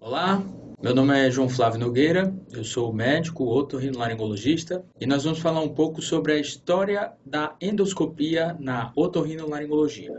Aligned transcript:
Olá, 0.00 0.40
meu 0.80 0.94
nome 0.94 1.18
é 1.18 1.28
João 1.28 1.48
Flávio 1.48 1.80
Nogueira, 1.80 2.32
eu 2.52 2.62
sou 2.62 2.92
médico 2.92 3.44
otorrinolaringologista 3.44 4.84
e 5.00 5.04
nós 5.04 5.24
vamos 5.24 5.40
falar 5.40 5.60
um 5.60 5.68
pouco 5.68 6.00
sobre 6.00 6.32
a 6.32 6.38
história 6.38 7.12
da 7.26 7.56
endoscopia 7.60 8.56
na 8.60 8.92
otorrinolaringologia. 8.94 10.12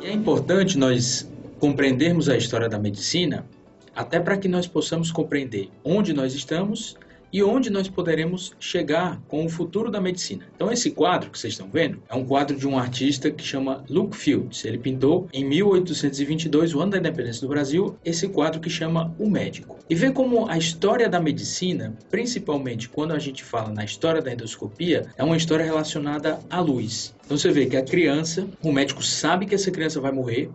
E 0.00 0.06
é 0.06 0.12
importante 0.12 0.76
nós 0.76 1.30
compreendermos 1.60 2.28
a 2.28 2.36
história 2.36 2.68
da 2.68 2.80
medicina 2.80 3.46
até 3.94 4.18
para 4.18 4.36
que 4.36 4.48
nós 4.48 4.66
possamos 4.66 5.12
compreender 5.12 5.70
onde 5.84 6.12
nós 6.12 6.34
estamos 6.34 6.96
e 7.34 7.42
onde 7.42 7.68
nós 7.68 7.88
poderemos 7.88 8.52
chegar 8.60 9.20
com 9.26 9.44
o 9.44 9.48
futuro 9.48 9.90
da 9.90 10.00
medicina. 10.00 10.46
Então 10.54 10.70
esse 10.70 10.92
quadro 10.92 11.30
que 11.30 11.36
vocês 11.36 11.54
estão 11.54 11.68
vendo 11.68 12.00
é 12.08 12.14
um 12.14 12.24
quadro 12.24 12.56
de 12.56 12.64
um 12.64 12.78
artista 12.78 13.28
que 13.28 13.42
chama 13.42 13.84
Luke 13.90 14.16
Fields. 14.16 14.64
Ele 14.64 14.78
pintou 14.78 15.28
em 15.32 15.44
1822, 15.44 16.76
o 16.76 16.80
ano 16.80 16.92
da 16.92 16.98
independência 16.98 17.40
do 17.40 17.48
Brasil, 17.48 17.96
esse 18.04 18.28
quadro 18.28 18.60
que 18.60 18.70
chama 18.70 19.12
O 19.18 19.28
Médico. 19.28 19.80
E 19.90 19.96
vê 19.96 20.12
como 20.12 20.48
a 20.48 20.56
história 20.56 21.08
da 21.08 21.18
medicina, 21.18 21.98
principalmente 22.08 22.88
quando 22.88 23.10
a 23.10 23.18
gente 23.18 23.42
fala 23.42 23.72
na 23.72 23.84
história 23.84 24.22
da 24.22 24.32
endoscopia, 24.32 25.06
é 25.18 25.24
uma 25.24 25.36
história 25.36 25.64
relacionada 25.64 26.38
à 26.48 26.60
luz. 26.60 27.16
Então 27.24 27.36
você 27.36 27.50
vê 27.50 27.66
que 27.66 27.76
a 27.76 27.82
criança, 27.82 28.46
o 28.62 28.70
médico 28.70 29.02
sabe 29.02 29.46
que 29.46 29.56
essa 29.56 29.72
criança 29.72 30.00
vai 30.00 30.12
morrer, 30.12 30.50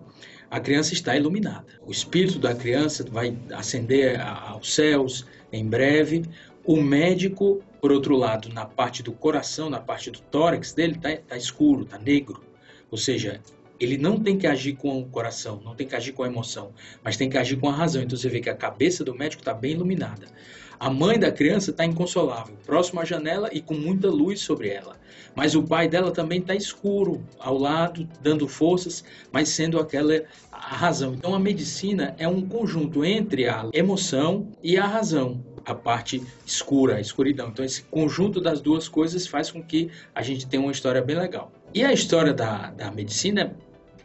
a 0.49 0.61
criança 0.61 0.93
está 0.93 1.15
iluminada. 1.15 1.65
O 1.85 1.91
espírito 1.91 2.39
da 2.39 2.55
criança 2.55 3.05
vai 3.11 3.37
ascender 3.51 4.19
aos 4.21 4.73
céus 4.73 5.25
em 5.51 5.65
breve. 5.65 6.23
O 6.69 6.79
médico, 6.79 7.63
por 7.81 7.91
outro 7.91 8.15
lado, 8.15 8.47
na 8.53 8.63
parte 8.63 9.01
do 9.01 9.11
coração, 9.11 9.71
na 9.71 9.79
parte 9.79 10.11
do 10.11 10.19
tórax 10.19 10.71
dele, 10.71 10.93
está 10.93 11.17
tá 11.17 11.35
escuro, 11.35 11.81
está 11.81 11.97
negro. 11.97 12.43
Ou 12.91 12.97
seja, 12.99 13.41
ele 13.79 13.97
não 13.97 14.19
tem 14.19 14.37
que 14.37 14.45
agir 14.45 14.75
com 14.75 14.99
o 14.99 15.05
coração, 15.09 15.59
não 15.65 15.73
tem 15.73 15.87
que 15.87 15.95
agir 15.95 16.11
com 16.11 16.21
a 16.21 16.27
emoção, 16.27 16.71
mas 17.03 17.17
tem 17.17 17.27
que 17.27 17.39
agir 17.39 17.57
com 17.57 17.67
a 17.67 17.71
razão. 17.71 18.03
Então 18.03 18.15
você 18.15 18.29
vê 18.29 18.39
que 18.39 18.51
a 18.51 18.55
cabeça 18.55 19.03
do 19.03 19.15
médico 19.15 19.41
está 19.41 19.51
bem 19.51 19.71
iluminada. 19.71 20.27
A 20.79 20.89
mãe 20.89 21.19
da 21.19 21.29
criança 21.29 21.71
está 21.71 21.83
inconsolável, 21.83 22.55
próximo 22.65 23.01
à 23.01 23.05
janela 23.05 23.49
e 23.51 23.59
com 23.59 23.73
muita 23.73 24.09
luz 24.09 24.39
sobre 24.39 24.69
ela. 24.69 24.95
Mas 25.35 25.53
o 25.53 25.61
pai 25.61 25.89
dela 25.89 26.09
também 26.09 26.39
está 26.39 26.55
escuro, 26.55 27.21
ao 27.37 27.57
lado, 27.57 28.07
dando 28.21 28.47
forças, 28.47 29.03
mas 29.29 29.49
sendo 29.49 29.77
aquela 29.77 30.23
a 30.51 30.75
razão. 30.75 31.13
Então 31.13 31.35
a 31.35 31.39
medicina 31.39 32.15
é 32.17 32.27
um 32.27 32.41
conjunto 32.41 33.03
entre 33.03 33.47
a 33.47 33.67
emoção 33.73 34.47
e 34.63 34.77
a 34.77 34.85
razão 34.85 35.43
a 35.65 35.75
parte 35.75 36.23
escura, 36.45 36.95
a 36.95 37.01
escuridão. 37.01 37.49
Então, 37.49 37.63
esse 37.63 37.83
conjunto 37.83 38.41
das 38.41 38.59
duas 38.59 38.87
coisas 38.87 39.27
faz 39.27 39.51
com 39.51 39.61
que 39.61 39.91
a 40.15 40.23
gente 40.23 40.47
tenha 40.47 40.63
uma 40.63 40.71
história 40.71 41.01
bem 41.01 41.15
legal. 41.15 41.51
E 41.73 41.83
a 41.83 41.93
história 41.93 42.33
da, 42.33 42.71
da 42.71 42.89
medicina 42.89 43.55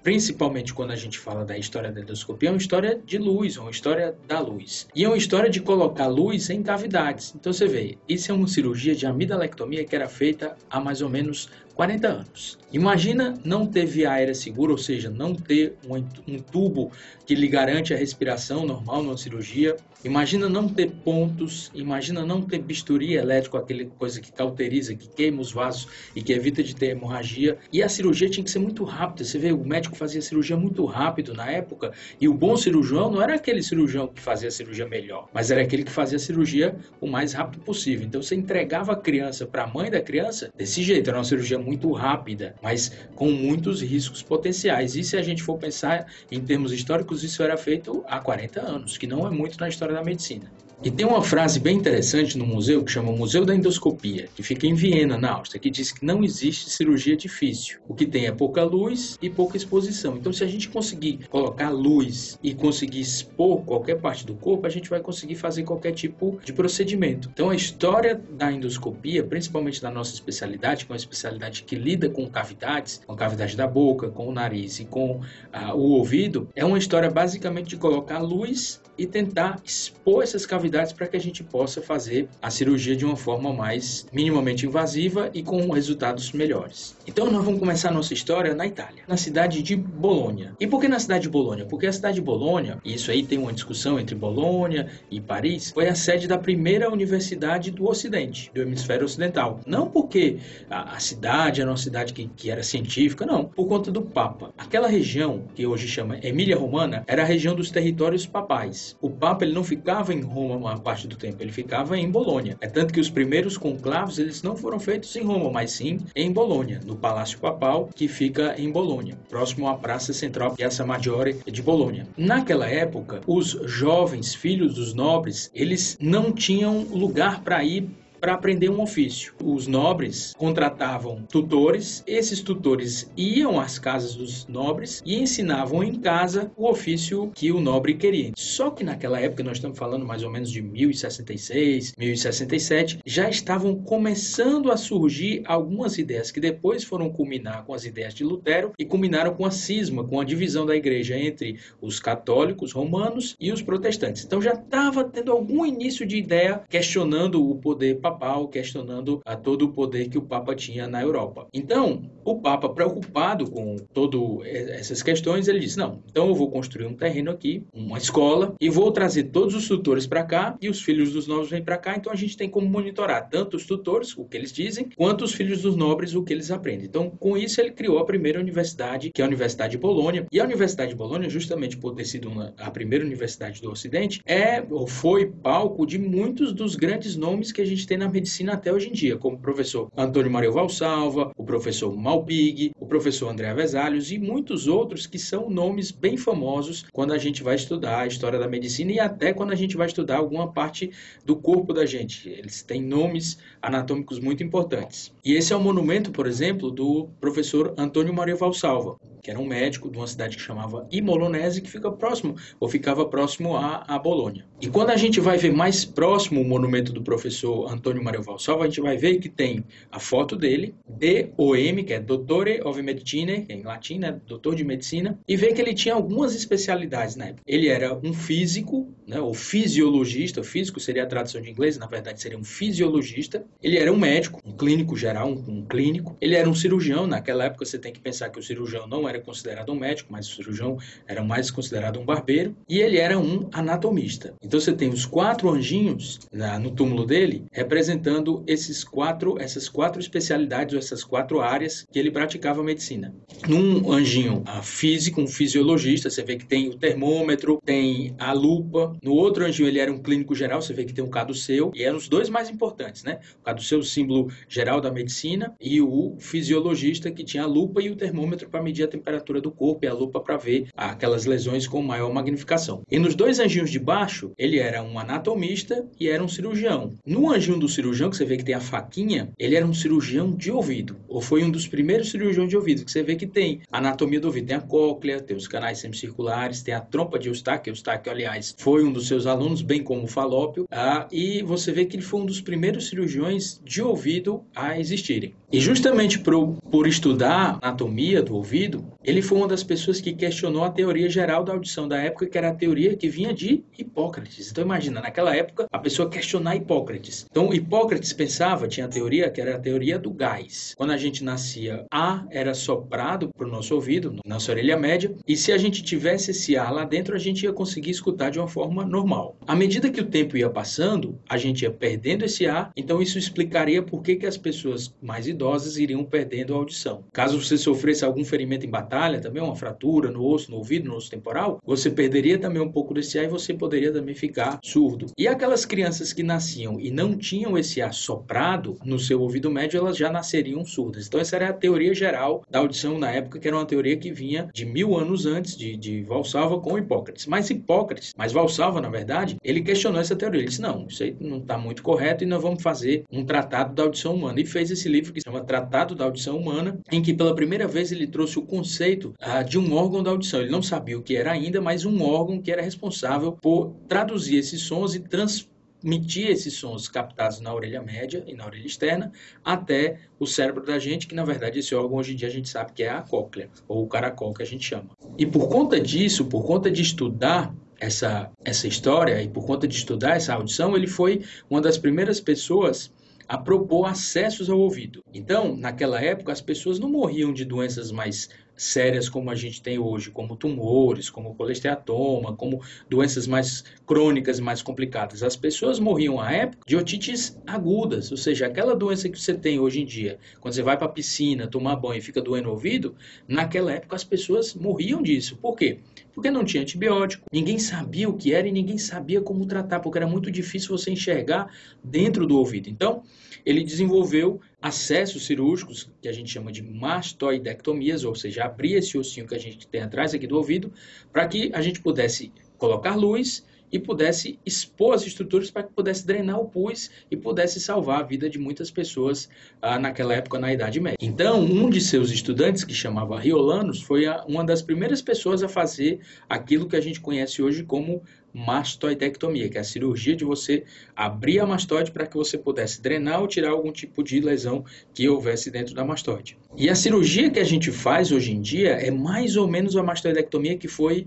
principalmente 0.05 0.75
quando 0.75 0.91
a 0.91 0.97
gente 0.97 1.19
fala 1.19 1.47
da 1.47 1.57
história 1.57 1.91
da 1.91 2.03
endoscopia, 2.03 2.51
é 2.51 2.53
uma 2.53 2.59
história 2.59 3.01
de 3.05 3.17
luz, 3.17 3.57
uma 3.57 3.71
história 3.71 4.15
da 4.29 4.39
luz. 4.39 4.87
E 4.95 5.03
é 5.03 5.09
uma 5.09 5.17
história 5.17 5.49
de 5.49 5.61
colocar 5.61 6.07
luz 6.09 6.51
em 6.51 6.63
cavidades. 6.63 7.35
Então 7.35 7.53
você 7.53 7.67
vê, 7.67 7.97
isso 8.07 8.31
é 8.31 8.35
uma 8.35 8.47
cirurgia 8.47 8.95
de 8.95 9.07
amidalectomia 9.07 9.83
que 9.83 9.97
era 9.97 10.07
feita 10.07 10.57
há 10.69 10.79
mais 10.79 11.01
ou 11.01 11.09
menos 11.09 11.49
40 11.75 12.09
anos. 12.09 12.59
Imagina 12.73 13.35
não 13.45 13.67
ter 13.67 13.87
via 13.87 14.11
aérea 14.11 14.35
segura, 14.35 14.73
ou 14.73 14.79
seja, 14.79 15.09
não 15.09 15.35
ter 15.35 15.77
um, 15.89 16.39
tubo 16.39 16.91
que 17.25 17.35
lhe 17.35 17.47
garante 17.47 17.95
a 17.95 17.97
respiração 17.97 18.67
normal 18.67 19.03
numa 19.03 19.17
cirurgia. 19.17 19.77
Imagina 20.05 20.49
não 20.49 20.69
ter 20.69 20.91
pontos, 20.91 21.71
imagina 21.73 22.27
não 22.27 22.43
ter 22.43 22.59
bisturi 22.59 23.15
elétrico, 23.15 23.57
aquele 23.57 23.87
coisa 23.87 24.21
que 24.21 24.31
cauteriza, 24.31 24.95
que 24.95 25.09
queima 25.09 25.41
os 25.41 25.53
vasos 25.53 25.89
e 26.15 26.23
que 26.23 26.33
evita 26.33 26.63
de 26.63 26.75
ter 26.75 26.91
hemorragia. 26.91 27.57
E 27.73 27.83
a 27.83 27.89
cirurgia 27.89 28.29
tinha 28.29 28.45
que 28.45 28.51
ser 28.51 28.59
muito 28.59 28.85
rápida. 28.85 29.25
Você 29.25 29.39
vê, 29.39 29.53
o 29.53 29.65
médico 29.65 29.97
fazia 29.97 30.21
cirurgia 30.21 30.57
muito 30.57 30.85
rápido 30.85 31.33
na 31.33 31.49
época, 31.51 31.93
e 32.21 32.29
o 32.29 32.35
bom 32.35 32.57
cirurgião 32.57 33.11
não 33.11 33.23
era 33.23 33.37
aquele 33.37 33.63
cirurgião 33.63 34.09
que 34.09 34.21
fazia 34.21 34.49
a 34.49 34.53
cirurgia 34.53 34.87
melhor, 34.87 35.29
mas 35.33 35.51
era 35.51 35.63
aquele 35.63 35.85
que 35.85 35.93
fazia 35.93 36.17
a 36.17 36.21
cirurgia 36.21 36.77
o 37.01 37.07
mais 37.07 37.33
rápido 37.33 37.63
possível. 37.63 38.05
Então 38.07 38.21
você 38.23 38.35
entregava 38.35 38.93
a 38.93 38.97
criança 38.97 39.47
para 39.47 39.63
a 39.63 39.67
mãe 39.67 39.91
da 39.91 40.01
criança 40.01 40.51
desse 40.57 40.83
jeito, 40.83 41.09
era 41.09 41.19
uma 41.19 41.25
cirurgia 41.25 41.59
muito 41.65 41.91
rápida, 41.93 42.55
mas 42.63 42.93
com 43.15 43.31
muitos 43.31 43.81
riscos 43.81 44.23
potenciais. 44.23 44.95
E 44.95 45.03
se 45.03 45.17
a 45.17 45.23
gente 45.23 45.43
for 45.43 45.59
pensar 45.59 46.07
em 46.31 46.41
termos 46.41 46.73
históricos, 46.73 47.25
isso 47.25 47.43
era 47.43 47.57
feito 47.57 48.05
há 48.07 48.21
40 48.21 48.61
anos, 48.61 48.99
que 48.99 49.07
não 49.07 49.27
é 49.27 49.31
muito 49.31 49.59
na 49.59 49.69
história 49.69 49.95
da 49.95 50.05
medicina. 50.05 50.53
E 50.83 50.91
tem 50.91 51.07
uma 51.07 51.23
frase 51.23 51.59
bem 51.61 51.77
interessante 51.77 52.37
no 52.37 52.47
museu 52.47 52.85
que 52.85 52.91
chama 52.91 53.13
Museu 53.13 53.45
da 53.45 53.55
Endoscopia, 53.55 54.29
que 54.35 54.43
fica 54.43 54.67
em 54.67 54.75
Viena, 54.75 55.17
na 55.17 55.33
Áustria, 55.33 55.61
que 55.61 55.71
diz 55.71 55.93
que 55.93 56.05
não 56.05 56.23
existe 56.23 56.69
cirurgia 56.69 57.17
difícil. 57.17 57.79
O 57.89 57.95
que 57.95 58.07
tem 58.07 58.27
é 58.27 58.33
pouca 58.33 58.63
luz 58.63 59.19
e 59.23 59.31
pouca 59.31 59.57
exposição. 59.57 60.17
Então, 60.17 60.33
se 60.33 60.45
a 60.45 60.47
gente 60.47 60.69
conseguir 60.69 61.21
colocar 61.31 61.71
luz 61.71 62.39
e 62.43 62.55
conseguir 62.55 63.01
expor 63.01 63.63
qualquer 63.63 64.01
parte 64.01 64.27
do 64.27 64.35
corpo, 64.35 64.67
a 64.67 64.71
gente 64.71 64.91
vai 64.91 65.01
conseguir 65.01 65.37
fazer 65.37 65.63
qualquer 65.63 65.93
tipo 65.93 66.39
de 66.45 66.53
procedimento. 66.53 67.31
Então, 67.33 67.51
a 67.51 67.57
história 67.57 68.21
da 68.31 68.53
endoscopia, 68.53 69.25
principalmente 69.25 69.81
da 69.81 69.91
nossa 69.91 70.13
especialidade, 70.13 70.85
que 70.85 70.93
é 70.93 70.95
uma 70.95 70.99
especialidade 70.99 71.63
que 71.63 71.77
lida 71.77 72.11
com 72.11 72.29
cavidades, 72.29 73.01
com 73.07 73.13
a 73.13 73.17
cavidade 73.17 73.57
da 73.57 73.67
boca, 73.67 74.11
com 74.11 74.29
o 74.29 74.33
nariz 74.33 74.81
e 74.81 74.85
com 74.85 75.21
ah, 75.53 75.75
o 75.75 75.93
ouvido, 75.93 76.49
é 76.55 76.65
uma 76.65 76.79
história 76.79 77.11
basicamente 77.11 77.69
de 77.69 77.77
colocar 77.77 78.19
luz 78.19 78.83
e 78.97 79.07
tentar 79.07 79.61
expor 79.65 80.23
essas 80.23 80.47
cavidades 80.47 80.74
para 80.93 81.07
que 81.07 81.17
a 81.17 81.21
gente 81.21 81.43
possa 81.43 81.81
fazer 81.81 82.29
a 82.43 82.51
cirurgia 82.51 82.97
de 82.97 83.05
uma 83.05 83.17
forma 83.17 83.53
mais 83.53 84.07
minimamente 84.13 84.67
invasiva 84.67 85.31
e 85.33 85.43
com 85.43 85.71
resultados 85.71 86.33
melhores. 86.33 86.97
Então 87.07 87.31
nós 87.31 87.45
vamos 87.45 87.61
começar 87.61 87.91
nossa 87.91 88.15
história 88.15 88.55
na 88.55 88.67
Itália, 88.67 89.03
na 89.07 89.17
cidade 89.17 89.63
de 89.63 89.77
Bolonha. 89.77 90.55
E 90.59 90.67
por 90.67 90.81
que 90.81 90.89
na 90.89 90.99
cidade 90.99 91.23
de 91.23 91.29
Bolonha? 91.29 91.65
Porque 91.65 91.87
a 91.87 91.93
cidade 91.93 92.17
de 92.17 92.21
Bolonha, 92.21 92.79
e 92.85 92.95
isso 92.95 93.11
aí 93.11 93.25
tem 93.25 93.39
uma 93.39 93.53
discussão 93.53 93.99
entre 93.99 94.15
Bolonha 94.15 94.89
e 95.11 95.21
Paris, 95.21 95.71
foi 95.71 95.89
a 95.89 95.95
sede 95.95 96.27
da 96.27 96.39
primeira 96.39 96.91
universidade 96.91 97.71
do 97.71 97.87
Ocidente, 97.87 98.51
do 98.55 98.61
hemisfério 98.61 99.05
ocidental. 99.05 99.61
Não 99.67 99.89
porque 99.89 100.39
a, 100.71 100.97
a 100.97 100.99
cidade 100.99 101.61
era 101.61 101.71
uma 101.71 101.77
cidade 101.77 102.13
que, 102.13 102.27
que 102.29 102.51
era 102.51 102.63
científica, 102.63 103.25
não, 103.25 103.45
por 103.45 103.67
conta 103.67 103.91
do 103.91 104.03
Papa. 104.03 104.53
Aquela 104.57 104.89
região 104.89 105.45
que 105.55 105.67
hoje 105.67 105.87
chama 105.87 106.19
Emília 106.23 106.57
Romana 106.57 107.05
era 107.07 107.23
a 107.23 107.27
região 107.27 107.55
dos 107.55 107.71
territórios 107.71 108.27
papais. 108.27 108.97
O 109.01 109.11
Papa 109.11 109.45
ele 109.45 109.55
não 109.55 109.65
ficava 109.65 110.13
em 110.13 110.21
Roma 110.21 110.54
uma 110.57 110.79
parte 110.79 111.07
do 111.07 111.17
tempo, 111.17 111.43
ele 111.43 111.53
ficava 111.53 111.99
em 111.99 112.11
Bolonha. 112.11 112.57
É 112.61 112.69
tanto 112.69 112.93
que 112.93 113.01
os 113.01 113.11
primeiros 113.11 113.57
conclavos 113.57 114.19
eles 114.19 114.43
não 114.43 114.57
foram 114.57 114.79
feitos 114.79 115.15
em 115.17 115.25
Roma, 115.25 115.51
mas 115.51 115.73
sim 115.73 115.99
em 116.15 116.33
Bolonha, 116.33 116.81
no 116.85 116.97
Palácio 116.97 117.39
Papal, 117.39 117.89
que 117.95 118.09
fica 118.09 118.55
em 118.59 118.71
Bolonha, 118.71 119.19
próximo 119.29 119.69
à 119.69 119.75
Praça 119.75 120.13
Central 120.13 120.55
Piazza 120.55 120.85
Maggiore 120.85 121.41
de 121.47 121.63
Bolonha. 121.63 122.07
Naquela 122.17 122.67
época, 122.67 123.21
os 123.27 123.59
jovens 123.65 124.35
filhos 124.35 124.75
dos 124.75 124.95
nobres, 124.95 125.51
eles 125.55 125.97
não 126.01 126.33
tinham 126.33 126.83
lugar 126.83 127.43
para 127.43 127.63
ir 127.65 127.89
para 128.25 128.33
aprender 128.33 128.71
um 128.71 128.81
ofício. 128.81 129.35
Os 129.45 129.67
nobres 129.67 130.33
contratavam 130.39 131.25
tutores, 131.29 132.03
esses 132.07 132.41
tutores 132.41 133.13
iam 133.15 133.61
às 133.61 133.79
casas 133.79 134.15
dos 134.15 134.47
nobres 134.47 135.03
e 135.05 135.17
ensinavam 135.17 135.85
em 135.85 135.97
casa 135.97 136.51
o 136.57 136.67
ofício 136.67 137.31
que 137.35 137.53
o 137.53 137.61
nobre 137.61 137.93
queria. 137.93 138.33
Só 138.35 138.71
que 138.71 138.83
naquela 138.83 139.21
época, 139.21 139.45
nós 139.45 139.59
estamos 139.59 139.77
falando 139.77 140.07
mais 140.07 140.23
ou 140.23 140.31
menos 140.31 140.51
de 140.51 140.63
1066, 140.63 141.93
1067, 141.99 143.01
já 143.05 143.29
estavam 143.29 143.77
começando 143.77 144.73
a 144.73 144.79
surgir 144.79 145.43
algumas 145.45 145.99
ideias 145.99 146.31
que 146.31 146.41
depois 146.41 146.83
foram 146.83 147.11
culminar 147.11 147.67
com 147.67 147.75
as 147.75 147.85
ideias 147.85 148.15
de 148.15 148.25
Lutero 148.25 148.73
e 148.79 148.87
culminaram 148.87 149.35
com 149.35 149.45
a 149.45 149.51
cisma, 149.51 150.03
com 150.03 150.19
a 150.19 150.25
divisão 150.25 150.65
da 150.65 150.75
igreja 150.75 151.15
entre 151.15 151.59
os 151.79 152.01
católicos 152.01 152.73
romanos 152.73 153.37
e 153.39 153.53
os 153.53 153.61
protestantes. 153.61 154.25
Então 154.25 154.41
já 154.41 154.55
estava 154.55 155.05
tendo 155.05 155.31
algum 155.31 155.67
início 155.67 156.07
de 156.07 156.17
ideia 156.17 156.63
questionando 156.71 157.47
o 157.47 157.57
poder 157.57 157.97
papal 157.97 158.14
papal, 158.15 158.49
questionando 158.49 159.21
a 159.25 159.37
todo 159.37 159.63
o 159.63 159.73
poder 159.73 160.09
que 160.09 160.19
o 160.19 160.23
Papa 160.23 160.55
tinha 160.55 160.87
na 160.87 161.03
Europa. 161.03 161.47
Então, 161.53 162.03
o 162.25 162.41
Papa, 162.41 162.69
preocupado 162.69 163.51
com 163.51 163.77
todas 163.93 164.15
essas 164.47 165.03
questões, 165.03 165.49
ele 165.49 165.59
disse: 165.59 165.77
Não, 165.77 166.03
então 166.11 166.29
eu 166.29 166.35
vou 166.35 166.51
construir 166.51 166.87
um 166.87 166.95
terreno 166.95 167.31
aqui, 167.31 167.65
uma 167.75 167.99
escola, 167.99 168.55
e 168.61 168.71
vou 168.71 168.91
trazer 168.93 169.25
todos 169.25 169.55
os 169.55 169.67
tutores 169.67 170.07
para 170.07 170.23
cá 170.23 170.57
e 170.61 170.69
os 170.69 170.81
filhos 170.81 171.13
dos 171.13 171.27
nobres 171.27 171.51
vêm 171.51 171.63
para 171.63 171.77
cá. 171.77 171.97
Então 171.97 172.13
a 172.13 172.17
gente 172.17 172.37
tem 172.37 172.49
como 172.49 172.69
monitorar 172.69 173.29
tanto 173.29 173.57
os 173.57 173.67
tutores, 173.67 174.17
o 174.17 174.25
que 174.25 174.37
eles 174.37 174.53
dizem, 174.53 174.89
quanto 174.97 175.25
os 175.25 175.33
filhos 175.33 175.63
dos 175.63 175.77
nobres, 175.77 176.15
o 176.15 176.23
que 176.23 176.33
eles 176.33 176.51
aprendem. 176.51 176.87
Então, 176.87 177.11
com 177.11 177.37
isso, 177.37 177.61
ele 177.61 177.71
criou 177.71 177.99
a 177.99 178.05
primeira 178.05 178.41
universidade, 178.41 179.11
que 179.11 179.21
é 179.21 179.25
a 179.25 179.29
Universidade 179.29 179.73
de 179.73 179.79
Bolonha. 179.79 180.27
E 180.31 180.41
a 180.41 180.45
Universidade 180.45 180.91
de 180.91 180.97
Bolonha, 180.97 181.29
justamente 181.29 181.77
por 181.77 181.95
ter 181.95 182.05
sido 182.05 182.29
uma, 182.29 182.55
a 182.59 182.71
primeira 182.71 183.05
universidade 183.05 183.61
do 183.61 183.71
Ocidente, 183.71 184.21
é 184.27 184.65
ou 184.71 184.87
foi 184.87 185.27
palco 185.27 185.87
de 185.87 185.99
muitos 185.99 186.53
dos 186.53 186.77
grandes 186.77 187.17
nomes 187.17 187.53
que 187.53 187.61
a 187.61 187.65
gente 187.65 187.87
tem 187.87 187.94
tem 187.95 187.99
na 187.99 188.09
medicina 188.09 188.55
até 188.55 188.73
hoje 188.73 188.89
em 188.89 188.93
dia, 188.93 189.17
como 189.17 189.37
o 189.37 189.41
professor 189.41 189.89
Antônio 189.97 190.31
Mario 190.31 190.53
Valsalva, 190.53 191.31
o 191.37 191.45
professor 191.45 191.97
Malpig, 191.97 192.73
o 192.79 192.87
professor 192.87 193.29
André 193.29 193.49
Avesalhos 193.49 194.11
e 194.11 194.19
muitos 194.19 194.67
outros 194.67 195.07
que 195.07 195.19
são 195.19 195.49
nomes 195.49 195.93
bem 195.93 196.17
famosos 196.17 196.85
quando 196.93 197.13
a 197.13 197.19
gente 197.19 197.43
vai 197.43 197.55
estudar 197.55 198.01
a 198.01 198.07
história 198.07 198.39
da 198.39 198.49
medicina 198.49 198.91
e 198.91 198.99
até 198.99 199.33
quando 199.33 199.53
a 199.53 199.55
gente 199.55 199.77
vai 199.77 199.87
estudar 199.87 200.17
alguma 200.17 200.53
parte 200.53 200.91
do 201.25 201.37
corpo 201.37 201.73
da 201.73 201.87
gente. 201.87 202.29
Eles 202.29 202.63
têm 202.63 202.83
nomes 202.83 203.39
anatômicos 203.63 204.19
muito 204.19 204.43
importantes. 204.43 205.13
E 205.25 205.35
esse 205.35 205.53
é 205.53 205.57
o 205.57 205.61
monumento, 205.61 206.11
por 206.11 206.27
exemplo, 206.27 206.73
do 206.73 207.09
professor 207.21 207.75
Antônio 207.79 208.13
Maria 208.13 208.35
Valsalva, 208.35 208.97
que 209.25 209.31
era 209.31 209.41
um 209.41 209.47
médico 209.47 209.91
de 209.91 209.97
uma 209.97 210.07
cidade 210.07 210.37
que 210.37 210.43
chamava 210.43 210.87
Imolonese, 210.93 211.63
que 211.63 211.71
fica 211.71 211.91
próximo, 211.91 212.37
ou 212.61 212.69
ficava 212.69 213.07
próximo 213.07 213.57
a, 213.57 213.83
a 213.89 213.99
Bolônia. 213.99 214.45
E 214.61 214.69
quando 214.69 214.91
a 214.91 214.97
gente 214.97 215.19
vai 215.19 215.39
ver 215.39 215.51
mais 215.51 215.83
próximo 215.85 216.43
o 216.43 216.45
monumento 216.45 216.93
do 216.93 217.03
professor 217.03 217.73
Antônio 217.73 218.05
Maria 218.05 218.21
Valsalva, 218.21 218.65
a 218.65 218.67
gente 218.67 218.83
vai 218.83 218.99
ver 218.99 219.19
que 219.19 219.31
tem 219.31 219.65
a 219.91 219.99
foto 219.99 220.37
dele, 220.37 220.75
DOM, 220.87 221.85
que 221.87 221.95
é 221.95 222.01
Dottore 222.01 222.61
of 222.63 222.81
Medicine, 222.83 223.47
em 223.49 223.63
latim, 223.63 223.99
né, 223.99 224.21
doutor 224.27 224.55
de 224.55 224.63
medicina, 224.63 225.19
e 225.27 225.37
vê 225.37 225.55
que 225.55 225.61
ele 225.61 225.73
tinha 225.73 225.95
algumas 225.95 226.35
especialidades 226.35 227.17
na 227.17 227.29
época. 227.29 227.43
Ele 227.47 227.69
era 227.69 227.95
um 227.97 228.13
físico, 228.13 228.93
né, 229.07 229.19
ou 229.21 229.33
fisiologista, 229.33 230.43
o 230.43 230.45
físico 230.45 230.79
seria 230.79 231.05
a 231.05 231.07
tradução 231.07 231.41
de 231.41 231.51
inglês, 231.51 231.79
na 231.79 231.87
verdade 231.87 232.21
seria 232.21 232.39
um 232.39 232.45
fisiologista. 232.45 233.43
Ele 233.63 233.79
era 233.79 233.91
um 233.91 233.97
médico, 233.97 234.41
um 234.45 234.53
clínico 234.53 234.95
geral, 234.97 235.29
um, 235.29 235.61
um 235.61 235.65
clínico. 235.65 236.15
Ele 236.21 236.35
era 236.35 236.49
um 236.49 236.55
cirurgião, 236.55 237.07
naquela 237.07 237.45
época 237.45 237.65
você 237.65 237.79
tem 237.79 237.93
que 237.93 238.01
pensar 238.01 238.29
que 238.29 238.39
o 238.39 238.43
cirurgião 238.43 238.87
não 238.87 239.09
era 239.09 239.14
era 239.15 239.23
considerado 239.23 239.73
um 239.73 239.77
médico, 239.77 240.13
mas 240.13 240.29
o 240.29 240.35
cirurgião 240.35 240.77
era 241.07 241.23
mais 241.23 241.51
considerado 241.51 242.01
um 242.01 242.05
barbeiro, 242.05 242.57
e 242.69 242.81
ele 242.81 242.99
era 242.99 243.19
um 243.19 243.49
anatomista. 243.53 244.35
Então 244.43 244.59
você 244.59 244.73
tem 244.73 244.89
os 244.89 245.07
quatro 245.07 245.49
anjinhos 245.49 246.19
na, 246.33 246.59
no 246.59 246.71
túmulo 246.71 247.07
dele, 247.07 247.45
representando 247.53 248.43
esses 248.47 248.83
quatro, 248.83 249.41
essas 249.41 249.69
quatro 249.69 250.01
especialidades 250.01 250.75
ou 250.75 250.79
essas 250.79 251.05
quatro 251.05 251.41
áreas 251.41 251.87
que 251.91 251.99
ele 251.99 252.11
praticava 252.11 252.63
medicina. 252.63 253.15
Num 253.49 253.93
anjinho 253.93 254.43
físico, 254.63 255.21
um 255.21 255.27
fisiologista, 255.27 256.11
você 256.11 256.23
vê 256.23 256.37
que 256.37 256.47
tem 256.47 256.69
o 256.69 256.77
termômetro, 256.77 257.61
tem 257.65 258.15
a 258.19 258.33
lupa. 258.33 258.97
No 259.03 259.13
outro 259.13 259.45
anjinho 259.45 259.69
ele 259.69 259.79
era 259.79 259.93
um 259.93 260.03
clínico 260.03 260.35
geral, 260.35 260.61
você 260.61 260.73
vê 260.73 260.85
que 260.85 260.93
tem 260.93 261.05
o 261.05 261.09
caduceu, 261.09 261.71
e 261.75 261.83
eram 261.83 261.97
os 261.97 262.09
dois 262.09 262.29
mais 262.29 262.51
importantes, 262.51 263.05
né? 263.05 263.21
O 263.41 263.45
caduceu, 263.45 263.83
símbolo 263.83 264.31
geral 264.49 264.81
da 264.81 264.91
medicina, 264.91 265.55
e 265.61 265.81
o 265.81 266.17
fisiologista 266.19 267.11
que 267.11 267.23
tinha 267.23 267.45
a 267.45 267.47
lupa 267.47 267.83
e 267.83 267.91
o 267.91 267.97
termômetro 267.97 268.49
para 268.49 268.63
medir 268.63 268.85
a 268.85 268.89
temperatura 268.89 269.04
temperatura 269.05 269.41
do 269.41 269.51
corpo 269.51 269.85
e 269.85 269.89
a 269.89 269.93
lupa 269.93 270.19
para 270.19 270.39
ver 270.39 270.69
aquelas 270.75 271.27
lesões 271.27 271.67
com 271.67 271.83
maior 271.83 272.11
magnificação. 272.13 272.83
E 272.91 272.99
nos 272.99 273.15
dois 273.15 273.39
anjinhos 273.39 273.71
de 273.71 273.79
baixo, 273.79 274.33
ele 274.39 274.59
era 274.59 274.83
um 274.83 274.99
anatomista 274.99 275.87
e 276.01 276.09
era 276.09 276.25
um 276.25 276.29
cirurgião. 276.29 276.95
No 277.07 277.31
anjinho 277.31 277.59
do 277.59 277.69
cirurgião, 277.69 278.09
que 278.09 278.17
você 278.17 278.25
vê 278.25 278.39
que 278.39 278.45
tem 278.45 278.55
a 278.55 278.61
faquinha, 278.61 279.31
ele 279.39 279.55
era 279.55 279.67
um 279.67 279.75
cirurgião 279.75 280.33
de 280.33 280.51
ouvido, 280.51 280.97
ou 281.07 281.21
foi 281.21 281.45
um 281.45 281.51
dos 281.51 281.69
primeiros 281.69 282.11
cirurgiões 282.11 282.49
de 282.49 282.57
ouvido, 282.57 282.85
que 282.85 282.91
você 282.91 283.03
vê 283.03 283.15
que 283.15 283.27
tem 283.27 283.61
anatomia 283.71 284.19
do 284.19 284.27
ouvido, 284.29 284.47
tem 284.47 284.57
a 284.57 284.61
cóclea, 284.61 285.21
tem 285.21 285.37
os 285.37 285.47
canais 285.47 285.79
semicirculares, 285.79 286.63
tem 286.63 286.73
a 286.73 286.81
trompa 286.81 287.19
de 287.19 287.29
Eustáquio, 287.29 287.71
Eustáquio, 287.71 288.11
aliás, 288.11 288.55
foi 288.59 288.85
um 288.85 288.93
dos 288.93 289.07
seus 289.07 289.27
alunos, 289.27 289.61
bem 289.61 289.83
como 289.83 290.05
o 290.05 290.09
Falópio, 290.09 290.67
ah, 290.71 291.07
e 291.13 291.43
você 291.43 291.73
vê 291.73 291.85
que 291.85 291.97
ele 291.97 292.03
foi 292.03 292.21
um 292.21 292.27
dos 292.27 292.41
primeiros 292.41 292.89
cirurgiões 292.89 293.61
de 293.63 293.83
ouvido 293.83 294.43
a 294.55 294.79
existirem. 294.79 295.35
E 295.53 295.61
justamente 295.61 296.19
por, 296.19 296.57
por 296.71 296.87
estudar 296.87 297.59
anatomia 297.61 298.23
do 298.23 298.35
ouvido, 298.35 298.85
ele 299.05 299.21
foi 299.21 299.39
uma 299.39 299.49
das 299.49 299.63
pessoas 299.63 300.01
que 300.01 300.15
questionou 300.15 300.65
a 300.65 300.71
teoria 300.71 301.09
geral 301.09 301.45
da 301.45 301.53
audição 301.53 301.87
da 301.87 301.99
época, 301.99 302.27
que 302.27 302.39
era 302.39 302.49
a 302.49 302.55
teoria 302.55 302.97
que 302.97 303.09
vinha 303.09 303.33
de 303.33 303.63
Hipócrates. 303.79 304.51
Então 304.51 304.65
imagina, 304.65 305.01
naquela 305.01 305.37
época, 305.37 305.67
a 305.71 305.79
pessoa 305.79 306.09
questionar 306.09 306.57
Hipócrates. 306.57 307.27
Então 307.31 307.53
Hipócrates 307.53 308.13
pensava, 308.13 308.67
tinha 308.67 308.87
a 308.87 308.89
teoria 308.89 309.31
que 309.31 309.41
era 309.41 309.57
a 309.57 309.59
teoria 309.59 309.99
do 309.99 310.11
gás. 310.11 310.75
Quando 310.77 310.93
a 310.93 310.97
gente 310.97 311.23
nascia, 311.23 311.85
ar 311.91 312.27
era 312.31 312.55
soprado 312.55 313.29
para 313.29 313.47
o 313.47 313.51
nosso 313.51 313.75
ouvido, 313.75 314.17
nossa 314.25 314.51
orelha 314.51 314.77
média, 314.77 315.15
e 315.29 315.37
se 315.37 315.53
a 315.53 315.59
gente 315.59 315.83
tivesse 315.83 316.31
esse 316.31 316.57
ar 316.57 316.73
lá 316.73 316.85
dentro, 316.85 317.15
a 317.15 317.19
gente 317.19 317.45
ia 317.45 317.53
conseguir 317.53 317.91
escutar 317.91 318.31
de 318.31 318.39
uma 318.39 318.49
forma 318.49 318.85
normal. 318.85 319.37
À 319.47 319.55
medida 319.55 319.91
que 319.91 320.01
o 320.01 320.07
tempo 320.07 320.37
ia 320.37 320.49
passando, 320.49 321.19
a 321.29 321.37
gente 321.37 321.63
ia 321.63 321.71
perdendo 321.71 322.25
esse 322.25 322.47
ar, 322.47 322.73
então 322.75 323.03
isso 323.03 323.19
explicaria 323.19 323.83
por 323.83 324.03
que, 324.03 324.17
que 324.17 324.27
as 324.27 324.39
pessoas 324.39 324.95
mais 325.03 325.27
idosas 325.27 325.77
iriam 325.77 326.05
perdendo 326.05 326.55
a 326.55 326.57
audição. 326.57 327.05
Caso 327.13 327.41
você 327.41 327.59
sofresse 327.59 328.05
algum 328.05 328.25
ferimento 328.25 328.65
em 328.65 328.71
batalha, 328.71 328.94
batalha 328.95 329.21
também, 329.21 329.43
uma 329.43 329.57
fratura 329.57 330.11
no 330.11 330.25
osso, 330.25 330.51
no 330.51 330.59
ouvido, 330.59 330.89
no 330.89 330.97
osso 330.97 331.11
temporal, 331.11 331.61
você 331.67 331.91
perderia 331.91 332.39
também 332.39 332.63
um 332.63 332.71
pouco 332.71 332.95
desse 332.95 333.19
ar 333.19 333.25
e 333.25 333.29
você 333.29 333.53
poderia 333.53 333.93
também 333.93 334.15
ficar 334.15 334.61
surdo. 334.63 335.07
E 335.19 335.27
aquelas 335.27 335.67
crianças 335.67 336.13
que 336.13 336.23
nasciam 336.23 336.79
e 336.79 336.91
não 336.91 337.17
tinham 337.17 337.59
esse 337.59 337.83
ar 337.83 337.93
soprado 337.93 338.79
no 338.85 338.99
seu 338.99 339.21
ouvido 339.21 339.51
médio, 339.51 339.79
elas 339.79 339.97
já 339.97 340.11
nasceriam 340.11 340.65
surdas. 340.65 341.07
Então 341.07 341.21
essa 341.21 341.35
era 341.35 341.49
a 341.49 341.53
teoria 341.53 341.93
geral 341.93 342.45
da 342.49 342.61
audição 342.61 342.97
na 342.97 343.11
época, 343.11 343.41
que 343.41 343.49
era 343.49 343.57
uma 343.57 343.67
teoria 343.67 343.97
que 343.97 344.13
vinha 344.13 344.49
de 344.55 344.65
mil 344.65 344.97
anos 344.97 345.27
antes 345.27 345.57
de, 345.57 345.77
de 345.77 346.03
Valsalva 346.03 346.61
com 346.61 346.79
Hipócrates. 346.79 347.27
Mas 347.27 347.51
Hipócrates, 347.51 348.13
mas 348.17 348.33
Valsalva, 348.33 348.81
na 348.81 348.89
verdade, 348.89 349.37
ele 349.43 349.61
questionou 349.61 350.01
essa 350.01 350.15
teoria. 350.15 350.41
Ele 350.41 350.49
disse, 350.49 350.63
não, 350.63 350.87
isso 350.89 351.03
aí 351.03 351.17
não 351.21 351.39
está 351.39 351.59
muito 351.59 351.83
correto 351.83 352.23
e 352.23 352.27
nós 352.27 352.43
vamos 352.43 352.63
fazer 352.63 353.05
um 353.11 353.25
tratado 353.25 353.75
da 353.75 353.83
audição 353.83 354.15
humana. 354.15 354.41
E 354.41 354.47
fez 354.47 354.71
esse 354.71 354.89
livro 354.89 355.13
que 355.13 355.21
se 355.21 355.25
chama 355.25 355.43
Tratado 355.43 355.95
da 355.95 356.05
Audição 356.05 356.37
Humana, 356.37 356.79
em 356.91 357.03
que 357.03 357.13
pela 357.13 357.35
primeira 357.35 357.67
vez 357.67 357.91
ele 357.91 358.07
trouxe 358.07 358.39
o 358.39 358.43
conceito 358.43 358.84
conceito 358.85 359.15
ah, 359.21 359.43
de 359.43 359.59
um 359.59 359.75
órgão 359.75 360.03
da 360.03 360.11
audição. 360.11 360.41
Ele 360.41 360.51
não 360.51 360.63
sabia 360.63 360.99
o 360.99 361.03
que 361.03 361.17
era 361.17 361.33
ainda, 361.33 361.61
mas 361.61 361.85
um 361.85 362.03
órgão 362.03 362.41
que 362.41 362.53
era 362.53 362.63
responsável 362.63 363.33
por 363.33 363.75
traduzir 363.89 364.37
esses 364.37 364.61
sons 364.63 364.95
e 364.95 365.01
transmitir 365.01 366.29
esses 366.29 366.55
sons 366.55 366.89
captados 366.89 367.41
na 367.41 367.53
orelha 367.55 367.83
média 367.83 368.23
e 368.27 368.35
na 368.35 368.45
orelha 368.45 368.67
externa 368.67 369.11
até 369.43 369.99
o 370.19 370.27
cérebro 370.27 370.65
da 370.65 370.79
gente, 370.79 371.07
que 371.07 371.15
na 371.15 371.25
verdade 371.25 371.59
esse 371.59 371.75
órgão 371.75 371.99
hoje 371.99 372.13
em 372.13 372.17
dia 372.17 372.29
a 372.29 372.31
gente 372.31 372.49
sabe 372.49 372.73
que 372.73 372.83
é 372.83 372.91
a 372.91 373.01
cóclea, 373.01 373.49
ou 373.67 373.85
o 373.85 373.87
caracol 373.87 374.35
que 374.35 374.43
a 374.43 374.47
gente 374.47 374.65
chama. 374.65 374.91
E 375.17 375.25
por 375.25 375.49
conta 375.49 375.81
disso, 375.81 376.27
por 376.27 376.45
conta 376.45 376.71
de 376.71 376.83
estudar 376.83 377.55
essa, 377.81 378.31
essa 378.45 378.69
história 378.69 379.23
e 379.23 379.29
por 379.29 379.47
conta 379.47 379.67
de 379.67 379.77
estudar 379.77 380.17
essa 380.17 380.35
audição, 380.35 380.77
ele 380.77 380.87
foi 380.87 381.23
uma 381.49 381.61
das 381.61 381.79
primeiras 381.79 382.21
pessoas 382.21 382.93
a 383.29 383.39
propor 383.39 383.87
acessos 383.87 384.51
ao 384.51 384.59
ouvido. 384.59 385.03
Então, 385.13 385.57
naquela 385.57 386.01
época, 386.01 386.33
as 386.33 386.41
pessoas 386.41 386.79
não 386.79 386.91
morriam 386.91 387.33
de 387.33 387.45
doenças 387.45 387.91
mais 387.91 388.29
sérias 388.57 389.09
como 389.09 389.31
a 389.31 389.35
gente 389.35 389.63
tem 389.63 389.79
hoje, 389.79 390.11
como 390.11 390.37
tumores, 390.37 391.11
como 391.11 391.35
colesteatoma, 391.35 392.37
como 392.37 392.61
doenças 392.89 393.27
mais 393.27 393.65
crônicas, 393.87 394.41
mais 394.41 394.63
complicadas. 394.63 395.23
As 395.23 395.37
pessoas 395.37 395.79
morriam 395.79 396.21
à 396.21 396.33
época 396.33 396.63
de 396.67 396.77
otites 396.77 397.41
agudas, 397.47 398.11
ou 398.11 398.17
seja, 398.17 398.47
aquela 398.47 398.75
doença 398.75 399.09
que 399.09 399.19
você 399.19 399.35
tem 399.35 399.59
hoje 399.59 399.83
em 399.83 399.87
dia, 399.87 400.19
quando 400.41 400.55
você 400.55 400.63
vai 400.63 400.77
para 400.77 400.87
a 400.87 400.91
piscina, 400.91 401.47
tomar 401.47 401.77
banho 401.77 401.99
e 401.99 402.03
fica 402.03 402.21
doendo 402.21 402.49
o 402.49 402.53
ouvido, 402.53 402.95
naquela 403.27 403.73
época 403.73 403.97
as 403.97 404.05
pessoas 404.05 404.55
morriam 404.55 405.03
disso. 405.03 405.37
Por 405.37 405.57
quê? 405.57 405.81
Porque 406.13 406.31
não 406.31 406.45
tinha 406.45 406.63
antibiótico, 406.63 407.25
ninguém 407.33 407.59
sabia 407.59 408.09
o 408.09 408.17
que 408.17 408.33
era 408.33 408.47
e 408.47 408.53
ninguém 408.53 408.79
sabia 408.79 409.21
como 409.21 409.47
tratar, 409.47 409.81
porque 409.81 409.99
era 409.99 410.07
muito 410.07 410.31
difícil 410.31 410.77
você 410.77 410.91
enxergar 410.91 411.51
dentro 411.83 412.27
do 412.27 412.39
ouvido. 412.39 412.69
Então, 412.69 413.03
ele 413.45 413.63
desenvolveu 413.63 414.41
acessos 414.65 415.27
cirúrgicos, 415.27 415.91
que 416.01 416.09
a 416.09 416.13
gente 416.13 416.33
chama 416.33 416.51
de 416.51 416.63
mastoidectomias, 416.63 418.03
ou 418.03 418.15
seja, 418.15 418.47
abrir 418.47 418.73
esse 418.73 418.97
ossinho 418.97 419.27
que 419.27 419.35
a 419.35 419.39
gente 419.39 419.67
tem 419.67 419.83
atrás 419.83 420.15
aqui 420.15 420.27
do 420.27 420.39
ouvido, 420.39 420.73
para 421.13 421.29
que 421.29 421.51
a 421.53 421.61
gente 421.61 421.83
pudesse 421.83 422.33
colocar 422.57 422.95
luz 422.95 423.45
e 423.73 423.79
pudesse 423.79 424.39
expor 424.45 424.95
as 424.95 425.07
estruturas 425.07 425.51
para 425.51 425.65
que 425.65 425.73
pudesse 425.73 426.07
drenar 426.07 426.41
o 426.41 426.47
pus 426.47 426.91
e 427.11 427.17
pudesse 427.17 427.61
salvar 427.61 428.01
a 428.01 428.03
vida 428.03 428.31
de 428.31 428.39
muitas 428.39 428.71
pessoas 428.71 429.29
ah, 429.61 429.79
naquela 429.79 430.15
época 430.15 430.39
na 430.39 430.53
Idade 430.53 430.81
Média. 430.81 430.99
Então, 431.01 431.41
um 431.41 431.69
de 431.69 431.81
seus 431.81 432.11
estudantes, 432.11 432.65
que 432.65 432.75
chamava 432.75 433.19
Riolanos, 433.19 433.83
foi 433.83 434.07
a, 434.07 434.25
uma 434.27 434.45
das 434.45 434.63
primeiras 434.63 435.03
pessoas 435.03 435.43
a 435.43 435.49
fazer 435.49 436.01
aquilo 436.29 436.69
que 436.69 436.77
a 436.77 436.81
gente 436.81 437.01
conhece 437.01 437.43
hoje 437.43 437.65
como 437.65 438.03
mastoidectomia, 438.35 439.49
que 439.49 439.57
é 439.57 439.61
a 439.61 439.65
cirurgia 439.65 440.17
de 440.17 440.25
você 440.25 440.65
abrir 440.97 441.39
a 441.39 441.47
mastoide 441.47 441.93
para 441.93 442.05
que 442.05 442.17
você 442.17 442.37
pudesse 442.37 442.83
drenar 442.83 443.21
ou 443.21 443.29
tirar 443.29 443.51
algum 443.51 443.71
tipo 443.71 444.03
de 444.03 444.21
lesão 444.21 444.65
que 444.93 445.09
houvesse 445.09 445.53
dentro 445.53 445.73
da 445.73 445.85
mastoide. 445.85 446.37
E 446.57 446.69
a 446.69 446.75
cirurgia 446.75 447.31
que 447.31 447.39
a 447.39 447.45
gente 447.45 447.71
faz 447.71 448.11
hoje 448.11 448.33
em 448.33 448.41
dia 448.41 448.71
é 448.71 448.91
mais 448.91 449.37
ou 449.37 449.47
menos 449.47 449.77
a 449.77 449.83
mastoidectomia 449.85 450.59
que 450.59 450.67
foi 450.67 451.07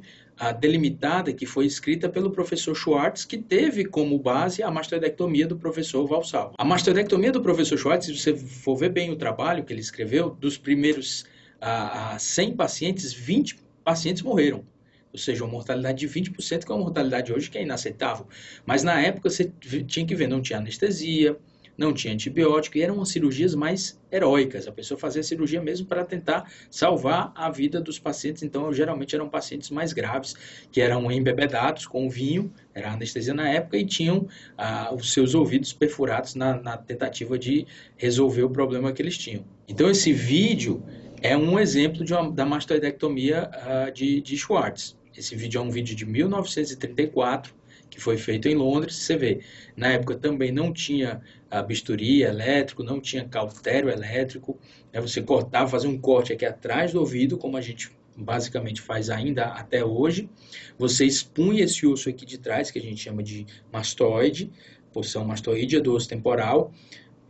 delimitada, 0.51 1.33
que 1.33 1.45
foi 1.45 1.65
escrita 1.65 2.07
pelo 2.07 2.31
professor 2.31 2.75
Schwartz, 2.75 3.25
que 3.25 3.37
teve 3.37 3.85
como 3.85 4.17
base 4.19 4.61
a 4.61 4.69
mastoidectomia 4.69 5.47
do 5.47 5.57
professor 5.57 6.05
Valsal. 6.05 6.53
A 6.57 6.63
mastoidectomia 6.63 7.31
do 7.31 7.41
professor 7.41 7.77
Schwartz, 7.77 8.05
se 8.05 8.17
você 8.17 8.35
for 8.35 8.75
ver 8.75 8.89
bem 8.89 9.11
o 9.11 9.15
trabalho 9.15 9.63
que 9.63 9.73
ele 9.73 9.81
escreveu, 9.81 10.29
dos 10.29 10.57
primeiros 10.57 11.25
a, 11.59 12.15
a 12.15 12.19
100 12.19 12.55
pacientes, 12.55 13.13
20 13.13 13.57
pacientes 13.83 14.21
morreram 14.21 14.63
ou 15.11 15.19
seja, 15.19 15.43
uma 15.43 15.51
mortalidade 15.51 15.99
de 15.99 16.07
20%, 16.07 16.63
que 16.63 16.71
é 16.71 16.75
uma 16.75 16.83
mortalidade 16.83 17.33
hoje 17.33 17.49
que 17.49 17.57
é 17.57 17.63
inaceitável. 17.63 18.27
Mas 18.65 18.83
na 18.83 19.01
época 19.01 19.29
você 19.29 19.51
tinha 19.87 20.05
que 20.05 20.13
ver, 20.13 20.27
não 20.27 20.41
tinha 20.41 20.59
anestesia, 20.59 21.35
não 21.77 21.93
tinha 21.93 22.13
antibiótico, 22.13 22.77
e 22.77 22.81
eram 22.81 23.03
cirurgias 23.05 23.53
mais 23.53 23.99
heróicas. 24.11 24.67
A 24.67 24.71
pessoa 24.71 24.99
fazia 24.99 25.21
a 25.21 25.23
cirurgia 25.23 25.61
mesmo 25.61 25.85
para 25.85 26.03
tentar 26.03 26.51
salvar 26.69 27.31
a 27.35 27.49
vida 27.49 27.79
dos 27.79 27.99
pacientes. 27.99 28.43
Então, 28.43 28.73
geralmente 28.73 29.15
eram 29.15 29.29
pacientes 29.29 29.69
mais 29.69 29.93
graves, 29.93 30.35
que 30.71 30.81
eram 30.81 31.11
embebedados 31.11 31.85
com 31.85 32.09
vinho, 32.09 32.51
era 32.73 32.91
anestesia 32.91 33.33
na 33.33 33.47
época, 33.49 33.77
e 33.77 33.85
tinham 33.85 34.27
ah, 34.57 34.93
os 34.93 35.13
seus 35.13 35.35
ouvidos 35.35 35.71
perfurados 35.73 36.35
na, 36.35 36.59
na 36.59 36.77
tentativa 36.77 37.37
de 37.37 37.67
resolver 37.95 38.43
o 38.43 38.49
problema 38.49 38.91
que 38.91 39.01
eles 39.01 39.17
tinham. 39.17 39.45
Então, 39.67 39.89
esse 39.89 40.11
vídeo 40.11 40.83
é 41.21 41.35
um 41.35 41.59
exemplo 41.59 42.05
uma, 42.09 42.31
da 42.31 42.45
mastoidectomia 42.45 43.49
uh, 43.49 43.91
de, 43.91 44.21
de 44.21 44.37
Schwartz. 44.37 44.95
Esse 45.15 45.35
vídeo 45.35 45.59
é 45.59 45.61
um 45.61 45.71
vídeo 45.71 45.95
de 45.95 46.05
1934, 46.05 47.53
que 47.89 47.99
foi 47.99 48.17
feito 48.17 48.47
em 48.47 48.55
Londres. 48.55 48.95
Você 48.95 49.17
vê, 49.17 49.39
na 49.75 49.87
época 49.93 50.15
também 50.15 50.51
não 50.51 50.71
tinha 50.71 51.21
bisturi 51.61 52.23
elétrico, 52.23 52.83
não 52.83 52.99
tinha 52.99 53.25
cautério 53.25 53.89
elétrico. 53.89 54.59
Né? 54.91 54.99
Você 55.01 55.21
cortava, 55.21 55.69
fazia 55.69 55.89
um 55.89 55.97
corte 55.97 56.33
aqui 56.33 56.45
atrás 56.45 56.93
do 56.93 56.99
ouvido, 56.99 57.37
como 57.37 57.57
a 57.57 57.61
gente 57.61 57.91
basicamente 58.15 58.81
faz 58.81 59.09
ainda 59.09 59.45
até 59.45 59.85
hoje. 59.85 60.29
Você 60.77 61.05
expunha 61.05 61.63
esse 61.63 61.85
osso 61.85 62.09
aqui 62.09 62.25
de 62.25 62.37
trás, 62.37 62.71
que 62.71 62.79
a 62.79 62.81
gente 62.81 63.01
chama 63.01 63.21
de 63.21 63.45
mastoide, 63.71 64.51
porção 64.91 65.23
mastoídea 65.23 65.79
do 65.79 65.93
osso 65.93 66.09
temporal 66.09 66.73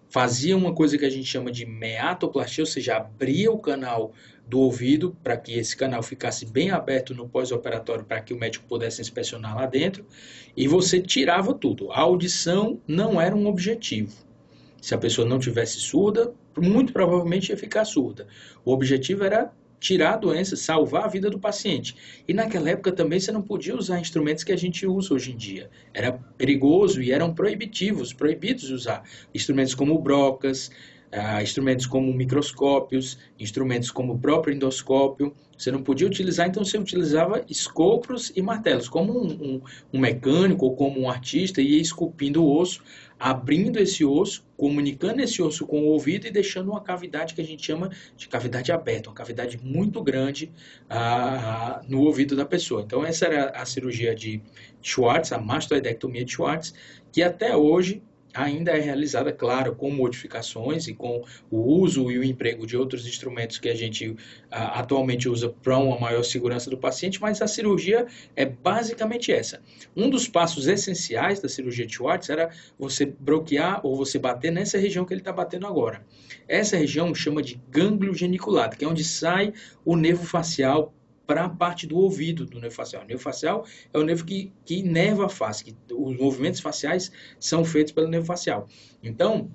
fazia 0.10 0.56
uma 0.56 0.74
coisa 0.74 0.98
que 0.98 1.06
a 1.06 1.10
gente 1.10 1.26
chama 1.26 1.52
de 1.52 1.66
meatoplastia, 1.66 2.64
ou 2.64 2.66
seja, 2.68 2.98
abria 2.98 3.52
o 3.52 3.60
canal 3.60 4.14
do 4.48 4.60
ouvido 4.60 5.16
para 5.22 5.36
que 5.36 5.54
esse 5.54 5.76
canal 5.76 6.02
ficasse 6.02 6.46
bem 6.46 6.72
aberto 6.72 7.14
no 7.14 7.28
pós-operatório 7.28 8.06
para 8.06 8.22
que 8.22 8.34
o 8.34 8.38
médico 8.38 8.66
pudesse 8.66 9.02
inspecionar 9.02 9.56
lá 9.56 9.66
dentro, 9.66 10.06
e 10.56 10.68
você 10.68 11.02
tirava 11.02 11.54
tudo. 11.54 11.92
A 11.92 12.00
audição 12.00 12.82
não 12.88 13.20
era 13.20 13.36
um 13.36 13.48
objetivo. 13.48 14.26
Se 14.82 14.94
a 14.96 14.98
pessoa 14.98 15.28
não 15.28 15.40
tivesse 15.40 15.80
surda, 15.80 16.34
muito 16.58 16.94
provavelmente 16.94 17.50
ia 17.50 17.58
ficar 17.58 17.84
surda. 17.84 18.28
O 18.64 18.72
objetivo 18.72 19.24
era 19.24 19.52
tirar 19.80 20.14
a 20.14 20.18
doença, 20.18 20.56
salvar 20.56 21.06
a 21.06 21.08
vida 21.08 21.30
do 21.30 21.40
paciente. 21.40 21.96
E 22.28 22.34
naquela 22.34 22.70
época 22.70 22.92
também 22.92 23.20
você 23.20 23.32
não 23.32 23.42
podia 23.42 23.76
usar 23.76 24.00
instrumentos 24.00 24.44
que 24.44 24.52
a 24.52 24.58
gente 24.58 24.86
usa 24.86 25.14
hoje 25.14 25.32
em 25.32 25.38
dia. 25.38 25.70
Era 25.94 26.14
perigoso 26.38 27.02
e 27.02 27.12
eram 27.12 27.34
proibitivos, 27.34 28.14
proibidos 28.14 28.70
usar 28.70 29.04
instrumentos 29.34 29.76
como 29.76 29.98
brocas, 30.00 30.72
uh, 31.14 31.42
instrumentos 31.42 31.86
como 31.86 32.14
microscópios, 32.14 33.18
instrumentos 33.40 33.92
como 33.92 34.14
o 34.14 34.20
próprio 34.20 34.54
endoscópio. 34.54 35.34
Você 35.58 35.72
não 35.72 35.82
podia 35.82 36.06
utilizar, 36.06 36.48
então 36.48 36.64
você 36.64 36.78
utilizava 36.78 37.44
escopros 37.50 38.32
e 38.36 38.42
martelos, 38.44 38.88
como 38.88 39.20
um, 39.20 39.32
um, 39.32 39.62
um 39.94 40.00
mecânico 40.00 40.66
ou 40.66 40.76
como 40.76 41.00
um 41.00 41.10
artista 41.10 41.62
ia 41.62 41.82
esculpindo 41.82 42.44
o 42.44 42.60
osso, 42.60 42.84
abrindo 43.20 43.80
esse 43.80 44.06
osso, 44.06 44.46
comunicando 44.56 45.20
esse 45.22 45.42
osso 45.42 45.66
com 45.66 45.82
o 45.82 45.86
ouvido 45.86 46.28
e 46.28 46.32
deixando 46.32 46.70
uma 46.70 46.82
cavidade 46.82 47.34
que 47.34 47.42
a 47.42 47.44
gente 47.44 47.66
chama 47.66 47.90
de 48.16 48.28
cavidade 48.28 48.72
aberta, 48.72 49.10
uma 49.10 49.16
cavidade 49.16 49.60
muito 49.64 50.04
grande 50.04 50.52
ah, 50.88 51.82
no 51.88 52.02
ouvido 52.02 52.36
da 52.36 52.46
pessoa. 52.46 52.84
Então 52.86 53.04
essa 53.04 53.26
era 53.26 53.50
a 53.50 53.66
cirurgia 53.66 54.14
de 54.14 54.42
Schwartz, 54.82 55.32
a 55.32 55.40
mastoidectomia 55.40 56.24
de 56.24 56.34
Schwartz, 56.34 56.74
que 57.12 57.24
até 57.24 57.56
hoje 57.56 58.04
ainda 58.38 58.72
é 58.72 58.80
realizada, 58.80 59.34
claro, 59.34 59.76
com 59.76 59.90
modificações 59.90 60.88
e 60.88 60.94
com 60.94 61.24
o 61.50 61.58
uso 61.58 62.12
e 62.12 62.20
o 62.20 62.24
emprego 62.24 62.68
de 62.68 62.78
outros 62.78 63.08
instrumentos 63.08 63.58
que 63.58 63.68
a 63.68 63.76
gente 63.76 64.16
a, 64.52 64.80
atualmente 64.80 65.28
usa 65.28 65.50
para 65.50 65.78
uma 65.78 66.00
maior 66.00 66.24
segurança 66.24 66.70
do 66.70 66.78
paciente, 66.78 67.20
mas 67.20 67.42
a 67.42 67.48
cirurgia 67.48 68.06
é 68.36 68.46
basicamente 68.46 69.32
essa. 69.32 69.62
Um 69.96 70.10
dos 70.10 70.28
passos 70.28 70.68
essenciais 70.68 71.40
da 71.40 71.50
cirurgia 71.50 71.86
de 71.86 71.94
Schwartz 71.94 72.30
era 72.30 72.52
você 72.78 73.06
bloquear 73.06 73.82
ou 73.84 73.96
você 73.96 74.20
bater 74.20 74.52
nessa 74.52 74.78
região 74.78 75.04
que 75.04 75.14
ele 75.14 75.22
está 75.22 75.34
batendo 75.34 75.66
agora. 75.66 76.06
Essa 76.48 76.78
região 76.78 77.14
chama 77.16 77.42
de 77.42 77.60
gânglio 77.70 78.14
geniculado, 78.14 78.78
que 78.78 78.86
é 78.86 78.88
onde 78.88 79.04
sai 79.04 79.54
o 79.84 79.96
nervo 79.96 80.26
facial 80.26 80.94
para 81.28 81.44
a 81.44 81.50
parte 81.50 81.86
do 81.86 81.98
ouvido 81.98 82.46
do 82.46 82.60
nervo 82.60 82.76
facial. 82.76 83.04
O 83.04 83.06
nervo 83.06 83.22
facial 83.22 83.66
é 83.94 84.00
o 84.00 84.04
nervo 84.04 84.26
que, 84.26 84.52
que 84.66 84.80
inerva 84.80 85.26
a 85.26 85.30
face, 85.30 85.66
que 85.66 85.76
os 85.94 86.18
movimentos 86.18 86.62
faciais 86.62 87.12
são 87.38 87.66
feitos 87.66 87.92
pelo 87.92 88.08
nervo 88.08 88.26
facial. 88.26 88.68
Então, 89.04 89.52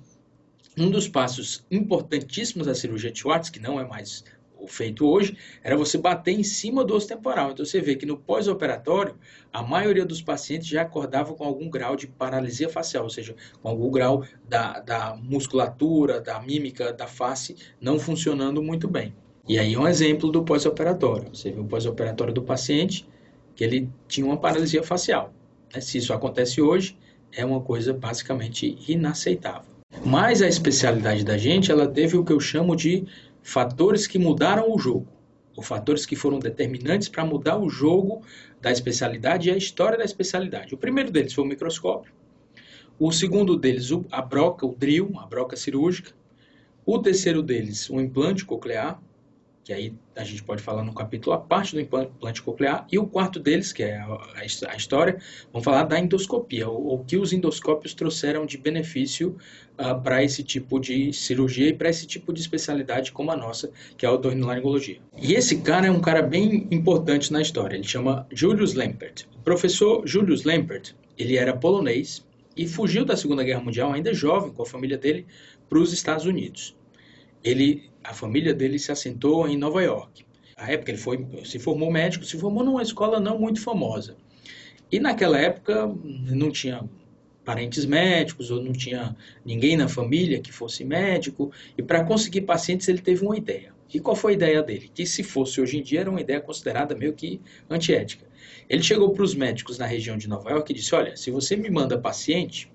um 0.77 0.89
dos 0.89 1.07
passos 1.07 1.65
importantíssimos 1.69 2.67
da 2.67 2.75
cirurgia 2.75 3.11
de 3.11 3.19
Schwartz, 3.19 3.49
que 3.49 3.59
não 3.59 3.79
é 3.79 3.85
mais 3.85 4.23
feito 4.67 5.05
hoje, 5.05 5.37
era 5.61 5.75
você 5.75 5.97
bater 5.97 6.31
em 6.31 6.43
cima 6.43 6.83
do 6.83 6.95
osso 6.95 7.07
temporal. 7.07 7.51
Então 7.51 7.65
você 7.65 7.81
vê 7.81 7.95
que 7.95 8.05
no 8.05 8.17
pós-operatório, 8.17 9.17
a 9.51 9.61
maioria 9.61 10.05
dos 10.05 10.21
pacientes 10.21 10.67
já 10.67 10.83
acordava 10.83 11.33
com 11.33 11.43
algum 11.43 11.69
grau 11.69 11.95
de 11.95 12.07
paralisia 12.07 12.69
facial, 12.69 13.03
ou 13.03 13.09
seja, 13.09 13.35
com 13.61 13.67
algum 13.67 13.91
grau 13.91 14.23
da, 14.47 14.79
da 14.79 15.15
musculatura, 15.15 16.21
da 16.21 16.39
mímica 16.39 16.93
da 16.93 17.07
face 17.07 17.55
não 17.79 17.99
funcionando 17.99 18.61
muito 18.61 18.87
bem. 18.87 19.13
E 19.45 19.59
aí 19.59 19.75
um 19.75 19.85
exemplo 19.85 20.31
do 20.31 20.41
pós-operatório. 20.41 21.27
Você 21.33 21.51
viu 21.51 21.63
o 21.63 21.67
pós-operatório 21.67 22.33
do 22.33 22.41
paciente 22.41 23.05
que 23.53 23.63
ele 23.63 23.89
tinha 24.07 24.25
uma 24.25 24.37
paralisia 24.37 24.81
facial. 24.81 25.33
Né? 25.73 25.81
Se 25.81 25.97
isso 25.97 26.13
acontece 26.13 26.61
hoje, 26.61 26.97
é 27.29 27.43
uma 27.43 27.59
coisa 27.59 27.93
basicamente 27.93 28.77
inaceitável. 28.87 29.73
Mas 30.05 30.41
a 30.41 30.47
especialidade 30.47 31.25
da 31.25 31.37
gente, 31.37 31.71
ela 31.71 31.87
teve 31.87 32.15
o 32.15 32.23
que 32.23 32.31
eu 32.31 32.39
chamo 32.39 32.73
de 32.73 33.05
fatores 33.41 34.07
que 34.07 34.17
mudaram 34.17 34.73
o 34.73 34.79
jogo, 34.79 35.07
ou 35.57 35.61
fatores 35.61 36.05
que 36.05 36.15
foram 36.15 36.39
determinantes 36.39 37.09
para 37.09 37.25
mudar 37.25 37.57
o 37.57 37.69
jogo 37.69 38.21
da 38.61 38.71
especialidade 38.71 39.49
e 39.49 39.51
a 39.51 39.57
história 39.57 39.97
da 39.97 40.05
especialidade. 40.05 40.73
O 40.73 40.77
primeiro 40.77 41.11
deles 41.11 41.33
foi 41.33 41.43
o 41.43 41.47
microscópio. 41.47 42.13
O 42.97 43.11
segundo 43.11 43.57
deles, 43.57 43.89
a 44.09 44.21
broca, 44.21 44.65
o 44.65 44.73
drill, 44.73 45.11
a 45.17 45.25
broca 45.25 45.57
cirúrgica. 45.57 46.11
O 46.85 46.97
terceiro 46.99 47.43
deles, 47.43 47.89
o 47.89 47.99
implante 47.99 48.45
coclear 48.45 49.01
que 49.63 49.71
aí 49.71 49.93
a 50.15 50.23
gente 50.23 50.43
pode 50.43 50.61
falar 50.61 50.83
no 50.83 50.93
capítulo 50.93 51.33
a 51.33 51.39
parte 51.39 51.73
do 51.73 51.79
implante 51.79 52.41
coclear, 52.41 52.85
e 52.91 52.99
o 52.99 53.07
quarto 53.07 53.39
deles, 53.39 53.71
que 53.71 53.81
é 53.81 53.97
a, 54.35 54.75
história, 54.75 55.17
vamos 55.51 55.63
falar 55.63 55.83
da 55.83 55.97
endoscopia, 55.97 56.67
o, 56.67 56.95
o, 56.95 57.03
que 57.05 57.15
os 57.15 57.31
endoscópios 57.31 57.93
trouxeram 57.93 58.45
de 58.45 58.57
benefício 58.57 59.29
uh, 59.29 59.35
ah, 59.77 59.95
para 59.95 60.23
esse 60.23 60.43
tipo 60.43 60.79
de 60.79 61.13
cirurgia 61.13 61.69
e 61.69 61.73
para 61.73 61.89
esse 61.89 62.05
tipo 62.05 62.33
de 62.33 62.41
especialidade 62.41 63.11
como 63.11 63.31
a 63.31 63.37
nossa, 63.37 63.71
que 63.97 64.05
é 64.05 64.09
a 64.09 64.11
otorrinolaringologia. 64.11 64.97
E 65.17 65.33
esse 65.33 65.61
cara 65.61 65.87
é 65.87 65.91
um 65.91 66.01
cara 66.01 66.21
bem 66.21 66.67
importante 66.69 67.31
na 67.31 67.41
história, 67.41 67.75
ele 67.75 67.87
chama 67.87 68.27
Julius 68.31 68.73
Lempert. 68.73 69.25
O 69.37 69.43
professor 69.43 70.05
Julius 70.05 70.43
Lempert, 70.43 70.93
ele 71.17 71.37
era 71.37 71.55
polonês 71.55 72.25
e 72.55 72.67
fugiu 72.67 73.05
da 73.05 73.15
Segunda 73.15 73.43
Guerra 73.43 73.61
Mundial 73.61 73.93
ainda 73.93 74.13
jovem 74.13 74.51
com 74.51 74.61
a 74.61 74.65
família 74.65 74.97
dele 74.97 75.25
para 75.69 75.79
os 75.79 75.93
Estados 75.93 76.25
Unidos. 76.25 76.75
Ele 77.43 77.91
a 78.03 78.13
família 78.13 78.53
dele 78.53 78.77
se 78.77 78.91
assentou 78.91 79.47
em 79.47 79.57
Nova 79.57 79.81
York. 79.81 80.25
Na 80.57 80.69
época 80.69 80.91
ele 80.91 80.97
foi, 80.97 81.25
se 81.45 81.57
formou 81.57 81.91
médico, 81.91 82.25
se 82.25 82.37
formou 82.37 82.63
numa 82.63 82.81
escola 82.81 83.19
não 83.19 83.39
muito 83.39 83.61
famosa. 83.61 84.17
E 84.91 84.99
naquela 84.99 85.39
época 85.39 85.87
não 86.03 86.51
tinha 86.51 86.83
parentes 87.43 87.85
médicos 87.85 88.51
ou 88.51 88.61
não 88.61 88.73
tinha 88.73 89.15
ninguém 89.45 89.75
na 89.75 89.87
família 89.87 90.39
que 90.39 90.51
fosse 90.51 90.83
médico. 90.83 91.51
E 91.77 91.81
para 91.81 92.03
conseguir 92.03 92.41
pacientes 92.41 92.87
ele 92.87 93.01
teve 93.01 93.25
uma 93.25 93.37
ideia. 93.37 93.73
E 93.93 93.99
qual 93.99 94.15
foi 94.15 94.33
a 94.33 94.35
ideia 94.35 94.63
dele? 94.63 94.89
Que 94.93 95.05
se 95.05 95.23
fosse 95.23 95.61
hoje 95.61 95.77
em 95.77 95.83
dia 95.83 96.01
era 96.01 96.09
uma 96.09 96.21
ideia 96.21 96.41
considerada 96.41 96.95
meio 96.95 97.13
que 97.13 97.39
antiética. 97.69 98.25
Ele 98.69 98.81
chegou 98.81 99.11
para 99.11 99.23
os 99.23 99.35
médicos 99.35 99.77
na 99.77 99.85
região 99.85 100.17
de 100.17 100.27
Nova 100.27 100.49
York 100.49 100.71
e 100.71 100.75
disse: 100.75 100.95
Olha, 100.95 101.15
se 101.15 101.29
você 101.31 101.55
me 101.55 101.69
manda 101.69 101.97
paciente, 101.97 102.71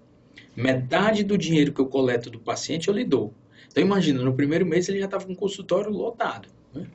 metade 0.55 1.25
do 1.25 1.37
dinheiro 1.37 1.73
que 1.73 1.81
eu 1.81 1.87
coleto 1.87 2.31
do 2.31 2.39
paciente 2.39 2.89
eu 2.89 2.95
lhe 2.95 3.05
dou. 3.05 3.33
Então 3.71 3.83
imagina, 3.83 4.23
no 4.23 4.35
primeiro 4.35 4.67
mês 4.67 4.89
ele 4.89 4.99
já 4.99 5.05
estava 5.05 5.27
com 5.27 5.33
o 5.33 5.37
consultório 5.37 5.91
lotado. 5.91 6.49
Né? 6.75 6.87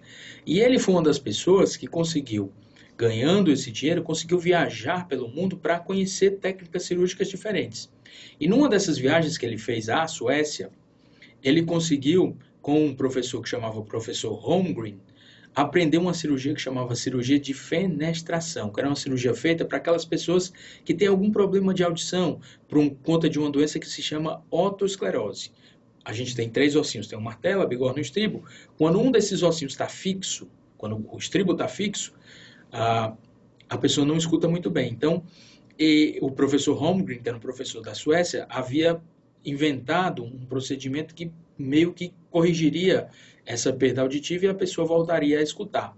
E 0.46 0.60
ele 0.60 0.80
foi 0.80 0.96
uma 0.96 1.04
das 1.04 1.20
pessoas 1.20 1.78
que 1.78 1.88
conseguiu, 1.88 2.52
ganhando 2.98 3.52
esse 3.52 3.72
dinheiro, 3.72 4.04
conseguiu 4.04 4.40
viajar 4.40 5.08
pelo 5.08 5.28
mundo 5.28 5.58
para 5.58 5.80
conhecer 5.80 6.32
técnicas 6.40 6.84
cirúrgicas 6.84 7.30
diferentes. 7.30 7.92
E 8.40 8.48
numa 8.48 8.70
dessas 8.70 8.98
viagens 8.98 9.38
que 9.38 9.46
ele 9.46 9.58
fez 9.58 9.90
à 9.90 10.06
Suécia, 10.08 10.70
ele 11.44 11.64
conseguiu, 11.64 12.38
com 12.62 12.86
um 12.86 12.96
professor 12.96 13.42
que 13.42 13.50
chamava 13.50 13.82
professor 13.82 14.34
Holmgren, 14.34 15.00
aprender 15.56 15.98
uma 15.98 16.14
cirurgia 16.14 16.54
que 16.54 16.62
chamava 16.62 16.96
cirurgia 16.96 17.40
de 17.40 17.54
fenestração, 17.54 18.72
que 18.72 18.80
era 18.80 18.90
uma 18.90 18.96
cirurgia 18.96 19.34
feita 19.36 19.64
para 19.64 19.78
aquelas 19.78 20.04
pessoas 20.04 20.52
que 20.84 20.94
têm 20.94 21.08
algum 21.08 21.32
problema 21.32 21.74
de 21.74 21.84
audição, 21.84 22.40
por 22.68 22.90
conta 23.04 23.30
de 23.30 23.38
uma 23.38 23.52
doença 23.52 23.80
que 23.80 23.88
se 23.88 24.02
chama 24.02 24.44
otosclerose 24.50 25.52
a 26.04 26.14
gente 26.14 26.36
tem 26.36 26.50
três 26.50 26.76
ossinhos, 26.76 27.08
tem 27.08 27.18
o 27.18 27.22
martelo, 27.22 27.62
a 27.62 27.66
bigorna 27.66 28.00
e 28.00 28.02
o 28.02 28.04
estribo. 28.04 28.44
Quando 28.78 29.00
um 29.00 29.12
desses 29.12 29.44
ossinhos 29.44 29.74
está 29.74 29.88
fixo, 29.88 30.50
quando 30.78 31.06
o 31.12 31.18
estribo 31.18 31.54
está 31.54 31.68
fixo, 31.68 32.14
a, 32.72 33.14
a 33.70 33.78
pessoa 33.78 34.06
não 34.06 34.18
escuta 34.18 34.48
muito 34.48 34.70
bem. 34.70 34.92
Então, 34.92 35.24
o 36.22 36.32
professor 36.32 36.74
Holmgren, 36.76 37.22
que 37.22 37.28
era 37.28 37.38
um 37.38 37.42
professor 37.42 37.82
da 37.82 37.94
Suécia, 37.94 38.46
havia 38.50 39.02
inventado 39.46 40.24
um 40.24 40.46
procedimento 40.46 41.14
que 41.14 41.32
meio 41.58 41.94
que 41.94 42.14
corrigiria 42.30 43.08
essa 43.46 43.72
perda 43.72 44.02
auditiva 44.02 44.46
e 44.46 44.50
a 44.50 44.54
pessoa 44.54 44.88
voltaria 44.88 45.40
a 45.40 45.42
escutar. 45.42 45.96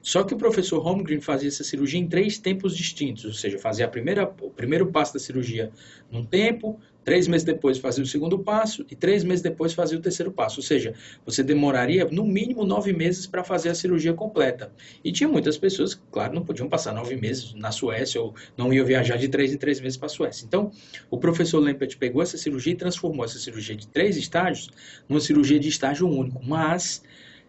Só 0.00 0.22
que 0.22 0.34
o 0.34 0.38
professor 0.38 0.78
Holmgren 0.78 1.20
fazia 1.20 1.48
essa 1.48 1.64
cirurgia 1.64 1.98
em 2.00 2.06
três 2.06 2.38
tempos 2.38 2.76
distintos, 2.76 3.24
ou 3.24 3.32
seja, 3.32 3.58
fazia 3.58 3.84
a 3.84 3.88
primeira, 3.88 4.24
o 4.40 4.50
primeiro 4.50 4.86
passo 4.86 5.12
da 5.14 5.18
cirurgia 5.18 5.70
num 6.10 6.24
tempo, 6.24 6.80
Três 7.08 7.26
meses 7.26 7.42
depois 7.42 7.78
fazia 7.78 8.04
o 8.04 8.06
segundo 8.06 8.38
passo 8.38 8.84
e 8.90 8.94
três 8.94 9.24
meses 9.24 9.40
depois 9.40 9.72
fazia 9.72 9.96
o 9.96 10.00
terceiro 10.02 10.30
passo. 10.30 10.60
Ou 10.60 10.62
seja, 10.62 10.92
você 11.24 11.42
demoraria 11.42 12.04
no 12.04 12.22
mínimo 12.22 12.66
nove 12.66 12.92
meses 12.92 13.26
para 13.26 13.42
fazer 13.42 13.70
a 13.70 13.74
cirurgia 13.74 14.12
completa. 14.12 14.70
E 15.02 15.10
tinha 15.10 15.26
muitas 15.26 15.56
pessoas 15.56 15.94
que, 15.94 16.02
claro, 16.12 16.34
não 16.34 16.44
podiam 16.44 16.68
passar 16.68 16.92
nove 16.92 17.16
meses 17.16 17.54
na 17.54 17.72
Suécia 17.72 18.20
ou 18.20 18.34
não 18.58 18.70
iam 18.74 18.84
viajar 18.84 19.16
de 19.16 19.26
três 19.26 19.54
em 19.54 19.56
três 19.56 19.80
meses 19.80 19.96
para 19.96 20.04
a 20.04 20.10
Suécia. 20.10 20.44
Então, 20.44 20.70
o 21.10 21.16
professor 21.16 21.60
Lempert 21.60 21.96
pegou 21.96 22.20
essa 22.20 22.36
cirurgia 22.36 22.74
e 22.74 22.76
transformou 22.76 23.24
essa 23.24 23.38
cirurgia 23.38 23.74
de 23.74 23.88
três 23.88 24.18
estágios 24.18 24.68
numa 25.08 25.22
cirurgia 25.22 25.58
de 25.58 25.70
estágio 25.70 26.06
único. 26.06 26.44
Mas 26.44 27.02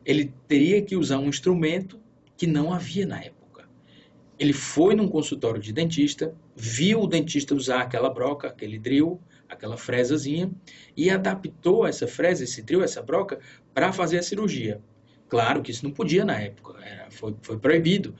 ele 0.06 0.32
teria 0.48 0.82
que 0.82 0.96
usar 0.96 1.20
um 1.20 1.28
instrumento 1.28 2.00
que 2.38 2.48
não 2.48 2.72
havia 2.72 3.06
na 3.06 3.20
época. 3.20 3.68
Ele 4.40 4.54
foi 4.54 4.96
num 4.96 5.10
consultório 5.10 5.60
de 5.60 5.74
dentista, 5.74 6.34
viu 6.56 7.02
o 7.02 7.08
dentista 7.08 7.54
usar 7.54 7.82
aquela 7.82 8.10
broca, 8.10 8.48
aquele 8.48 8.80
drill, 8.80 9.20
aquela 9.50 9.76
fresazinha, 9.76 10.52
e 10.96 11.10
adaptou 11.10 11.88
essa 11.88 12.08
fresa, 12.08 12.44
esse 12.44 12.62
drill, 12.62 12.84
essa 12.84 13.02
broca, 13.02 13.40
para 13.74 13.92
fazer 13.92 14.20
a 14.20 14.24
cirurgia. 14.24 14.82
Claro 15.28 15.62
que 15.62 15.72
isso 15.72 15.84
não 15.84 15.92
podia 15.92 16.24
na 16.24 16.40
época, 16.40 16.76
era, 16.84 17.10
foi, 17.12 17.36
foi 17.42 17.58
proibido. 17.58 18.16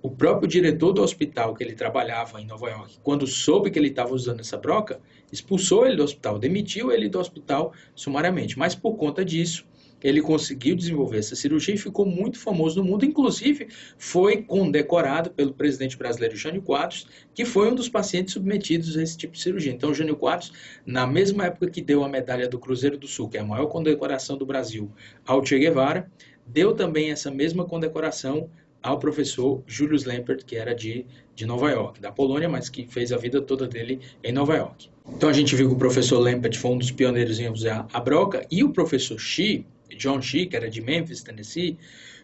O 0.00 0.10
próprio 0.10 0.48
diretor 0.48 0.92
do 0.92 1.00
hospital 1.00 1.54
que 1.54 1.62
ele 1.62 1.74
trabalhava 1.74 2.40
em 2.40 2.46
Nova 2.46 2.68
York, 2.68 2.98
quando 3.02 3.26
soube 3.26 3.70
que 3.70 3.78
ele 3.78 3.88
estava 3.88 4.12
usando 4.12 4.40
essa 4.40 4.58
broca, 4.58 5.00
expulsou 5.30 5.86
ele 5.86 5.96
do 5.96 6.02
hospital, 6.02 6.38
demitiu 6.38 6.90
ele 6.90 7.08
do 7.08 7.20
hospital 7.20 7.72
sumariamente. 7.94 8.58
Mas 8.58 8.74
por 8.74 8.96
conta 8.96 9.24
disso, 9.24 9.64
ele 10.08 10.20
conseguiu 10.20 10.74
desenvolver 10.74 11.18
essa 11.18 11.36
cirurgia 11.36 11.74
e 11.74 11.78
ficou 11.78 12.04
muito 12.04 12.38
famoso 12.38 12.82
no 12.82 12.88
mundo. 12.88 13.04
Inclusive, 13.04 13.68
foi 13.98 14.42
condecorado 14.42 15.30
pelo 15.30 15.52
presidente 15.52 15.96
brasileiro 15.96 16.36
Jânio 16.36 16.62
Quadros, 16.62 17.06
que 17.34 17.44
foi 17.44 17.70
um 17.70 17.74
dos 17.74 17.88
pacientes 17.88 18.34
submetidos 18.34 18.96
a 18.96 19.02
esse 19.02 19.16
tipo 19.16 19.34
de 19.34 19.40
cirurgia. 19.40 19.72
Então, 19.72 19.94
Jânio 19.94 20.16
Quadros, 20.16 20.52
na 20.84 21.06
mesma 21.06 21.46
época 21.46 21.70
que 21.70 21.80
deu 21.80 22.02
a 22.02 22.08
medalha 22.08 22.48
do 22.48 22.58
Cruzeiro 22.58 22.98
do 22.98 23.06
Sul, 23.06 23.28
que 23.28 23.36
é 23.36 23.40
a 23.40 23.44
maior 23.44 23.66
condecoração 23.66 24.36
do 24.36 24.46
Brasil, 24.46 24.90
ao 25.26 25.44
Che 25.44 25.58
Guevara, 25.58 26.10
deu 26.46 26.74
também 26.74 27.10
essa 27.10 27.30
mesma 27.30 27.64
condecoração 27.64 28.50
ao 28.82 28.98
professor 28.98 29.62
Julius 29.66 30.04
Lempert, 30.04 30.44
que 30.44 30.56
era 30.56 30.74
de, 30.74 31.06
de 31.34 31.46
Nova 31.46 31.70
York, 31.70 32.00
da 32.00 32.10
Polônia, 32.10 32.48
mas 32.48 32.68
que 32.68 32.86
fez 32.86 33.12
a 33.12 33.16
vida 33.16 33.40
toda 33.40 33.68
dele 33.68 34.00
em 34.24 34.32
Nova 34.32 34.56
York. 34.56 34.90
Então 35.08 35.28
a 35.28 35.32
gente 35.32 35.54
viu 35.54 35.68
que 35.68 35.74
o 35.74 35.78
professor 35.78 36.18
Lempert 36.18 36.56
foi 36.56 36.72
um 36.72 36.78
dos 36.78 36.90
pioneiros 36.90 37.38
em 37.38 37.48
usar 37.48 37.86
a 37.92 38.00
broca, 38.00 38.44
e 38.50 38.64
o 38.64 38.70
professor 38.70 39.18
Xi, 39.18 39.64
John 39.96 40.20
Shee, 40.20 40.46
que 40.46 40.56
era 40.56 40.70
de 40.70 40.80
Memphis, 40.80 41.22
Tennessee, 41.22 41.78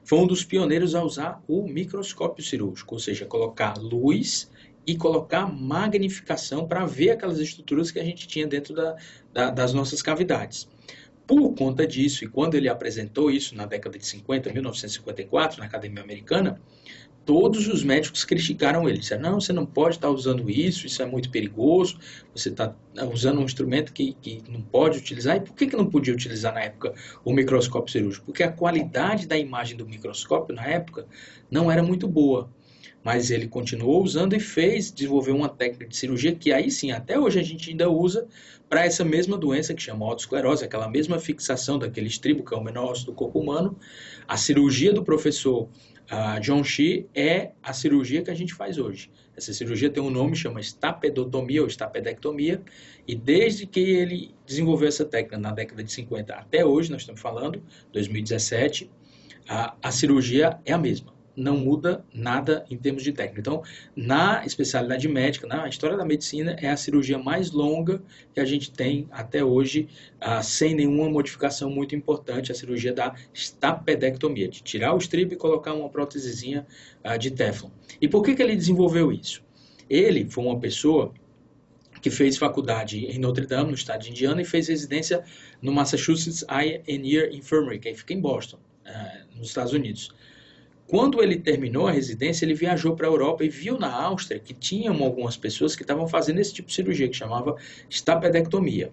foi 0.05 0.19
um 0.19 0.27
dos 0.27 0.45
pioneiros 0.45 0.95
a 0.95 1.03
usar 1.03 1.43
o 1.47 1.67
microscópio 1.67 2.43
cirúrgico, 2.43 2.95
ou 2.95 2.99
seja, 2.99 3.27
colocar 3.27 3.77
luz 3.77 4.51
e 4.87 4.97
colocar 4.97 5.47
magnificação 5.47 6.67
para 6.67 6.87
ver 6.87 7.11
aquelas 7.11 7.39
estruturas 7.39 7.91
que 7.91 7.99
a 7.99 8.05
gente 8.05 8.27
tinha 8.27 8.47
dentro 8.47 8.75
da, 8.75 8.97
da, 9.33 9.51
das 9.51 9.75
nossas 9.75 10.01
cavidades. 10.01 10.67
Por 11.27 11.55
conta 11.55 11.87
disso, 11.87 12.25
e 12.25 12.27
quando 12.29 12.55
ele 12.55 12.71
apresentou 12.71 13.31
isso 13.31 13.55
na 13.55 13.67
década 13.67 13.99
de 13.99 14.07
50, 14.07 14.51
1954, 14.51 15.59
na 15.61 15.67
Academia 15.67 16.03
Americana, 16.03 16.59
todos 17.29 17.69
os 17.69 17.85
médicos 17.85 18.25
criticaram 18.25 18.89
ele. 18.89 19.01
Disseram, 19.01 19.21
não, 19.21 19.39
você 19.39 19.53
não 19.53 19.67
pode 19.67 19.97
estar 19.97 20.09
usando 20.09 20.49
isso, 20.49 20.87
isso 20.87 21.03
é 21.03 21.05
muito 21.05 21.31
perigoso, 21.31 21.99
você 22.35 22.49
está 22.49 22.75
usando 23.13 23.39
um 23.39 23.45
instrumento 23.45 23.93
que, 23.93 24.15
que 24.15 24.43
não 24.49 24.63
pode 24.63 24.97
utilizar. 24.97 25.37
E 25.37 25.41
por 25.41 25.55
que, 25.55 25.67
que 25.67 25.77
não 25.77 25.91
podia 25.91 26.15
utilizar 26.15 26.55
na 26.55 26.61
época 26.61 26.95
o 27.23 27.31
microscópio 27.35 27.93
cirúrgico? 27.93 28.25
Porque 28.25 28.43
a 28.43 28.51
qualidade 28.51 29.27
da 29.27 29.37
imagem 29.37 29.77
do 29.77 29.87
microscópio 29.87 30.55
na 30.55 30.65
época 30.65 31.07
não 31.51 31.71
era 31.71 31.83
muito 31.83 32.09
boa. 32.09 32.49
Mas 33.03 33.31
ele 33.31 33.47
continuou 33.47 34.03
usando 34.03 34.35
e 34.35 34.41
fez, 34.41 34.93
desenvolver 34.93 35.33
uma 35.33 35.49
técnica 35.49 35.87
de 35.87 35.97
cirurgia 35.97 36.35
que 36.35 36.53
aí 36.53 36.71
sim, 36.71 36.91
até 36.91 37.19
hoje 37.19 37.39
a 37.39 37.43
gente 37.43 37.71
ainda 37.71 37.89
usa 37.89 38.27
para 38.69 38.85
essa 38.85 39.05
mesma 39.05 39.37
doença 39.37 39.73
que 39.73 39.83
chama 39.83 40.05
autoesclerose, 40.05 40.65
aquela 40.65 40.89
mesma 40.89 41.19
fixação 41.19 41.79
daquele 41.79 42.07
estribo, 42.07 42.45
que 42.45 42.55
é 42.55 42.57
o 42.57 42.63
menor 42.63 42.93
osso 42.93 43.07
do 43.07 43.13
corpo 43.13 43.39
humano. 43.39 43.79
A 44.27 44.37
cirurgia 44.37 44.93
do 44.93 45.03
professor 45.03 45.69
a 46.11 46.39
John 46.39 46.65
Shi 46.65 47.07
é 47.15 47.53
a 47.63 47.73
cirurgia 47.73 48.23
que 48.23 48.31
a 48.31 48.35
gente 48.35 48.55
faz 48.55 48.79
hoje. 48.79 49.11
Essa 49.37 49.53
cirurgia 49.53 49.91
tem 49.91 50.03
um 50.03 50.11
nome, 50.11 50.35
chama 50.35 50.59
estapedotomia 50.59 51.61
ou 51.61 51.69
estapedectomia, 51.69 52.63
e 53.07 53.15
desde 53.15 53.67
que 53.67 53.81
ele 53.81 54.35
desenvolveu 54.47 54.89
essa 54.89 55.05
técnica 55.05 55.39
na 55.39 55.53
década 55.53 55.85
de 55.85 55.93
50 55.93 56.35
até 56.35 56.65
hoje, 56.65 56.91
nós 56.91 57.03
estamos 57.03 57.21
falando, 57.21 57.63
2017, 57.93 58.91
a, 59.47 59.77
a 59.83 59.93
cirurgia 59.93 60.59
é 60.65 60.73
a 60.73 60.79
mesma 60.79 61.18
não 61.39 61.57
muda 61.57 62.05
nada 62.13 62.65
em 62.69 62.77
termos 62.77 63.03
de 63.03 63.13
técnica. 63.13 63.41
Então, 63.41 63.63
na 63.95 64.45
especialidade 64.45 65.07
médica, 65.09 65.47
na 65.47 65.69
história 65.69 65.97
da 65.97 66.05
medicina, 66.05 66.57
é 66.61 66.69
a 66.69 66.77
cirurgia 66.77 67.17
mais 67.17 67.53
longa 67.53 68.03
que 68.35 68.41
a 68.41 68.45
gente 68.45 68.73
tem 68.73 69.07
até 69.11 69.45
hoje, 69.45 69.89
ah, 70.21 70.43
sem 70.43 70.75
nenhuma 70.75 71.09
modificação 71.09 71.71
muito 71.71 71.95
importante, 71.95 72.51
a 72.51 72.55
cirurgia 72.55 72.93
da 72.93 73.15
estapedectomia, 73.33 74.49
de 74.49 74.63
tirar 74.63 74.95
o 74.95 74.99
estribo 74.99 75.33
e 75.33 75.37
colocar 75.37 75.73
uma 75.75 75.89
prótesezinha 75.89 76.67
ah, 77.05 77.17
de 77.17 77.31
Teflon. 77.31 77.71
E 78.01 78.09
por 78.09 78.23
que, 78.23 78.35
que 78.35 78.43
ele 78.43 78.57
desenvolveu 78.57 79.13
isso? 79.13 79.43
Ele 79.89 80.29
foi 80.29 80.45
uma 80.45 80.59
pessoa 80.59 81.15
que 82.03 82.11
fez 82.11 82.37
faculdade 82.37 83.07
em 83.07 83.19
Notre 83.19 83.47
Dame, 83.47 83.69
no 83.69 83.75
estado 83.75 84.03
de 84.03 84.11
Indiana, 84.11 84.43
e 84.43 84.45
fez 84.45 84.69
residência 84.69 85.25
no 85.63 85.73
Massachusetts 85.73 86.45
Eye 86.49 86.83
and 86.89 87.07
Ear 87.07 87.33
Infirmary, 87.33 87.79
que 87.79 87.95
fica 87.95 88.13
em 88.13 88.21
Boston, 88.21 88.59
ah, 88.85 89.23
nos 89.37 89.49
Estados 89.49 89.73
Unidos. 89.73 90.13
Quando 90.89 91.23
ele 91.23 91.39
terminou 91.39 91.87
a 91.87 91.93
residência, 91.93 92.47
ele 92.47 92.55
viajou 92.55 92.97
para 92.97 93.07
a 93.07 93.11
Europa 93.11 93.45
e 93.45 93.49
viu 93.51 93.79
na 93.79 93.93
Áustria 93.93 94.41
que 94.41 94.55
tinham 94.55 95.05
algumas 95.05 95.37
pessoas 95.37 95.77
que 95.77 95.83
estavam 95.83 96.09
fazendo 96.09 96.41
esse 96.41 96.55
tipo 96.55 96.69
de 96.69 96.75
cirurgia, 96.75 97.07
que 97.07 97.15
chamava 97.15 97.57
estapedectomia. 97.91 98.91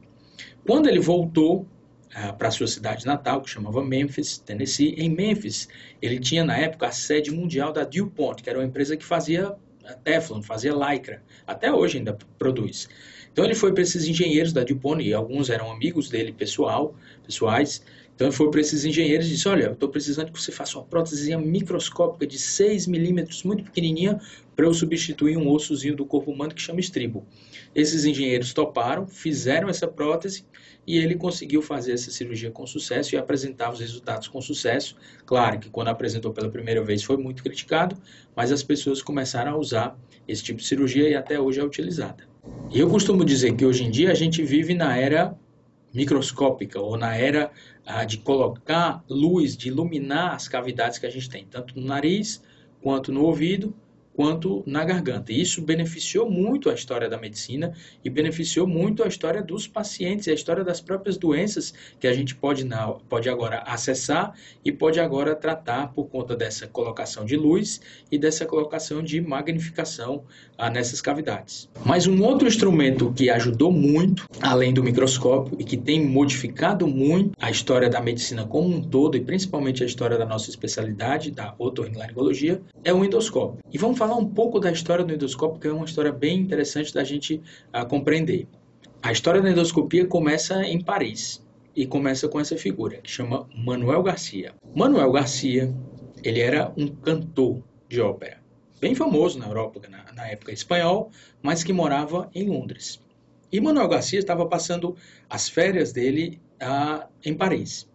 Quando 0.68 0.90
ele 0.90 1.00
voltou 1.00 1.66
ah, 2.14 2.34
para 2.34 2.52
sua 2.52 2.68
cidade 2.68 3.06
natal, 3.06 3.42
que 3.42 3.50
chamava 3.50 3.82
Memphis, 3.82 4.38
Tennessee, 4.38 4.94
em 4.98 5.10
Memphis, 5.10 5.70
ele 6.02 6.20
tinha 6.20 6.44
na 6.44 6.58
época 6.58 6.88
a 6.88 6.92
sede 6.92 7.32
mundial 7.32 7.72
da 7.72 7.86
DuPont, 7.86 8.44
que 8.44 8.50
era 8.50 8.60
uma 8.60 8.66
empresa 8.66 8.98
que 8.98 9.06
fazia 9.06 9.56
ah, 9.86 9.94
Teflon, 9.94 10.42
fazia 10.42 10.74
lycra, 10.74 11.24
até 11.48 11.72
hoje 11.72 12.00
ainda 12.00 12.18
produz. 12.38 12.90
Então 13.36 13.44
ele 13.44 13.54
foi 13.54 13.74
para 13.74 13.82
esses 13.84 14.06
engenheiros 14.06 14.54
da 14.54 14.64
DuPont, 14.64 15.04
e 15.04 15.14
alguns 15.14 15.50
eram 15.50 15.70
amigos 15.70 16.08
dele 16.08 16.32
pessoal, 16.32 16.96
pessoais, 17.22 17.84
então 18.16 18.28
ele 18.28 18.34
foi 18.34 18.50
para 18.50 18.62
esses 18.62 18.86
engenheiros 18.86 19.26
e 19.28 19.32
disse, 19.32 19.46
olha, 19.50 19.66
eu 19.66 19.74
estou 19.74 19.90
precisando 19.90 20.32
que 20.32 20.42
você 20.42 20.54
faça 20.54 20.78
uma 20.78 20.86
prótese 20.86 21.36
microscópica 21.36 22.26
de 22.26 22.40
6 22.40 22.88
milímetros, 22.88 23.44
muito 23.44 23.66
pequenininha, 23.66 24.22
para 24.56 24.66
eu 24.66 24.74
substituir 24.74 25.36
um 25.36 25.50
ossozinho 25.50 25.98
do 25.98 26.06
corpo 26.06 26.32
humano 26.32 26.56
que 26.56 26.62
chama 26.62 26.80
estribo. 26.80 27.26
Esses 27.76 28.06
engenheiros 28.06 28.54
toparam, 28.54 29.06
fizeram 29.06 29.68
essa 29.68 29.86
prótese 29.86 30.46
e 30.88 30.98
ele 30.98 31.16
conseguiu 31.16 31.62
fazer 31.62 31.92
essa 31.92 32.12
cirurgia 32.12 32.52
com 32.52 32.66
sucesso 32.66 33.16
e 33.16 33.18
apresentar 33.18 33.70
os 33.70 33.82
resultados 33.82 34.30
com 34.30 34.40
sucesso. 34.40 34.96
Claro 35.26 35.60
que 35.60 35.70
quando 35.70 35.90
apresentou 35.90 36.32
pela 36.32 36.48
primeira 36.48 36.82
vez 36.82 37.04
foi 37.04 37.18
muito 37.18 37.44
criticado, 37.44 37.98
mas 38.34 38.50
as 38.50 38.64
pessoas 38.64 39.02
começaram 39.02 39.52
a 39.52 39.58
usar 39.58 40.00
esse 40.26 40.42
tipo 40.42 40.62
de 40.62 40.66
cirurgia 40.66 41.10
e 41.10 41.16
até 41.16 41.38
hoje 41.38 41.60
é 41.60 41.66
utilizada. 41.66 42.35
Eu 42.74 42.90
costumo 42.90 43.24
dizer 43.24 43.56
que 43.56 43.66
hoje 43.66 43.84
em 43.84 43.92
dia 43.92 44.12
a 44.12 44.16
gente 44.16 44.44
vive 44.44 44.74
na 44.74 44.98
era 44.98 45.38
microscópica 45.94 46.80
ou 46.80 46.98
na 46.98 47.16
era 47.16 47.52
ah, 47.86 48.04
de 48.04 48.18
colocar 48.18 49.04
luz, 49.10 49.56
de 49.56 49.70
iluminar 49.70 50.34
as 50.34 50.48
cavidades 50.48 50.98
que 50.98 51.06
a 51.06 51.10
gente 51.10 51.30
tem, 51.30 51.46
tanto 51.46 51.80
no 51.80 51.86
nariz 51.86 52.44
quanto 52.82 53.12
no 53.12 53.24
ouvido 53.24 53.74
quanto 54.16 54.64
na 54.66 54.84
garganta. 54.84 55.34
Isso 55.34 55.62
beneficiou 55.62 56.30
muito 56.30 56.70
a 56.70 56.74
história 56.74 57.10
da 57.10 57.18
medicina 57.18 57.74
e 58.04 58.10
beneficiou 58.10 58.66
muito 58.66 59.04
a 59.04 59.08
história 59.08 59.42
dos 59.42 59.68
pacientes 59.68 60.28
e 60.28 60.32
a 60.32 60.34
história 60.34 60.64
das 60.64 60.80
próprias 60.80 61.18
doenças 61.18 61.74
que 62.00 62.08
a 62.08 62.14
gente 62.14 62.36
pode, 62.36 62.64
na, 62.64 62.88
pode 63.10 63.30
agora 63.30 63.64
acessar 63.66 64.34
e 64.64 64.72
pode 64.72 65.00
agora 65.00 65.36
tratar 65.36 65.88
por 65.94 66.06
conta 66.06 66.36
dessa 66.36 66.68
colocação 66.68 67.26
de 67.26 67.36
luz 67.36 67.82
e 68.12 68.18
dessa 68.18 68.46
colocação 68.46 69.04
de 69.04 69.20
magnificação 69.20 70.24
ah, 70.58 70.70
nessas 70.70 71.02
cavidades. 71.02 71.70
Mas 71.86 72.08
um 72.08 72.24
outro 72.24 72.48
instrumento 72.48 73.12
que 73.14 73.30
ajudou 73.30 73.72
muito, 73.72 74.28
além 74.42 74.74
do 74.74 74.84
microscópio, 74.84 75.58
e 75.60 75.64
que 75.64 75.78
tem 75.78 76.06
modificado 76.06 76.88
muito 76.88 77.32
a 77.40 77.52
história 77.52 77.90
da 77.90 78.00
medicina 78.00 78.46
como 78.46 78.70
um 78.70 78.82
todo, 78.82 79.18
e 79.18 79.22
principalmente 79.22 79.84
a 79.84 79.86
história 79.86 80.18
da 80.18 80.26
nossa 80.26 80.50
especialidade, 80.50 81.32
da 81.32 81.54
otorrinolaringologia, 81.58 82.62
é 82.84 82.94
o 82.94 83.04
endoscópio. 83.04 83.60
E 83.72 83.78
vamos 83.78 83.98
falar 84.06 84.18
um 84.18 84.30
pouco 84.30 84.60
da 84.60 84.72
história 84.72 85.04
do 85.04 85.12
endoscópio, 85.12 85.60
que 85.60 85.68
é 85.68 85.74
uma 85.74 85.86
história 85.86 86.12
bem 86.12 86.40
interessante 86.40 86.94
da 86.94 87.04
gente 87.04 87.42
uh, 87.74 87.86
compreender. 87.88 88.48
A 89.02 89.12
história 89.12 89.42
da 89.42 89.50
endoscopia 89.50 90.06
começa 90.06 90.64
em 90.64 90.80
Paris 90.80 91.44
e 91.76 91.88
começa 91.88 92.28
com 92.28 92.40
essa 92.40 92.56
figura 92.56 92.98
que 92.98 93.10
chama 93.10 93.48
Manuel 93.56 94.04
Garcia. 94.04 94.54
Manuel 94.76 95.12
Garcia, 95.12 95.74
ele 96.24 96.40
era 96.40 96.72
um 96.78 96.88
cantor 96.88 97.64
de 97.90 98.00
ópera, 98.00 98.40
bem 98.80 98.94
famoso 98.94 99.40
na 99.40 99.48
Europa, 99.48 99.82
na, 99.90 100.14
na 100.14 100.28
época 100.28 100.52
espanhol, 100.52 101.10
mas 101.42 101.64
que 101.64 101.74
morava 101.74 102.30
em 102.34 102.48
Londres. 102.48 103.02
E 103.52 103.60
Manuel 103.60 103.88
Garcia 103.88 104.20
estava 104.20 104.46
passando 104.46 104.96
as 105.28 105.50
férias 105.50 105.92
dele 105.92 106.40
uh, 106.62 107.08
em 107.24 107.34
Paris. 107.34 107.90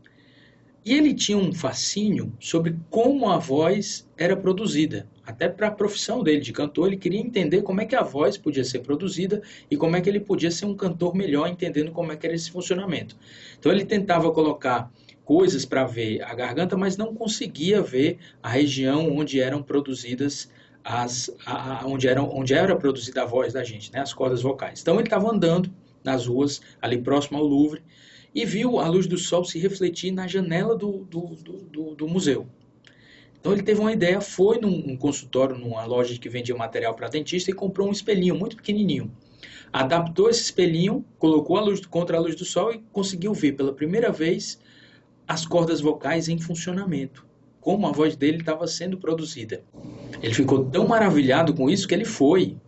E 0.85 0.95
ele 0.95 1.13
tinha 1.13 1.37
um 1.37 1.53
fascínio 1.53 2.33
sobre 2.41 2.77
como 2.89 3.29
a 3.29 3.37
voz 3.39 4.09
era 4.17 4.35
produzida. 4.35 5.07
Até 5.27 5.49
para 5.49 5.69
a 5.69 5.71
profissão 5.71 6.23
dele 6.23 6.41
de 6.41 6.53
cantor, 6.53 6.89
ele 6.89 6.97
queria 6.97 7.21
entender 7.21 7.63
como 7.63 7.81
é 7.81 7.85
que 7.85 7.95
a 7.95 8.03
voz 8.03 8.39
podia 8.39 8.65
ser 8.65 8.81
produzida 8.81 9.43
e 9.71 9.77
como 9.77 9.95
é 9.95 10.01
que 10.01 10.09
ele 10.09 10.21
podia 10.21 10.51
ser 10.51 10.65
um 10.65 10.75
cantor 10.75 11.15
melhor, 11.15 11.49
entendendo 11.49 11.93
como 11.93 12.13
é 12.13 12.17
que 12.17 12.27
era 12.27 12.35
esse 12.35 12.51
funcionamento. 12.51 13.17
Então 13.59 13.71
ele 13.71 13.85
tentava 13.85 14.33
colocar 14.33 14.91
coisas 15.23 15.65
para 15.65 15.85
ver 15.85 16.23
a 16.23 16.35
garganta, 16.35 16.77
mas 16.77 16.97
não 16.97 17.15
conseguia 17.15 17.83
ver 17.83 18.19
a 18.43 18.49
região 18.49 19.15
onde 19.17 19.39
eram 19.41 19.63
produzidas 19.63 20.51
as, 20.83 21.31
a, 21.45 21.83
a, 21.83 21.87
onde, 21.87 22.09
eram, 22.09 22.29
onde 22.35 22.55
era 22.55 22.75
produzida 22.75 23.23
a 23.23 23.27
voz 23.27 23.53
da 23.53 23.63
gente, 23.63 23.93
né, 23.93 24.01
as 24.01 24.13
cordas 24.13 24.43
vocais. 24.43 24.81
Então 24.81 24.95
ele 24.95 25.05
estava 25.05 25.31
andando 25.31 25.71
nas 26.03 26.27
ruas, 26.27 26.61
ali 26.81 26.99
próximo 26.99 27.39
ao 27.39 27.45
Louvre, 27.45 27.83
e 28.35 28.45
viu 28.45 28.79
a 28.79 28.89
luz 28.89 29.07
do 29.07 29.19
sol 29.19 29.45
se 29.45 29.59
refletir 29.59 30.13
na 30.13 30.27
janela 30.27 30.77
do, 30.77 31.05
do, 31.05 31.37
do, 31.71 31.95
do 31.95 32.09
museu. 32.09 32.47
Então 33.41 33.53
ele 33.53 33.63
teve 33.63 33.81
uma 33.81 33.93
ideia, 33.93 34.21
foi 34.21 34.59
num, 34.61 34.97
consultório, 34.97 35.57
numa 35.57 35.85
loja 35.85 36.19
que 36.19 36.29
vendia 36.29 36.55
material 36.55 36.95
para 36.95 37.09
dentista 37.09 37.51
e 37.51 37.55
comprou 37.55 37.89
um 37.89 37.93
espelhinho 37.93 38.35
muito 38.35 38.57
pequenininho. 38.57 39.11
Adaptou 39.73 40.29
esse 40.29 40.43
espelhinho, 40.43 41.05
colocou 41.19 41.57
a 41.57 41.63
luz 41.63 41.85
contra 41.87 42.19
a 42.19 42.21
luz 42.21 42.37
do 42.37 42.45
sol 42.45 42.73
e 42.73 42.85
conseguiu 42.93 43.33
ver 43.33 43.53
pela 43.53 43.73
primeira 43.73 44.13
vez 44.13 44.61
as 45.27 45.47
cordas 45.47 45.81
vocais 45.81 46.29
em 46.29 46.39
funcionamento, 46.39 47.25
como 47.61 47.87
a 47.87 47.93
voz 47.93 48.15
dele 48.15 48.39
estava 48.39 48.67
sendo 48.67 48.99
produzida. 48.99 49.65
Ele 50.23 50.35
ficou 50.35 50.65
tão 50.65 50.87
maravilhado 50.87 51.55
com 51.55 51.71
isso 51.71 51.89
que 51.89 51.95
ele 51.95 52.05
foi 52.05 52.59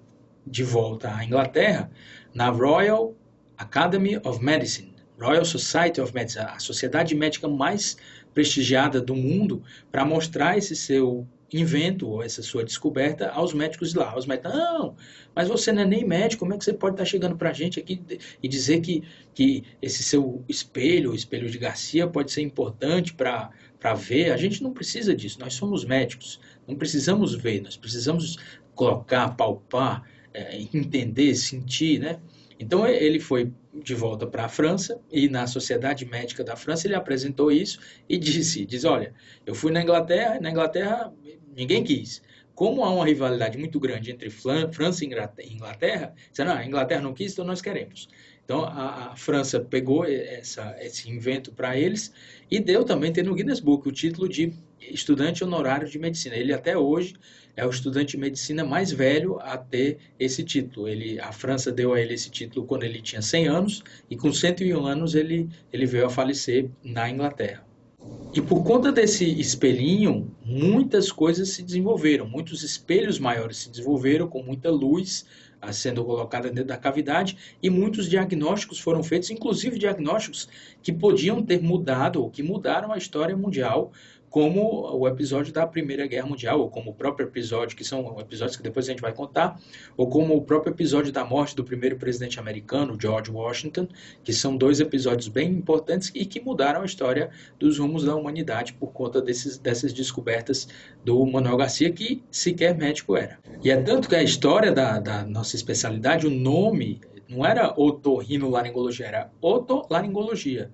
de 0.46 0.62
volta 0.64 1.14
à 1.14 1.24
Inglaterra 1.24 1.90
na 2.32 2.48
Royal 2.48 3.14
Academy 3.58 4.16
of 4.24 4.42
Medicine 4.42 4.91
Royal 5.20 5.44
Society 5.44 6.00
of 6.00 6.14
Medicine, 6.14 6.46
a 6.46 6.58
sociedade 6.58 7.14
médica 7.14 7.48
mais 7.48 7.96
prestigiada 8.34 9.00
do 9.00 9.14
mundo, 9.14 9.62
para 9.90 10.04
mostrar 10.04 10.56
esse 10.56 10.74
seu 10.74 11.26
invento 11.52 12.08
ou 12.08 12.22
essa 12.22 12.42
sua 12.42 12.64
descoberta 12.64 13.28
aos 13.30 13.52
médicos 13.52 13.90
de 13.90 13.98
lá. 13.98 14.16
Os 14.16 14.26
médicos, 14.26 14.52
não, 14.52 14.96
mas 15.34 15.48
você 15.48 15.70
não 15.70 15.82
é 15.82 15.84
nem 15.84 16.04
médico, 16.04 16.40
como 16.40 16.54
é 16.54 16.58
que 16.58 16.64
você 16.64 16.72
pode 16.72 16.94
estar 16.94 17.04
chegando 17.04 17.36
para 17.36 17.50
a 17.50 17.52
gente 17.52 17.78
aqui 17.78 18.02
e 18.42 18.48
dizer 18.48 18.80
que, 18.80 19.02
que 19.34 19.64
esse 19.80 20.02
seu 20.02 20.42
espelho, 20.48 21.12
o 21.12 21.14
espelho 21.14 21.50
de 21.50 21.58
Garcia, 21.58 22.06
pode 22.06 22.32
ser 22.32 22.42
importante 22.42 23.12
para 23.12 23.50
ver? 23.94 24.32
A 24.32 24.36
gente 24.36 24.62
não 24.62 24.72
precisa 24.72 25.14
disso, 25.14 25.38
nós 25.40 25.54
somos 25.54 25.84
médicos, 25.84 26.40
não 26.66 26.74
precisamos 26.74 27.34
ver, 27.34 27.60
nós 27.60 27.76
precisamos 27.76 28.38
colocar, 28.74 29.36
palpar, 29.36 30.02
é, 30.32 30.58
entender, 30.72 31.34
sentir, 31.34 31.98
né? 31.98 32.18
Então 32.62 32.86
ele 32.86 33.18
foi 33.18 33.52
de 33.74 33.94
volta 33.94 34.24
para 34.24 34.44
a 34.44 34.48
França 34.48 35.00
e 35.10 35.28
na 35.28 35.48
Sociedade 35.48 36.04
Médica 36.06 36.44
da 36.44 36.54
França 36.54 36.86
ele 36.86 36.94
apresentou 36.94 37.50
isso 37.50 37.80
e 38.08 38.16
disse, 38.16 38.64
diz, 38.64 38.84
olha, 38.84 39.12
eu 39.44 39.52
fui 39.52 39.72
na 39.72 39.82
Inglaterra, 39.82 40.38
na 40.40 40.48
Inglaterra 40.48 41.12
ninguém 41.56 41.82
quis. 41.82 42.22
Como 42.54 42.84
há 42.84 42.90
uma 42.90 43.04
rivalidade 43.04 43.58
muito 43.58 43.80
grande 43.80 44.12
entre 44.12 44.30
França 44.30 45.04
e 45.04 45.52
Inglaterra, 45.52 46.14
disse, 46.30 46.44
não, 46.44 46.52
a 46.52 46.64
Inglaterra 46.64 47.00
não 47.00 47.12
quis, 47.12 47.32
então 47.32 47.44
nós 47.44 47.60
queremos. 47.60 48.08
Então 48.44 48.64
a, 48.64 49.12
a 49.12 49.16
França 49.16 49.58
pegou 49.58 50.04
essa, 50.04 50.76
esse 50.80 51.10
invento 51.10 51.50
para 51.52 51.76
eles 51.76 52.12
e 52.48 52.60
deu 52.60 52.84
também, 52.84 53.12
tem 53.12 53.24
no 53.24 53.34
Guinness 53.34 53.58
Book, 53.58 53.88
o 53.88 53.92
título 53.92 54.28
de 54.28 54.52
estudante 54.90 55.44
honorário 55.44 55.88
de 55.88 55.98
medicina. 55.98 56.36
Ele 56.36 56.52
até 56.52 56.76
hoje 56.76 57.14
é 57.56 57.66
o 57.66 57.70
estudante 57.70 58.12
de 58.12 58.18
medicina 58.18 58.64
mais 58.64 58.90
velho 58.90 59.38
a 59.40 59.56
ter 59.56 59.98
esse 60.18 60.42
título. 60.42 60.88
Ele, 60.88 61.20
a 61.20 61.32
França 61.32 61.70
deu 61.70 61.92
a 61.92 62.00
ele 62.00 62.14
esse 62.14 62.30
título 62.30 62.66
quando 62.66 62.84
ele 62.84 63.00
tinha 63.00 63.22
100 63.22 63.48
anos 63.48 63.82
e 64.10 64.16
com 64.16 64.32
101 64.32 64.86
anos 64.86 65.14
ele, 65.14 65.48
ele 65.72 65.86
veio 65.86 66.06
a 66.06 66.10
falecer 66.10 66.68
na 66.82 67.08
Inglaterra. 67.10 67.64
E 68.34 68.40
por 68.40 68.64
conta 68.64 68.90
desse 68.90 69.24
espelhinho, 69.38 70.34
muitas 70.44 71.12
coisas 71.12 71.50
se 71.50 71.62
desenvolveram, 71.62 72.26
muitos 72.26 72.62
espelhos 72.64 73.18
maiores 73.18 73.58
se 73.58 73.70
desenvolveram 73.70 74.26
com 74.26 74.42
muita 74.42 74.70
luz 74.70 75.24
sendo 75.70 76.04
colocada 76.04 76.48
dentro 76.48 76.64
da 76.64 76.76
cavidade 76.76 77.36
e 77.62 77.70
muitos 77.70 78.08
diagnósticos 78.08 78.80
foram 78.80 79.02
feitos, 79.02 79.30
inclusive 79.30 79.78
diagnósticos 79.78 80.48
que 80.82 80.92
podiam 80.92 81.42
ter 81.42 81.62
mudado 81.62 82.20
ou 82.20 82.30
que 82.30 82.42
mudaram 82.42 82.90
a 82.90 82.98
história 82.98 83.36
mundial 83.36 83.92
como 84.32 84.96
o 84.96 85.06
episódio 85.06 85.52
da 85.52 85.66
Primeira 85.66 86.06
Guerra 86.06 86.26
Mundial, 86.26 86.58
ou 86.58 86.70
como 86.70 86.90
o 86.90 86.94
próprio 86.94 87.28
episódio, 87.28 87.76
que 87.76 87.84
são 87.84 88.18
episódios 88.18 88.56
que 88.56 88.62
depois 88.62 88.88
a 88.88 88.90
gente 88.90 89.02
vai 89.02 89.12
contar, 89.12 89.60
ou 89.94 90.08
como 90.08 90.34
o 90.34 90.40
próprio 90.40 90.72
episódio 90.72 91.12
da 91.12 91.22
morte 91.22 91.54
do 91.54 91.62
primeiro 91.62 91.98
presidente 91.98 92.40
americano, 92.40 92.96
George 92.98 93.30
Washington, 93.30 93.86
que 94.24 94.32
são 94.32 94.56
dois 94.56 94.80
episódios 94.80 95.28
bem 95.28 95.50
importantes 95.50 96.10
e 96.14 96.24
que 96.24 96.40
mudaram 96.40 96.80
a 96.80 96.86
história 96.86 97.28
dos 97.58 97.78
rumos 97.78 98.04
da 98.04 98.16
humanidade 98.16 98.72
por 98.72 98.90
conta 98.94 99.20
desses, 99.20 99.58
dessas 99.58 99.92
descobertas 99.92 100.66
do 101.04 101.26
Manuel 101.26 101.58
Garcia, 101.58 101.92
que 101.92 102.24
sequer 102.30 102.74
médico 102.74 103.14
era. 103.14 103.38
E 103.62 103.70
é 103.70 103.76
tanto 103.82 104.08
que 104.08 104.16
a 104.16 104.22
história 104.22 104.72
da, 104.72 104.98
da 104.98 105.26
nossa 105.26 105.56
especialidade, 105.56 106.26
o 106.26 106.30
nome 106.30 107.02
não 107.28 107.44
era 107.44 107.74
otorrinolaringologia, 107.78 109.06
era 109.06 109.30
otolaringologia. 109.42 110.70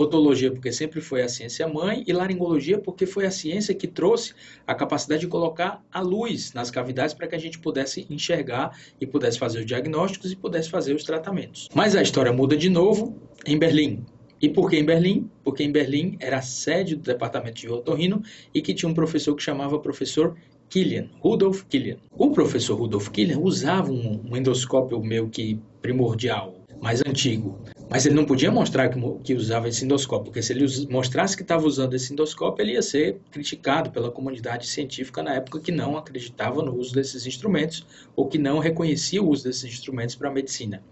Otologia, 0.00 0.52
porque 0.52 0.70
sempre 0.70 1.00
foi 1.00 1.22
a 1.22 1.28
ciência 1.28 1.66
mãe, 1.66 2.04
e 2.06 2.12
laringologia, 2.12 2.78
porque 2.78 3.04
foi 3.04 3.26
a 3.26 3.32
ciência 3.32 3.74
que 3.74 3.88
trouxe 3.88 4.32
a 4.64 4.72
capacidade 4.72 5.22
de 5.22 5.26
colocar 5.26 5.84
a 5.92 6.00
luz 6.00 6.52
nas 6.52 6.70
cavidades 6.70 7.14
para 7.14 7.26
que 7.26 7.34
a 7.34 7.38
gente 7.38 7.58
pudesse 7.58 8.06
enxergar 8.08 8.78
e 9.00 9.04
pudesse 9.04 9.40
fazer 9.40 9.58
os 9.58 9.66
diagnósticos 9.66 10.30
e 10.30 10.36
pudesse 10.36 10.70
fazer 10.70 10.94
os 10.94 11.02
tratamentos. 11.02 11.68
Mas 11.74 11.96
a 11.96 12.02
história 12.02 12.32
muda 12.32 12.56
de 12.56 12.68
novo 12.68 13.20
em 13.44 13.58
Berlim. 13.58 14.06
E 14.40 14.48
por 14.48 14.70
que 14.70 14.76
em 14.76 14.84
Berlim? 14.84 15.28
Porque 15.42 15.64
em 15.64 15.72
Berlim 15.72 16.16
era 16.20 16.38
a 16.38 16.42
sede 16.42 16.94
do 16.94 17.02
departamento 17.02 17.60
de 17.60 17.68
otorrino 17.68 18.22
e 18.54 18.62
que 18.62 18.72
tinha 18.72 18.88
um 18.88 18.94
professor 18.94 19.34
que 19.34 19.42
chamava 19.42 19.80
professor 19.80 20.36
Killian, 20.70 21.08
Rudolf 21.18 21.64
Killian. 21.64 21.96
O 22.12 22.30
professor 22.30 22.76
Rudolf 22.76 23.08
Killian 23.08 23.40
usava 23.40 23.90
um 23.90 24.36
endoscópio 24.36 25.02
meio 25.02 25.28
que 25.28 25.58
primordial, 25.82 26.54
mais 26.80 27.00
antigo. 27.04 27.58
Mas 27.90 28.04
ele 28.04 28.14
não 28.14 28.26
podia 28.26 28.50
mostrar 28.50 28.90
que, 28.90 29.00
que 29.24 29.34
usava 29.34 29.66
esse 29.66 29.84
endoscópio, 29.84 30.26
porque 30.26 30.42
se 30.42 30.52
ele 30.52 30.66
mostrasse 30.90 31.34
que 31.34 31.42
estava 31.42 31.66
usando 31.66 31.94
esse 31.94 32.12
endoscópio, 32.12 32.62
ele 32.62 32.72
ia 32.72 32.82
ser 32.82 33.18
criticado 33.30 33.90
pela 33.90 34.10
comunidade 34.10 34.66
científica 34.66 35.22
na 35.22 35.34
época 35.34 35.58
que 35.58 35.72
não 35.72 35.96
acreditava 35.96 36.62
no 36.62 36.76
uso 36.76 36.92
desses 36.92 37.26
instrumentos 37.26 37.86
ou 38.14 38.28
que 38.28 38.36
não 38.36 38.58
reconhecia 38.58 39.22
o 39.22 39.28
uso 39.30 39.44
desses 39.44 39.64
instrumentos 39.64 40.14
para 40.14 40.28
a 40.28 40.32
medicina. 40.32 40.82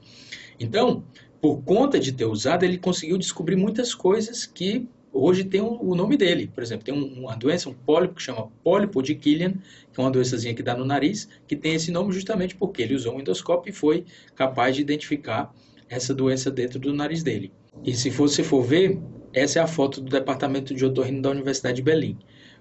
Então, 0.59 1.05
por 1.39 1.63
conta 1.63 2.01
de 2.01 2.13
ter 2.13 2.25
usado, 2.25 2.65
ele 2.65 2.79
conseguiu 2.79 3.19
descobrir 3.19 3.57
muitas 3.57 3.95
coisas 3.95 4.47
que 4.47 4.89
hoje 5.13 5.45
tem 5.45 5.61
o 5.61 5.95
nome 5.95 6.17
dele. 6.17 6.51
Por 6.53 6.63
exemplo, 6.63 6.85
tem 6.85 6.95
uma 6.95 7.37
doença, 7.37 7.69
um 7.69 7.75
pólipo 7.75 8.15
que 8.15 8.23
chama 8.23 8.51
pólipo 8.65 9.03
de 9.03 9.15
Killian, 9.15 9.53
que 9.93 10.01
é 10.01 10.03
uma 10.03 10.11
doençazinha 10.11 10.55
que 10.55 10.63
dá 10.63 10.75
no 10.75 10.85
nariz, 10.85 11.29
que 11.47 11.57
tem 11.57 11.75
esse 11.75 11.91
nome 11.91 12.13
justamente 12.13 12.55
porque 12.55 12.81
ele 12.81 12.95
usou 12.95 13.15
um 13.15 13.21
endoscópio 13.21 13.71
e 13.71 13.73
foi 13.73 14.05
capaz 14.35 14.77
de 14.77 14.81
identificar 14.81 15.55
essa 15.89 16.15
doença 16.15 16.51
dentro 16.51 16.79
do 16.79 16.93
nariz 16.93 17.23
dele. 17.23 17.53
E 17.85 17.95
se 17.95 18.11
você 18.11 18.43
for 18.43 18.63
ver, 18.63 18.99
essa 19.33 19.59
é 19.59 19.63
a 19.63 19.67
foto 19.67 20.01
do 20.01 20.11
departamento 20.11 20.75
de 20.75 20.85
otorrino 20.85 21.23
da 21.23 21.31
Universidade 21.31 21.77
de 21.77 21.83
Berlim. 21.83 22.19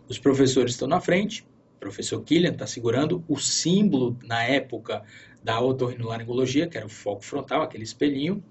Os 0.07 0.19
professores 0.19 0.73
estão 0.73 0.87
na 0.87 0.99
frente, 0.99 1.45
o 1.77 1.79
professor 1.79 2.21
Killian 2.21 2.51
está 2.51 2.67
segurando 2.67 3.23
o 3.27 3.37
símbolo 3.37 4.17
na 4.23 4.43
época 4.43 5.03
da 5.43 5.59
otorrinolaringologia, 5.59 6.67
que 6.67 6.77
era 6.77 6.85
o 6.85 6.89
foco 6.89 7.23
frontal, 7.23 7.61
aquele 7.61 7.83
espelhinho, 7.83 8.43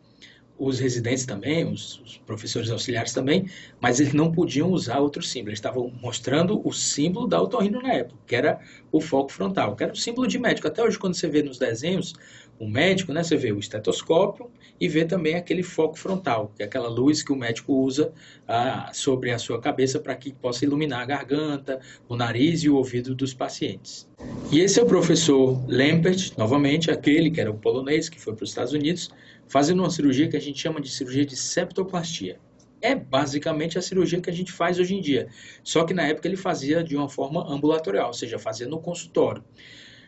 os 0.56 0.78
residentes 0.78 1.26
também, 1.26 1.64
os, 1.64 2.00
os, 2.00 2.16
professores 2.18 2.70
auxiliares 2.70 3.12
também, 3.12 3.48
mas 3.80 3.98
eles 3.98 4.12
não 4.12 4.30
podiam 4.30 4.70
usar 4.70 4.98
outro 5.00 5.22
símbolo. 5.22 5.50
Eles 5.50 5.58
estavam 5.58 5.92
mostrando 6.00 6.66
o 6.66 6.72
símbolo 6.72 7.26
da 7.26 7.42
otorrino 7.42 7.82
na 7.82 7.92
época, 7.92 8.20
que 8.26 8.36
era 8.36 8.60
o 8.92 9.00
foco 9.00 9.32
frontal, 9.32 9.74
que 9.74 9.82
era 9.82 9.92
o 9.92 9.96
símbolo 9.96 10.28
de 10.28 10.38
médico. 10.38 10.68
Até 10.68 10.82
hoje, 10.82 10.98
quando 10.98 11.14
você 11.14 11.28
vê 11.28 11.42
nos 11.42 11.58
desenhos, 11.58 12.14
o 12.58 12.68
médico, 12.68 13.12
né, 13.12 13.22
você 13.22 13.36
vê 13.36 13.52
o 13.52 13.58
estetoscópio 13.58 14.50
e 14.80 14.88
vê 14.88 15.04
também 15.04 15.34
aquele 15.34 15.62
foco 15.62 15.98
frontal, 15.98 16.52
que 16.56 16.62
é 16.62 16.66
aquela 16.66 16.88
luz 16.88 17.22
que 17.22 17.32
o 17.32 17.36
médico 17.36 17.72
usa 17.74 18.12
ah, 18.46 18.90
sobre 18.92 19.30
a 19.30 19.38
sua 19.38 19.60
cabeça 19.60 19.98
para 19.98 20.14
que 20.14 20.32
possa 20.32 20.64
iluminar 20.64 21.02
a 21.02 21.04
garganta, 21.04 21.80
o 22.08 22.16
nariz 22.16 22.62
e 22.62 22.68
o 22.68 22.76
ouvido 22.76 23.14
dos 23.14 23.34
pacientes. 23.34 24.08
E 24.52 24.60
esse 24.60 24.78
é 24.78 24.82
o 24.82 24.86
professor 24.86 25.62
Lempert, 25.66 26.32
novamente, 26.36 26.90
aquele 26.90 27.30
que 27.30 27.40
era 27.40 27.50
o 27.50 27.58
polonês, 27.58 28.08
que 28.08 28.20
foi 28.20 28.34
para 28.34 28.44
os 28.44 28.50
Estados 28.50 28.72
Unidos, 28.72 29.10
fazendo 29.48 29.80
uma 29.80 29.90
cirurgia 29.90 30.28
que 30.28 30.36
a 30.36 30.40
gente 30.40 30.60
chama 30.60 30.80
de 30.80 30.90
cirurgia 30.90 31.24
de 31.24 31.36
septoplastia. 31.36 32.38
É 32.80 32.94
basicamente 32.94 33.78
a 33.78 33.82
cirurgia 33.82 34.20
que 34.20 34.28
a 34.28 34.32
gente 34.32 34.52
faz 34.52 34.78
hoje 34.78 34.94
em 34.94 35.00
dia, 35.00 35.28
só 35.62 35.84
que 35.84 35.94
na 35.94 36.06
época 36.06 36.28
ele 36.28 36.36
fazia 36.36 36.84
de 36.84 36.94
uma 36.94 37.08
forma 37.08 37.42
ambulatorial, 37.50 38.08
ou 38.08 38.12
seja, 38.12 38.38
fazia 38.38 38.68
no 38.68 38.78
consultório. 38.78 39.42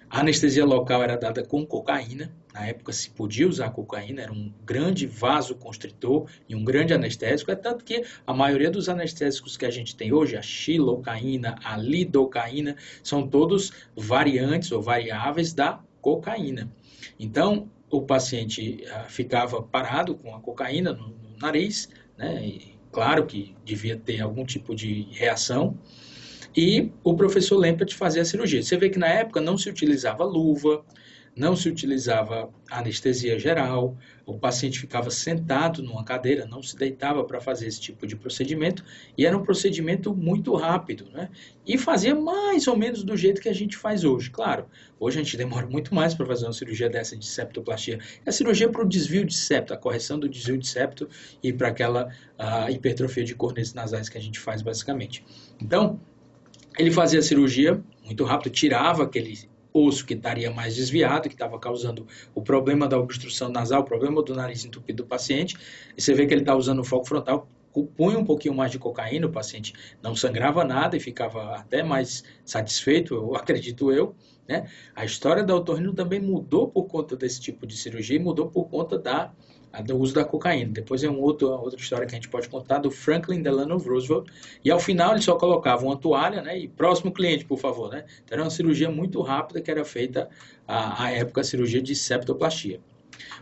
A 0.08 0.20
anestesia 0.20 0.64
local 0.64 1.02
era 1.02 1.16
dada 1.16 1.44
com 1.44 1.66
cocaína. 1.66 2.32
Na 2.54 2.66
época 2.66 2.92
se 2.92 3.10
podia 3.10 3.46
usar 3.46 3.70
cocaína, 3.70 4.22
era 4.22 4.32
um 4.32 4.52
grande 4.64 5.06
vasoconstritor 5.06 6.26
e 6.48 6.54
um 6.54 6.64
grande 6.64 6.94
anestésico. 6.94 7.50
É 7.50 7.56
tanto 7.56 7.84
que 7.84 8.04
a 8.26 8.32
maioria 8.32 8.70
dos 8.70 8.88
anestésicos 8.88 9.56
que 9.56 9.66
a 9.66 9.70
gente 9.70 9.94
tem 9.94 10.12
hoje, 10.12 10.36
a 10.36 10.42
xilocaína, 10.42 11.56
a 11.62 11.76
lidocaína, 11.76 12.76
são 13.02 13.26
todos 13.26 13.72
variantes 13.94 14.72
ou 14.72 14.80
variáveis 14.80 15.52
da 15.52 15.80
cocaína. 16.00 16.70
Então, 17.18 17.68
o 17.90 18.02
paciente 18.02 18.84
uh, 18.86 19.10
ficava 19.10 19.62
parado 19.62 20.14
com 20.14 20.34
a 20.34 20.40
cocaína 20.40 20.92
no 20.92 21.14
nariz, 21.40 21.88
né? 22.16 22.46
E, 22.46 22.76
claro 22.90 23.26
que 23.26 23.54
devia 23.64 23.96
ter 23.96 24.20
algum 24.20 24.44
tipo 24.44 24.74
de 24.74 25.08
reação, 25.10 25.76
e 26.56 26.90
o 27.04 27.14
professor 27.14 27.56
Lempert 27.58 27.94
fazia 27.94 28.22
a 28.22 28.24
cirurgia. 28.24 28.62
Você 28.62 28.76
vê 28.76 28.88
que 28.88 28.98
na 28.98 29.08
época 29.08 29.40
não 29.40 29.58
se 29.58 29.68
utilizava 29.68 30.24
luva, 30.24 30.82
não 31.36 31.54
se 31.54 31.68
utilizava 31.68 32.48
anestesia 32.70 33.38
geral, 33.38 33.94
o 34.24 34.38
paciente 34.38 34.80
ficava 34.80 35.10
sentado 35.10 35.82
numa 35.82 36.02
cadeira, 36.02 36.46
não 36.46 36.62
se 36.62 36.74
deitava 36.74 37.22
para 37.24 37.42
fazer 37.42 37.66
esse 37.66 37.78
tipo 37.78 38.06
de 38.06 38.16
procedimento, 38.16 38.82
e 39.18 39.26
era 39.26 39.36
um 39.36 39.42
procedimento 39.42 40.14
muito 40.14 40.54
rápido, 40.54 41.10
né? 41.12 41.28
E 41.66 41.76
fazia 41.76 42.14
mais 42.14 42.66
ou 42.66 42.74
menos 42.74 43.04
do 43.04 43.14
jeito 43.14 43.42
que 43.42 43.50
a 43.50 43.52
gente 43.52 43.76
faz 43.76 44.02
hoje. 44.02 44.30
Claro, 44.30 44.64
hoje 44.98 45.20
a 45.20 45.22
gente 45.22 45.36
demora 45.36 45.66
muito 45.66 45.94
mais 45.94 46.14
para 46.14 46.24
fazer 46.24 46.46
uma 46.46 46.54
cirurgia 46.54 46.88
dessa 46.88 47.14
de 47.14 47.26
septoplastia. 47.26 47.98
É 48.24 48.30
a 48.30 48.32
cirurgia 48.32 48.70
para 48.70 48.82
o 48.82 48.88
desvio 48.88 49.26
de 49.26 49.34
septo, 49.34 49.74
a 49.74 49.76
correção 49.76 50.18
do 50.18 50.26
desvio 50.26 50.56
de 50.56 50.66
septo 50.66 51.06
e 51.42 51.52
para 51.52 51.68
aquela 51.68 52.06
uh, 52.38 52.70
hipertrofia 52.70 53.24
de 53.24 53.34
cornetes 53.34 53.74
nasais 53.74 54.08
que 54.08 54.16
a 54.16 54.22
gente 54.22 54.40
faz 54.40 54.62
basicamente. 54.62 55.22
Então, 55.60 56.00
ele 56.78 56.90
fazia 56.90 57.18
a 57.20 57.22
cirurgia 57.22 57.82
muito 58.04 58.24
rápido, 58.24 58.52
tirava 58.52 59.02
aquele 59.02 59.48
osso 59.72 60.06
que 60.06 60.14
estaria 60.14 60.50
mais 60.50 60.74
desviado, 60.74 61.28
que 61.28 61.34
estava 61.34 61.58
causando 61.58 62.06
o 62.34 62.40
problema 62.40 62.88
da 62.88 62.98
obstrução 62.98 63.48
nasal, 63.48 63.82
o 63.82 63.84
problema 63.84 64.22
do 64.22 64.34
nariz 64.34 64.64
entupido 64.64 65.02
do 65.02 65.06
paciente, 65.06 65.56
e 65.96 66.00
você 66.00 66.14
vê 66.14 66.26
que 66.26 66.32
ele 66.32 66.42
está 66.42 66.54
usando 66.54 66.80
o 66.80 66.84
foco 66.84 67.06
frontal, 67.06 67.48
punha 67.94 68.18
um 68.18 68.24
pouquinho 68.24 68.54
mais 68.54 68.70
de 68.70 68.78
cocaína, 68.78 69.26
o 69.26 69.32
paciente 69.32 69.74
não 70.02 70.16
sangrava 70.16 70.64
nada 70.64 70.96
e 70.96 71.00
ficava 71.00 71.56
até 71.56 71.82
mais 71.82 72.24
satisfeito, 72.44 73.14
eu 73.14 73.36
acredito 73.36 73.92
eu, 73.92 74.14
né? 74.48 74.66
A 74.94 75.04
história 75.04 75.42
da 75.42 75.54
otorrino 75.54 75.92
também 75.92 76.20
mudou 76.20 76.68
por 76.68 76.84
conta 76.84 77.16
desse 77.16 77.40
tipo 77.40 77.66
de 77.66 77.76
cirurgia 77.76 78.16
e 78.16 78.20
mudou 78.20 78.48
por 78.48 78.68
conta 78.68 78.98
da 78.98 79.32
do 79.82 79.96
uso 79.96 80.14
da 80.14 80.24
cocaína. 80.24 80.72
Depois 80.72 81.02
é 81.02 81.10
um 81.10 81.20
outro, 81.20 81.48
outra 81.48 81.78
história 81.80 82.06
que 82.06 82.14
a 82.14 82.16
gente 82.16 82.28
pode 82.28 82.48
contar 82.48 82.78
do 82.78 82.90
Franklin 82.90 83.42
Delano 83.42 83.78
Roosevelt. 83.78 84.28
E 84.64 84.70
ao 84.70 84.80
final 84.80 85.12
ele 85.12 85.22
só 85.22 85.36
colocava 85.36 85.84
uma 85.84 85.96
toalha, 85.96 86.42
né? 86.42 86.58
E 86.58 86.68
próximo 86.68 87.12
cliente, 87.12 87.44
por 87.44 87.58
favor, 87.58 87.90
né? 87.90 88.04
Então 88.24 88.36
era 88.36 88.42
uma 88.42 88.50
cirurgia 88.50 88.90
muito 88.90 89.20
rápida 89.20 89.60
que 89.60 89.70
era 89.70 89.84
feita 89.84 90.28
à, 90.66 91.04
à 91.04 91.10
época 91.10 91.40
a 91.40 91.44
cirurgia 91.44 91.82
de 91.82 91.94
septoplastia. 91.94 92.80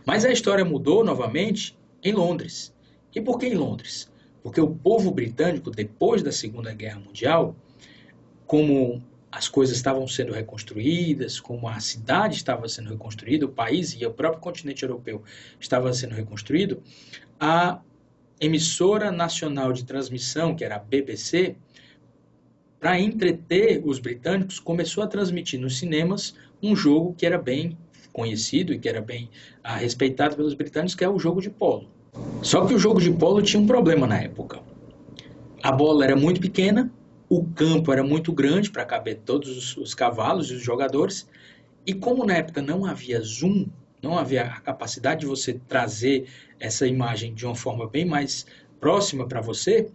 Mas 0.05 0.25
a 0.25 0.31
história 0.31 0.63
mudou 0.63 1.03
novamente 1.03 1.77
em 2.03 2.13
Londres. 2.13 2.73
E 3.13 3.21
por 3.21 3.39
que 3.39 3.47
em 3.47 3.55
Londres? 3.55 4.11
Porque 4.43 4.61
o 4.61 4.69
povo 4.69 5.09
britânico, 5.11 5.71
depois 5.71 6.21
da 6.21 6.31
Segunda 6.31 6.73
Guerra 6.73 6.99
Mundial, 6.99 7.55
como 8.45 9.01
as 9.35 9.49
coisas 9.49 9.75
estavam 9.75 10.07
sendo 10.07 10.31
reconstruídas, 10.31 11.41
como 11.41 11.67
a 11.67 11.77
cidade 11.81 12.37
estava 12.37 12.69
sendo 12.69 12.89
reconstruída, 12.89 13.45
o 13.45 13.49
país 13.49 13.91
e 13.91 14.05
o 14.05 14.11
próprio 14.11 14.41
continente 14.41 14.83
europeu 14.83 15.21
estava 15.59 15.91
sendo 15.91 16.15
reconstruído, 16.15 16.81
a 17.37 17.81
emissora 18.39 19.11
nacional 19.11 19.73
de 19.73 19.83
transmissão, 19.83 20.55
que 20.55 20.63
era 20.63 20.77
a 20.77 20.79
BBC, 20.79 21.57
para 22.79 22.97
entreter 22.97 23.81
os 23.85 23.99
britânicos, 23.99 24.57
começou 24.57 25.03
a 25.03 25.07
transmitir 25.07 25.59
nos 25.59 25.79
cinemas 25.79 26.33
um 26.63 26.73
jogo 26.73 27.13
que 27.13 27.25
era 27.25 27.37
bem 27.37 27.77
conhecido 28.13 28.71
e 28.71 28.79
que 28.79 28.87
era 28.87 29.01
bem 29.01 29.29
ah, 29.61 29.75
respeitado 29.75 30.37
pelos 30.37 30.53
britânicos, 30.53 30.95
que 30.95 31.03
é 31.03 31.09
o 31.09 31.19
jogo 31.19 31.41
de 31.41 31.49
polo. 31.49 31.89
Só 32.41 32.65
que 32.65 32.73
o 32.73 32.79
jogo 32.79 33.01
de 33.01 33.11
polo 33.11 33.41
tinha 33.41 33.61
um 33.61 33.67
problema 33.67 34.07
na 34.07 34.17
época. 34.17 34.61
A 35.61 35.73
bola 35.73 36.05
era 36.05 36.15
muito 36.15 36.39
pequena 36.39 36.89
o 37.29 37.43
campo 37.43 37.91
era 37.91 38.03
muito 38.03 38.31
grande 38.31 38.69
para 38.69 38.85
caber 38.85 39.21
todos 39.25 39.49
os, 39.49 39.77
os 39.77 39.93
cavalos 39.93 40.51
e 40.51 40.55
os 40.55 40.61
jogadores. 40.61 41.27
E 41.85 41.93
como 41.93 42.25
na 42.25 42.35
época 42.35 42.61
não 42.61 42.85
havia 42.85 43.21
zoom, 43.21 43.67
não 44.01 44.17
havia 44.17 44.43
a 44.43 44.59
capacidade 44.61 45.21
de 45.21 45.25
você 45.25 45.59
trazer 45.67 46.27
essa 46.59 46.87
imagem 46.87 47.33
de 47.33 47.45
uma 47.45 47.55
forma 47.55 47.87
bem 47.87 48.05
mais 48.05 48.45
próxima 48.79 49.27
para 49.27 49.41
você, 49.41 49.89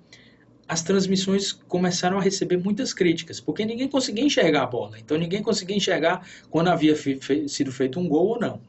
as 0.67 0.83
transmissões 0.83 1.53
começaram 1.53 2.19
a 2.19 2.23
receber 2.23 2.57
muitas 2.57 2.95
críticas, 2.95 3.41
porque 3.41 3.65
ninguém 3.65 3.89
conseguia 3.89 4.25
enxergar 4.25 4.63
a 4.63 4.67
bola. 4.67 4.99
Então 4.99 5.19
ninguém 5.19 5.43
conseguia 5.43 5.77
enxergar 5.77 6.27
quando 6.49 6.69
havia 6.69 6.95
sido 6.97 7.73
feito 7.73 7.99
um 7.99 8.09
gol 8.09 8.29
ou 8.29 8.41
não. 8.41 8.61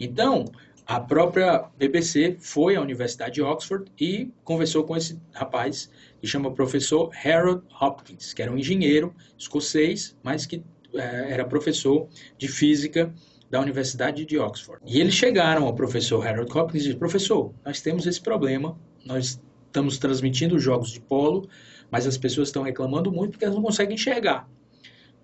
Então, 0.00 0.46
a 0.86 1.00
própria 1.00 1.64
BBC 1.78 2.36
foi 2.40 2.76
à 2.76 2.80
Universidade 2.80 3.34
de 3.34 3.42
Oxford 3.42 3.90
e 3.98 4.30
conversou 4.44 4.84
com 4.84 4.96
esse 4.96 5.18
rapaz 5.32 5.90
que 6.20 6.26
chama 6.26 6.52
professor 6.52 7.10
Harold 7.24 7.62
Hopkins, 7.80 8.32
que 8.34 8.42
era 8.42 8.50
um 8.50 8.58
engenheiro 8.58 9.14
escocês, 9.38 10.16
mas 10.22 10.44
que 10.44 10.62
é, 10.94 11.32
era 11.32 11.44
professor 11.44 12.08
de 12.36 12.48
física 12.48 13.12
da 13.48 13.60
Universidade 13.60 14.24
de 14.24 14.38
Oxford. 14.38 14.80
E 14.84 15.00
eles 15.00 15.14
chegaram 15.14 15.66
ao 15.66 15.74
professor 15.74 16.26
Harold 16.26 16.50
Hopkins 16.50 16.80
e 16.80 16.84
disseram, 16.84 16.98
professor, 16.98 17.54
nós 17.64 17.80
temos 17.80 18.06
esse 18.06 18.20
problema, 18.20 18.78
nós 19.04 19.40
estamos 19.66 19.98
transmitindo 19.98 20.58
jogos 20.58 20.90
de 20.90 21.00
polo, 21.00 21.48
mas 21.90 22.06
as 22.06 22.16
pessoas 22.18 22.48
estão 22.48 22.62
reclamando 22.62 23.12
muito 23.12 23.32
porque 23.32 23.44
elas 23.44 23.56
não 23.56 23.62
conseguem 23.62 23.94
enxergar. 23.94 24.48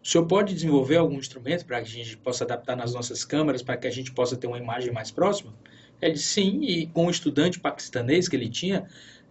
O 0.03 0.09
senhor 0.09 0.27
pode 0.27 0.55
desenvolver 0.55 0.97
algum 0.97 1.19
instrumento 1.19 1.67
para 1.67 1.81
que 1.83 1.89
a 1.89 2.05
gente 2.05 2.17
possa 2.17 2.45
adaptar 2.45 2.77
nas 2.77 2.95
nossas 2.95 3.25
câmeras, 3.25 3.63
para 3.63 3.77
que 3.77 3.87
a 3.87 3.91
gente 3.91 4.13
possa 4.13 4.37
ter 4.37 4.47
uma 4.47 4.59
imagem 4.59 4.93
mais 4.93 5.11
próxima? 5.11 5.53
Ele 6.01 6.15
disse 6.15 6.29
sim, 6.29 6.61
e 6.63 6.87
com 6.87 7.07
um 7.07 7.11
estudante 7.11 7.59
paquistanês 7.59 8.29
que 8.29 8.37
ele 8.37 8.49
tinha, 8.49 8.87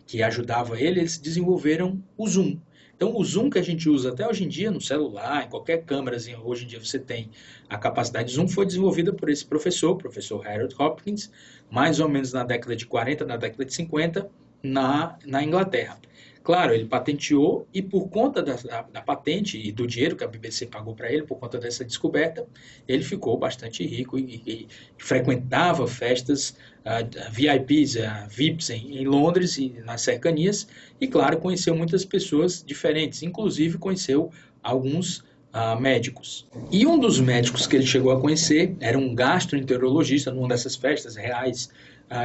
que 0.05 0.21
ajudava 0.21 0.79
ele, 0.79 0.99
eles 0.99 1.17
desenvolveram 1.17 2.01
o 2.17 2.27
Zoom. 2.27 2.59
Então, 2.95 3.15
o 3.15 3.23
Zoom 3.23 3.49
que 3.49 3.59
a 3.59 3.61
gente 3.61 3.87
usa 3.87 4.09
até 4.09 4.27
hoje 4.27 4.43
em 4.43 4.47
dia 4.47 4.71
no 4.71 4.81
celular, 4.81 5.45
em 5.45 5.49
qualquer 5.49 5.83
câmera, 5.83 6.17
hoje 6.43 6.63
em 6.65 6.67
dia 6.67 6.83
você 6.83 6.97
tem 6.97 7.29
a 7.69 7.77
capacidade 7.77 8.29
de 8.29 8.35
Zoom, 8.35 8.47
foi 8.47 8.65
desenvolvida 8.65 9.13
por 9.13 9.29
esse 9.29 9.45
professor, 9.45 9.91
o 9.91 9.97
professor 9.97 10.45
Harold 10.47 10.75
Hopkins, 10.79 11.29
mais 11.69 11.99
ou 11.99 12.09
menos 12.09 12.33
na 12.33 12.43
década 12.43 12.75
de 12.75 12.87
40, 12.87 13.23
na 13.23 13.37
década 13.37 13.63
de 13.63 13.73
50, 13.73 14.27
na, 14.63 15.15
na 15.25 15.43
Inglaterra. 15.43 15.99
Claro, 16.47 16.73
ele 16.73 16.85
patenteou 16.85 17.67
e 17.73 17.81
por 17.81 18.07
conta 18.07 18.41
da, 18.41 18.53
da, 18.53 18.81
da 18.83 19.01
patente 19.01 19.59
e 19.61 19.69
do 19.69 19.85
dinheiro 19.85 20.15
que 20.15 20.23
a 20.23 20.27
BBC 20.29 20.67
pagou 20.67 20.95
para 20.95 21.11
ele, 21.11 21.23
por 21.23 21.37
conta 21.37 21.57
dessa 21.57 21.83
descoberta, 21.83 22.47
ele 22.87 23.03
ficou 23.03 23.37
bastante 23.37 23.85
rico 23.85 24.17
e, 24.17 24.41
e, 24.47 24.67
frequentava 24.97 25.85
festas 25.89 26.55
uh, 26.85 27.31
VIPs, 27.31 27.95
uh, 27.95 28.29
VIPs 28.29 28.69
em, 28.69 28.97
em, 28.97 29.05
Londres 29.05 29.57
e 29.57 29.75
nas 29.83 29.99
cercanias, 29.99 30.69
e 31.01 31.05
claro, 31.09 31.37
conheceu 31.37 31.75
muitas 31.75 32.05
pessoas 32.05 32.63
diferentes, 32.65 33.23
inclusive 33.23 33.77
conheceu 33.77 34.31
alguns 34.63 35.17
uh, 35.53 35.77
médicos. 35.77 36.47
E 36.71 36.87
um 36.87 36.97
dos 36.97 37.19
médicos 37.19 37.67
que 37.67 37.75
ele 37.75 37.85
chegou 37.85 38.13
a 38.13 38.21
conhecer 38.21 38.73
era 38.79 38.97
um 38.97 39.13
gastroenterologista 39.13 40.31
numa 40.31 40.47
dessas 40.47 40.77
festas 40.77 41.17
reais 41.17 41.69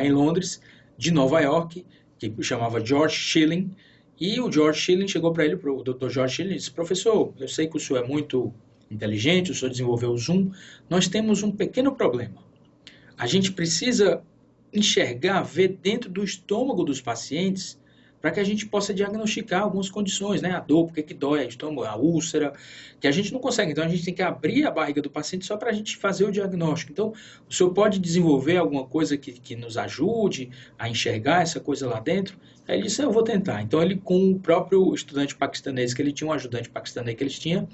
em 0.00 0.12
Londres, 0.12 0.60
de 0.96 1.10
Nova 1.10 1.40
York, 1.40 1.84
que 2.20 2.32
chamava 2.40 2.78
George 2.78 3.16
Schilling, 3.16 3.74
e 4.24 4.40
o 4.40 4.52
George 4.52 4.78
Schilling 4.78 5.08
chegou 5.08 5.32
para 5.32 5.44
ele, 5.44 5.56
o 5.56 5.82
Dr. 5.82 6.08
George 6.08 6.36
Schilling, 6.36 6.54
disse: 6.54 6.70
Professor, 6.70 7.34
eu 7.40 7.48
sei 7.48 7.66
que 7.66 7.76
o 7.76 7.80
senhor 7.80 8.04
é 8.04 8.06
muito 8.06 8.54
inteligente, 8.88 9.50
o 9.50 9.54
senhor 9.54 9.68
desenvolveu 9.68 10.12
o 10.12 10.16
Zoom, 10.16 10.52
nós 10.88 11.08
temos 11.08 11.42
um 11.42 11.50
pequeno 11.50 11.96
problema. 11.96 12.36
A 13.18 13.26
gente 13.26 13.50
precisa 13.50 14.22
enxergar, 14.72 15.42
ver 15.42 15.76
dentro 15.82 16.08
do 16.08 16.22
estômago 16.22 16.84
dos 16.84 17.00
pacientes 17.00 17.76
para 18.22 18.30
que 18.30 18.38
a 18.38 18.44
gente 18.44 18.66
possa 18.66 18.94
diagnosticar 18.94 19.62
algumas 19.62 19.90
condições, 19.90 20.40
né? 20.40 20.52
A 20.52 20.60
dor, 20.60 20.86
porque 20.86 21.02
que 21.02 21.12
dói, 21.12 21.40
a 21.40 21.44
estômago, 21.44 21.82
a 21.82 21.96
úlcera, 21.96 22.52
que 23.00 23.08
a 23.08 23.10
gente 23.10 23.32
não 23.32 23.40
consegue. 23.40 23.72
Então, 23.72 23.84
a 23.84 23.88
gente 23.88 24.04
tem 24.04 24.14
que 24.14 24.22
abrir 24.22 24.64
a 24.64 24.70
barriga 24.70 25.02
do 25.02 25.10
paciente 25.10 25.44
só 25.44 25.56
para 25.56 25.70
a 25.70 25.72
gente 25.72 25.96
fazer 25.96 26.24
o 26.24 26.30
diagnóstico. 26.30 26.92
Então, 26.92 27.12
o 27.50 27.52
senhor 27.52 27.70
pode 27.74 27.98
desenvolver 27.98 28.58
alguma 28.58 28.86
coisa 28.86 29.16
que, 29.16 29.32
que 29.32 29.56
nos 29.56 29.76
ajude 29.76 30.50
a 30.78 30.88
enxergar 30.88 31.42
essa 31.42 31.58
coisa 31.58 31.88
lá 31.88 31.98
dentro? 31.98 32.38
Aí 32.68 32.76
ele 32.76 32.84
disse, 32.84 33.02
eu 33.02 33.10
vou 33.10 33.24
tentar. 33.24 33.60
Então, 33.60 33.82
ele, 33.82 33.96
com 33.96 34.30
o 34.30 34.38
próprio 34.38 34.94
estudante 34.94 35.34
paquistanês, 35.34 35.92
que 35.92 36.00
ele 36.00 36.12
tinha 36.12 36.28
um 36.28 36.32
ajudante 36.32 36.70
paquistanês 36.70 37.16
que 37.16 37.24
eles 37.24 37.38
tinham, 37.40 37.68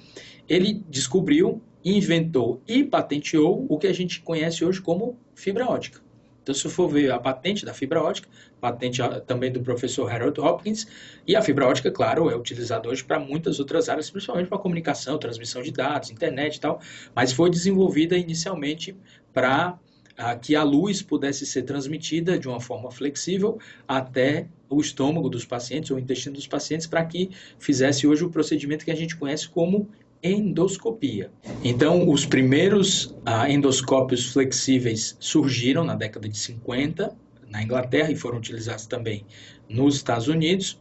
ele 0.49 0.83
descobriu, 0.89 1.61
inventou 1.85 2.63
e 2.67 2.83
patenteou 2.83 3.67
o 3.69 3.77
que 3.77 3.87
a 3.87 3.93
gente 3.93 4.23
conhece 4.23 4.65
hoje 4.65 4.81
como 4.81 5.19
fibra 5.35 5.69
ótica. 5.69 6.08
Então, 6.49 6.55
se 6.55 6.67
for 6.71 6.89
ver 6.89 7.13
a 7.13 7.19
patente 7.19 7.63
da 7.67 7.75
fibra 7.75 8.03
ótica, 8.03 8.27
patente 8.59 9.03
também 9.27 9.53
do 9.53 9.61
professor 9.61 10.11
Harold 10.11 10.41
Hopkins, 10.41 10.87
e 11.27 11.37
a 11.37 11.43
fibra 11.43 11.69
ótica, 11.69 11.91
claro, 11.91 12.31
é 12.31 12.35
utilizada 12.35 12.89
hoje 12.89 13.05
para 13.05 13.21
muitas 13.21 13.61
outras 13.61 13.91
áreas, 13.91 14.09
principalmente 14.09 14.49
para 14.49 14.57
comunicação, 14.57 15.19
transmissão 15.19 15.61
de 15.61 15.71
dados, 15.71 16.11
internet 16.11 16.57
e 16.57 16.61
tal, 16.61 16.81
mas 17.15 17.35
foi 17.35 17.51
desenvolvida 17.51 18.17
inicialmente 18.17 18.97
para 19.31 19.79
que 20.41 20.57
a 20.57 20.63
luz 20.63 21.03
pudesse 21.03 21.45
ser 21.45 21.65
transmitida 21.65 22.39
de 22.39 22.49
uma 22.49 22.61
forma 22.61 22.91
flexível 22.91 23.59
até 23.87 24.49
o 24.71 24.81
estômago 24.81 25.29
dos 25.29 25.45
pacientes 25.45 25.91
ou 25.91 25.99
o 25.99 26.01
intestino 26.01 26.35
dos 26.35 26.47
pacientes 26.47 26.87
para 26.87 27.05
que 27.05 27.31
fizesse 27.59 28.07
hoje 28.07 28.25
o 28.25 28.31
procedimento 28.31 28.87
que 28.87 28.91
a 28.91 28.97
gente 28.97 29.17
conhece 29.17 29.47
como 29.49 29.89
endoscopia. 30.23 31.31
Então, 31.63 32.09
os 32.09 32.27
primeiros 32.27 33.15
ah, 33.25 33.51
endoscópios 33.51 34.33
flexíveis 34.33 35.17
surgiram 35.21 35.85
na 35.85 35.95
década 35.95 36.29
de 36.29 36.37
50 36.39 37.15
na 37.51 37.63
Inglaterra 37.63 38.11
e 38.11 38.17
foram 38.17 38.39
utilizados 38.39 38.87
também 38.87 39.25
nos 39.69 39.97
Estados 39.97 40.29
Unidos, 40.29 40.81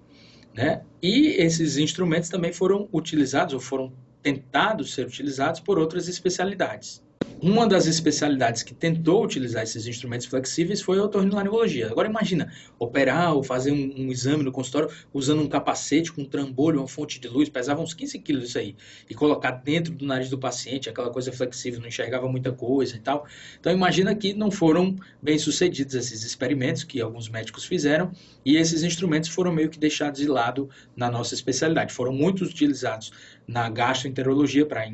né? 0.53 0.81
E 1.01 1.27
esses 1.37 1.77
instrumentos 1.77 2.29
também 2.29 2.51
foram 2.51 2.89
utilizados 2.91 3.53
ou 3.53 3.59
foram 3.59 3.93
tentados 4.21 4.93
ser 4.93 5.05
utilizados 5.05 5.59
por 5.59 5.79
outras 5.79 6.07
especialidades. 6.07 7.01
Uma 7.39 7.67
das 7.67 7.85
especialidades 7.85 8.63
que 8.63 8.73
tentou 8.73 9.23
utilizar 9.23 9.61
esses 9.61 9.85
instrumentos 9.85 10.25
flexíveis 10.25 10.81
foi 10.81 10.97
a 10.97 11.03
otorrinolaringologia. 11.03 11.87
Agora 11.87 12.09
imagina, 12.09 12.51
operar 12.79 13.35
ou 13.35 13.43
fazer 13.43 13.71
um, 13.71 13.93
um, 13.95 14.11
exame 14.11 14.41
no 14.41 14.51
consultório 14.51 14.89
usando 15.13 15.43
um 15.43 15.47
capacete 15.47 16.11
com 16.11 16.23
um 16.23 16.25
trambolho, 16.25 16.79
uma 16.79 16.87
fonte 16.87 17.19
de 17.19 17.27
luz, 17.27 17.47
pesava 17.47 17.79
uns 17.79 17.93
15 17.93 18.17
quilos 18.19 18.45
isso 18.45 18.57
aí, 18.57 18.75
e 19.07 19.13
colocar 19.13 19.51
dentro 19.51 19.93
do 19.93 20.03
nariz 20.03 20.31
do 20.31 20.37
paciente, 20.37 20.89
aquela 20.89 21.11
coisa 21.11 21.31
flexível, 21.31 21.79
não 21.79 21.87
enxergava 21.87 22.27
muita 22.27 22.51
coisa 22.51 22.95
e 22.95 22.99
tal. 22.99 23.27
Então 23.59 23.71
imagina 23.71 24.15
que 24.15 24.33
não 24.33 24.49
foram 24.49 24.95
bem 25.21 25.37
sucedidos 25.37 25.93
esses 25.93 26.23
experimentos 26.23 26.83
que 26.83 26.99
alguns 26.99 27.29
médicos 27.29 27.65
fizeram, 27.65 28.11
e 28.43 28.57
esses 28.57 28.81
instrumentos 28.81 29.29
foram 29.29 29.51
meio 29.51 29.69
que 29.69 29.77
deixados 29.77 30.19
de 30.19 30.27
lado 30.27 30.69
na 30.95 31.11
nossa 31.11 31.35
especialidade. 31.35 31.93
Foram 31.93 32.13
muito 32.13 32.43
utilizados 32.43 33.11
na 33.47 33.69
gastroenterologia 33.69 34.65
para 34.65 34.85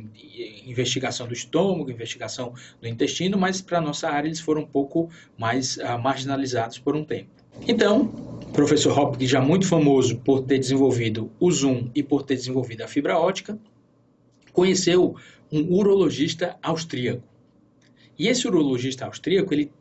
investigação 0.66 1.28
do 1.28 1.34
estômago, 1.34 1.90
investigação 1.90 2.54
do 2.80 2.88
intestino, 2.88 3.38
mas 3.38 3.62
para 3.62 3.82
nossa 3.82 4.08
área 4.08 4.28
eles 4.28 4.40
foram 4.40 4.62
um 4.62 4.68
pouco 4.68 5.10
mais 5.38 5.78
uh, 5.78 5.98
marginalizados 6.00 6.78
por 6.78 6.96
um 6.96 7.04
tempo. 7.04 7.30
Então, 7.68 8.02
o 8.02 8.52
professor 8.54 8.98
Hopkins, 8.98 9.30
já 9.30 9.42
muito 9.42 9.68
famoso 9.68 10.18
por 10.18 10.44
ter 10.44 10.60
desenvolvido 10.60 11.32
o 11.40 11.52
Zoom 11.52 11.90
e 11.96 12.04
por 12.04 12.24
ter 12.24 12.36
desenvolvido 12.36 12.84
a 12.84 12.88
fibra 12.88 13.18
ótica, 13.18 13.58
conheceu 14.52 15.16
um 15.52 15.74
urologista 15.74 16.58
austríaco. 16.62 17.24
E 18.18 18.28
esse 18.28 18.48
urologista 18.48 19.06
austríaco, 19.06 19.54
ele 19.54 19.72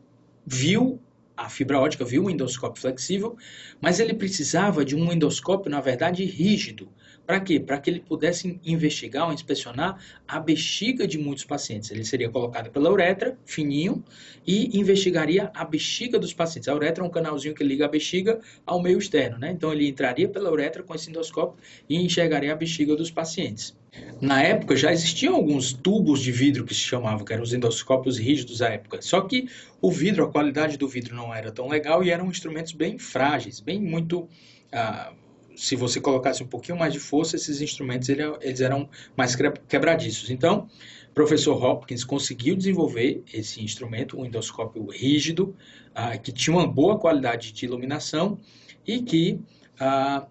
viu 0.46 0.98
a 1.44 1.48
fibra 1.48 1.80
ótica, 1.80 2.04
viu 2.04 2.24
o 2.24 2.30
endoscópio 2.30 2.80
flexível, 2.80 3.36
mas 3.80 4.00
ele 4.00 4.14
precisava 4.14 4.84
de 4.84 4.94
um 4.94 5.12
endoscópio, 5.12 5.70
na 5.70 5.80
verdade, 5.80 6.24
rígido, 6.24 6.88
para 7.26 7.38
quê? 7.40 7.60
Para 7.60 7.78
que 7.78 7.88
ele 7.88 8.00
pudesse 8.00 8.60
investigar 8.64 9.26
ou 9.26 9.32
inspecionar 9.32 9.98
a 10.26 10.40
bexiga 10.40 11.06
de 11.06 11.18
muitos 11.18 11.44
pacientes. 11.44 11.90
Ele 11.90 12.04
seria 12.04 12.28
colocado 12.28 12.70
pela 12.70 12.90
uretra, 12.90 13.38
fininho, 13.44 14.04
e 14.46 14.76
investigaria 14.76 15.50
a 15.54 15.64
bexiga 15.64 16.18
dos 16.18 16.34
pacientes. 16.34 16.68
A 16.68 16.74
uretra 16.74 17.04
é 17.04 17.06
um 17.06 17.10
canalzinho 17.10 17.54
que 17.54 17.62
liga 17.62 17.84
a 17.84 17.88
bexiga 17.88 18.40
ao 18.66 18.82
meio 18.82 18.98
externo, 18.98 19.38
né? 19.38 19.52
Então 19.52 19.72
ele 19.72 19.86
entraria 19.88 20.28
pela 20.28 20.50
uretra 20.50 20.82
com 20.82 20.94
esse 20.94 21.10
endoscópio 21.10 21.62
e 21.88 21.96
enxergaria 21.96 22.52
a 22.52 22.56
bexiga 22.56 22.96
dos 22.96 23.10
pacientes. 23.10 23.76
Na 24.20 24.42
época 24.42 24.76
já 24.76 24.92
existiam 24.92 25.34
alguns 25.34 25.72
tubos 25.72 26.20
de 26.20 26.32
vidro 26.32 26.64
que 26.64 26.74
se 26.74 26.80
chamavam, 26.80 27.24
que 27.24 27.32
eram 27.32 27.42
os 27.42 27.52
endoscópios 27.52 28.18
rígidos 28.18 28.58
da 28.58 28.68
época. 28.68 29.02
Só 29.02 29.20
que 29.20 29.48
o 29.80 29.90
vidro, 29.90 30.24
a 30.24 30.30
qualidade 30.30 30.78
do 30.78 30.88
vidro 30.88 31.14
não 31.14 31.34
era 31.34 31.50
tão 31.50 31.68
legal 31.68 32.02
e 32.02 32.10
eram 32.10 32.30
instrumentos 32.30 32.72
bem 32.72 32.98
frágeis, 32.98 33.60
bem 33.60 33.80
muito 33.80 34.28
ah, 34.72 35.12
se 35.56 35.76
você 35.76 36.00
colocasse 36.00 36.42
um 36.42 36.46
pouquinho 36.46 36.78
mais 36.78 36.92
de 36.92 36.98
força, 36.98 37.36
esses 37.36 37.60
instrumentos 37.60 38.08
eles 38.08 38.60
eram 38.60 38.88
mais 39.16 39.36
quebradiços. 39.68 40.30
Então, 40.30 40.68
o 41.10 41.14
professor 41.14 41.62
Hopkins 41.62 42.04
conseguiu 42.04 42.56
desenvolver 42.56 43.22
esse 43.32 43.62
instrumento, 43.62 44.18
um 44.18 44.24
endoscópio 44.24 44.86
rígido, 44.86 45.54
uh, 45.90 46.18
que 46.20 46.32
tinha 46.32 46.56
uma 46.56 46.66
boa 46.66 46.98
qualidade 46.98 47.52
de 47.52 47.64
iluminação 47.66 48.38
e 48.86 49.02
que 49.02 49.40
uh, 49.80 50.26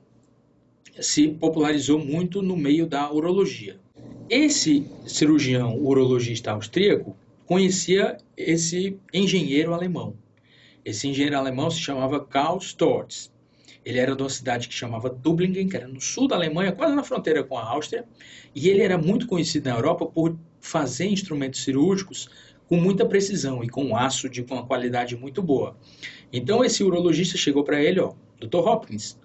se 1.00 1.30
popularizou 1.30 2.00
muito 2.00 2.42
no 2.42 2.58
meio 2.58 2.86
da 2.86 3.12
urologia. 3.12 3.80
Esse 4.30 4.86
cirurgião 5.06 5.78
urologista 5.78 6.52
austríaco 6.52 7.16
conhecia 7.46 8.18
esse 8.36 8.98
engenheiro 9.14 9.74
alemão. 9.74 10.16
Esse 10.84 11.08
engenheiro 11.08 11.38
alemão 11.38 11.70
se 11.70 11.80
chamava 11.80 12.20
Karl 12.20 12.58
Storz. 12.58 13.32
Ele 13.84 14.00
era 14.00 14.16
de 14.16 14.22
uma 14.22 14.30
cidade 14.30 14.68
que 14.68 14.74
chamava 14.74 15.10
Dublingen, 15.10 15.68
que 15.68 15.76
era 15.76 15.88
no 15.88 16.00
sul 16.00 16.28
da 16.28 16.36
Alemanha, 16.36 16.72
quase 16.72 16.96
na 16.96 17.04
fronteira 17.04 17.44
com 17.44 17.58
a 17.58 17.64
Áustria, 17.64 18.06
e 18.54 18.70
ele 18.70 18.84
era 18.84 18.98
muito 18.98 19.26
conhecido 19.26 19.70
na 19.70 19.76
Europa 19.76 20.06
por 20.06 20.38
fazer 20.60 21.08
instrumentos 21.08 21.64
cirúrgicos 21.64 22.30
com 22.70 22.78
muita 22.78 23.06
precisão 23.06 23.64
e 23.64 23.70
com 23.70 23.96
aço 23.98 24.30
de 24.30 24.42
uma 24.42 24.66
qualidade 24.66 25.16
muito 25.18 25.42
boa. 25.42 25.76
Então 26.32 26.64
esse 26.64 26.84
urologista 26.84 27.38
chegou 27.38 27.64
para 27.64 27.84
ele, 27.84 28.00
ó, 28.00 28.14
Dr. 28.40 28.60
Hopkins, 28.60 29.18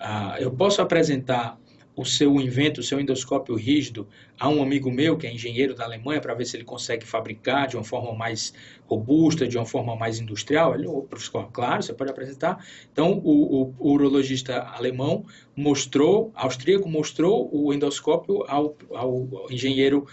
uh, 0.00 0.36
eu 0.38 0.50
posso 0.50 0.80
apresentar 0.80 1.58
o 1.94 2.04
seu 2.04 2.40
invento, 2.40 2.80
o 2.80 2.82
seu 2.82 2.98
endoscópio 2.98 3.54
rígido, 3.54 4.08
a 4.38 4.48
um 4.48 4.62
amigo 4.62 4.90
meu 4.90 5.16
que 5.16 5.26
é 5.26 5.32
engenheiro 5.32 5.74
da 5.74 5.84
Alemanha 5.84 6.20
para 6.20 6.34
ver 6.34 6.46
se 6.46 6.56
ele 6.56 6.64
consegue 6.64 7.06
fabricar 7.06 7.68
de 7.68 7.76
uma 7.76 7.84
forma 7.84 8.14
mais 8.14 8.52
robusta, 8.86 9.46
de 9.46 9.58
uma 9.58 9.66
forma 9.66 9.94
mais 9.94 10.18
industrial. 10.18 10.74
Ele, 10.74 10.88
professor, 11.08 11.50
claro, 11.52 11.82
você 11.82 11.92
pode 11.92 12.10
apresentar. 12.10 12.64
Então, 12.90 13.20
o, 13.22 13.62
o, 13.62 13.74
o 13.78 13.92
urologista 13.92 14.62
alemão 14.62 15.24
mostrou, 15.54 16.32
austríaco, 16.34 16.88
mostrou 16.88 17.50
o 17.52 17.72
endoscópio 17.74 18.44
ao, 18.48 18.74
ao 18.94 19.28
engenheiro 19.50 20.06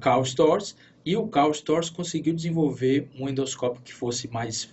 Karl 0.00 0.22
Storz, 0.22 0.76
e 1.04 1.16
o 1.16 1.26
Karl 1.26 1.50
Storz 1.50 1.90
conseguiu 1.90 2.34
desenvolver 2.34 3.08
um 3.18 3.28
endoscópio 3.28 3.82
que 3.82 3.92
fosse 3.92 4.28
mais 4.28 4.68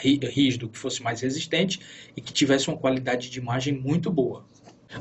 rígido, 0.00 0.68
que 0.68 0.78
fosse 0.78 1.02
mais 1.02 1.20
resistente 1.20 1.80
e 2.16 2.20
que 2.20 2.32
tivesse 2.32 2.68
uma 2.68 2.76
qualidade 2.76 3.30
de 3.30 3.38
imagem 3.38 3.74
muito 3.74 4.10
boa. 4.10 4.44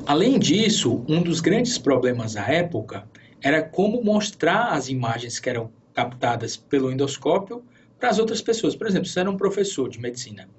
Além 0.05 0.39
disso, 0.39 1.05
um 1.07 1.21
dos 1.21 1.39
grandes 1.39 1.77
problemas 1.77 2.35
à 2.35 2.47
época 2.51 3.07
era 3.41 3.61
como 3.61 4.03
mostrar 4.03 4.69
as 4.69 4.89
imagens 4.89 5.39
que 5.39 5.49
eram 5.49 5.71
captadas 5.93 6.57
pelo 6.57 6.91
endoscópio 6.91 7.63
para 7.99 8.09
as 8.09 8.17
outras 8.17 8.41
pessoas. 8.41 8.75
Por 8.75 8.87
exemplo, 8.87 9.07
se 9.07 9.19
era 9.19 9.29
um 9.29 9.37
professor 9.37 9.89
de 9.89 9.99
medicina 9.99 10.49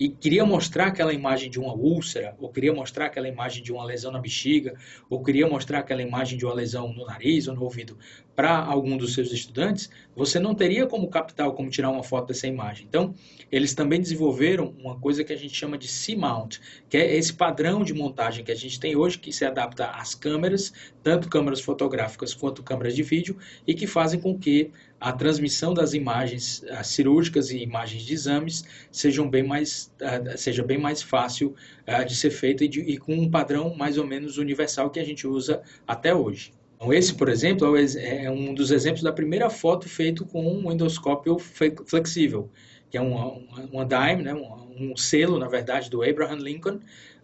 e 0.00 0.08
queria 0.08 0.46
mostrar 0.46 0.86
aquela 0.86 1.12
imagem 1.12 1.50
de 1.50 1.60
uma 1.60 1.74
úlcera, 1.74 2.34
ou 2.38 2.48
queria 2.48 2.72
mostrar 2.72 3.06
aquela 3.06 3.28
imagem 3.28 3.62
de 3.62 3.70
uma 3.70 3.84
lesão 3.84 4.10
na 4.10 4.18
bexiga, 4.18 4.74
ou 5.10 5.22
queria 5.22 5.46
mostrar 5.46 5.80
aquela 5.80 6.00
imagem 6.00 6.38
de 6.38 6.46
uma 6.46 6.54
lesão 6.54 6.90
no 6.90 7.04
nariz 7.04 7.46
ou 7.48 7.54
no 7.54 7.62
ouvido 7.62 7.98
para 8.34 8.56
algum 8.56 8.96
dos 8.96 9.14
seus 9.14 9.32
estudantes, 9.32 9.90
você 10.16 10.38
não 10.38 10.54
teria 10.54 10.86
como 10.86 11.08
captar 11.08 11.46
ou 11.46 11.52
como 11.52 11.70
tirar 11.70 11.90
uma 11.90 12.02
foto 12.02 12.28
dessa 12.28 12.46
imagem. 12.46 12.86
Então, 12.88 13.14
eles 13.50 13.74
também 13.74 14.00
desenvolveram 14.00 14.74
uma 14.78 14.98
coisa 14.98 15.22
que 15.24 15.32
a 15.32 15.36
gente 15.36 15.54
chama 15.54 15.76
de 15.76 15.88
C-mount, 15.88 16.58
que 16.88 16.96
é 16.96 17.16
esse 17.16 17.32
padrão 17.32 17.82
de 17.82 17.92
montagem 17.92 18.44
que 18.44 18.52
a 18.52 18.56
gente 18.56 18.80
tem 18.80 18.96
hoje, 18.96 19.18
que 19.18 19.32
se 19.32 19.44
adapta 19.44 19.86
às 19.86 20.14
câmeras, 20.14 20.72
tanto 21.02 21.28
câmeras 21.28 21.60
fotográficas 21.60 22.34
quanto 22.34 22.62
câmeras 22.62 22.94
de 22.94 23.02
vídeo, 23.02 23.36
e 23.66 23.74
que 23.74 23.86
fazem 23.86 24.20
com 24.20 24.38
que 24.38 24.70
a 25.00 25.12
transmissão 25.12 25.72
das 25.72 25.94
imagens 25.94 26.62
cirúrgicas 26.84 27.50
e 27.50 27.58
imagens 27.58 28.02
de 28.02 28.12
exames 28.12 28.64
sejam 28.92 29.28
bem 29.28 29.42
mais, 29.42 29.90
uh, 30.02 30.36
seja 30.36 30.62
bem 30.62 30.78
mais 30.78 31.02
fácil 31.02 31.54
uh, 31.88 32.04
de 32.04 32.14
ser 32.14 32.30
feita 32.30 32.64
e, 32.64 32.68
e, 32.68 32.98
com 32.98 33.14
um 33.14 33.30
padrão 33.30 33.74
mais 33.74 33.96
ou 33.96 34.06
menos 34.06 34.36
universal 34.36 34.90
que 34.90 35.00
a 35.00 35.04
gente 35.04 35.26
usa 35.26 35.62
até 35.86 36.14
hoje. 36.14 36.52
Então, 36.80 36.94
esse, 36.94 37.12
por 37.12 37.28
exemplo, 37.28 37.76
é, 37.76 38.24
é 38.24 38.30
um 38.30 38.54
dos 38.54 38.70
exemplos 38.70 39.02
da 39.02 39.12
primeira 39.12 39.50
foto 39.50 39.86
feito 39.86 40.24
com 40.24 40.42
um 40.42 40.72
endoscópio 40.72 41.38
flexível, 41.38 42.48
que 42.90 42.96
é 42.96 43.00
uma, 43.02 43.84
dime, 43.84 44.22
né, 44.22 44.32
um, 44.32 44.96
selo, 44.96 45.38
na 45.38 45.46
verdade, 45.46 45.90
do 45.90 46.02
Abraham 46.02 46.36
Lincoln, 46.36 46.76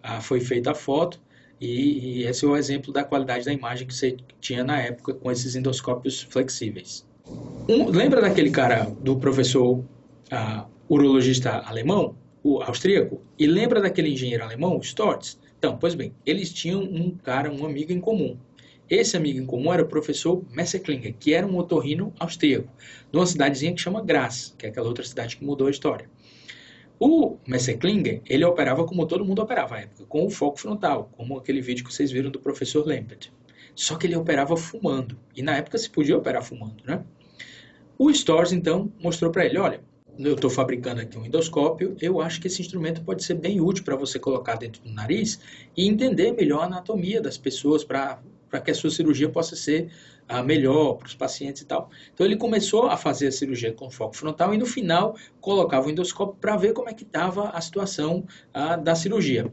uh, 0.05 0.21
foi 0.21 0.41
feita 0.41 0.73
a 0.73 0.75
foto, 0.75 1.19
e, 1.59 2.23
esse 2.25 2.45
é 2.45 2.49
o 2.49 2.55
exemplo 2.55 2.93
da 2.93 3.03
qualidade 3.03 3.47
da 3.47 3.53
imagem 3.53 3.87
que 3.87 3.95
você 3.95 4.19
tinha 4.43 4.63
na 4.63 4.79
época 4.79 5.15
com 5.15 5.33
esses 5.33 5.57
endoscópios 5.57 6.21
flexíveis. 6.21 7.07
Um, 7.67 7.89
lembra 7.89 8.21
daquele 8.21 8.51
cara, 8.51 8.95
do 9.01 9.17
professor 9.17 9.79
uh, 9.79 10.67
urologista 10.87 11.63
alemão, 11.65 12.15
o 12.45 12.61
austríaco? 12.61 13.23
E 13.39 13.47
lembra 13.47 13.81
daquele 13.81 14.11
engenheiro 14.11 14.45
alemão, 14.45 14.79
Storz? 14.83 15.41
Então, 15.59 15.79
pois 15.79 15.95
bem, 15.95 16.13
eles 16.27 16.53
tinham 16.53 16.83
um 16.83 17.17
cara, 17.17 17.51
um 17.51 17.65
amigo 17.65 17.91
em 17.91 18.01
comum. 18.01 18.37
Esse 18.89 19.17
amigo 19.17 19.41
em 19.41 19.47
comum 19.47 19.73
era 19.73 19.83
o 19.83 19.89
professor 19.89 20.45
Messerklinger, 20.51 21.15
que 21.19 21.35
era 21.35 21.47
um 21.47 21.57
otorrino 21.59 22.15
austríaco, 22.21 22.73
numa 23.13 23.27
cidadezinha 23.27 23.75
que 23.75 23.81
chama 23.81 24.01
Graz, 24.01 24.55
que 24.57 24.67
é 24.67 24.69
aquela 24.69 24.87
outra 24.87 25.05
cidade 25.05 25.37
que 25.37 25.45
mudou 25.45 25.67
a 25.67 25.71
história. 25.71 26.09
O 26.99 27.37
Messerklinger, 27.47 28.23
ele 28.25 28.45
operava 28.45 28.87
como 28.87 29.07
todo 29.07 29.25
mundo 29.25 29.43
operava 29.43 29.75
à 29.75 29.81
época, 29.81 30.07
com 30.07 30.25
o 30.25 30.31
foco 30.31 30.61
frontal, 30.61 31.11
como 31.17 31.37
aquele 31.37 31.61
vídeo 31.61 31.85
que 31.85 31.93
vocês 31.93 32.13
viram 32.13 32.31
do 32.31 32.39
professor 32.39 32.87
Lempert. 32.87 33.31
Só 33.75 33.97
que 33.97 34.07
ele 34.07 34.17
operava 34.17 34.57
fumando, 34.57 35.19
e 35.35 35.43
na 35.43 35.57
época 35.57 35.77
se 35.77 35.91
podia 35.91 36.17
operar 36.17 36.43
fumando, 36.43 36.83
né? 36.85 37.05
O 37.99 38.13
Stores, 38.13 38.53
então, 38.53 38.93
mostrou 39.03 39.31
para 39.31 39.45
ele, 39.45 39.59
olha, 39.59 39.81
eu 40.19 40.35
estou 40.35 40.49
fabricando 40.49 41.01
aqui 41.01 41.19
um 41.19 41.27
endoscópio, 41.27 41.97
eu 42.01 42.21
acho 42.21 42.41
que 42.41 42.47
esse 42.47 42.63
instrumento 42.63 43.03
pode 43.03 43.23
ser 43.25 43.35
bem 43.35 43.61
útil 43.61 43.85
para 43.85 43.97
você 43.97 44.19
colocar 44.19 44.57
dentro 44.57 44.83
do 44.83 44.91
nariz 44.91 45.41
e 45.77 45.87
entender 45.87 46.33
melhor 46.33 46.63
a 46.63 46.67
anatomia 46.67 47.21
das 47.21 47.37
pessoas 47.37 47.85
para 47.85 48.23
que 48.63 48.71
a 48.71 48.75
sua 48.75 48.91
cirurgia 48.91 49.29
possa 49.29 49.57
ser 49.57 49.91
uh, 50.31 50.43
melhor 50.43 50.95
para 50.95 51.07
os 51.07 51.15
pacientes 51.15 51.63
e 51.63 51.67
tal. 51.67 51.91
Então 52.13 52.25
ele 52.25 52.37
começou 52.37 52.87
a 52.87 52.97
fazer 52.97 53.29
a 53.29 53.33
cirurgia 53.33 53.73
com 53.73 53.91
foco 53.91 54.17
frontal 54.17 54.55
e 54.55 54.59
no 54.59 54.67
final 54.67 55.17
colocava 55.41 55.89
o 55.89 55.91
endoscópio 55.91 56.37
para 56.41 56.57
ver 56.57 56.73
como 56.73 56.89
é 56.89 56.95
que 56.95 57.05
estava 57.05 57.51
a 57.51 57.61
situação 57.61 58.27
uh, 58.55 58.83
da 58.83 58.95
cirurgia. 58.95 59.53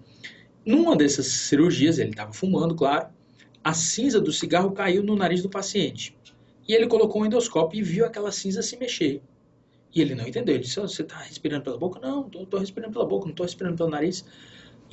Numa 0.65 0.95
dessas 0.95 1.27
cirurgias, 1.27 1.99
ele 1.99 2.11
estava 2.11 2.31
fumando, 2.31 2.73
claro, 2.75 3.07
a 3.63 3.73
cinza 3.73 4.19
do 4.19 4.31
cigarro 4.31 4.71
caiu 4.71 5.03
no 5.03 5.15
nariz 5.15 5.41
do 5.41 5.49
paciente. 5.49 6.15
E 6.67 6.73
ele 6.73 6.87
colocou 6.87 7.21
um 7.21 7.25
endoscópio 7.25 7.79
e 7.79 7.83
viu 7.83 8.05
aquela 8.05 8.31
cinza 8.31 8.61
se 8.61 8.77
mexer. 8.77 9.21
E 9.93 10.01
ele 10.01 10.15
não 10.15 10.27
entendeu. 10.27 10.55
Ele 10.55 10.63
disse: 10.63 10.79
oh, 10.79 10.87
Você 10.87 11.01
está 11.01 11.17
respirando 11.17 11.63
pela 11.63 11.77
boca? 11.77 11.99
Não, 11.99 12.27
estou 12.27 12.59
respirando 12.59 12.93
pela 12.93 13.05
boca, 13.05 13.25
não 13.25 13.31
estou 13.31 13.45
respirando 13.45 13.77
pelo 13.77 13.89
nariz. 13.89 14.25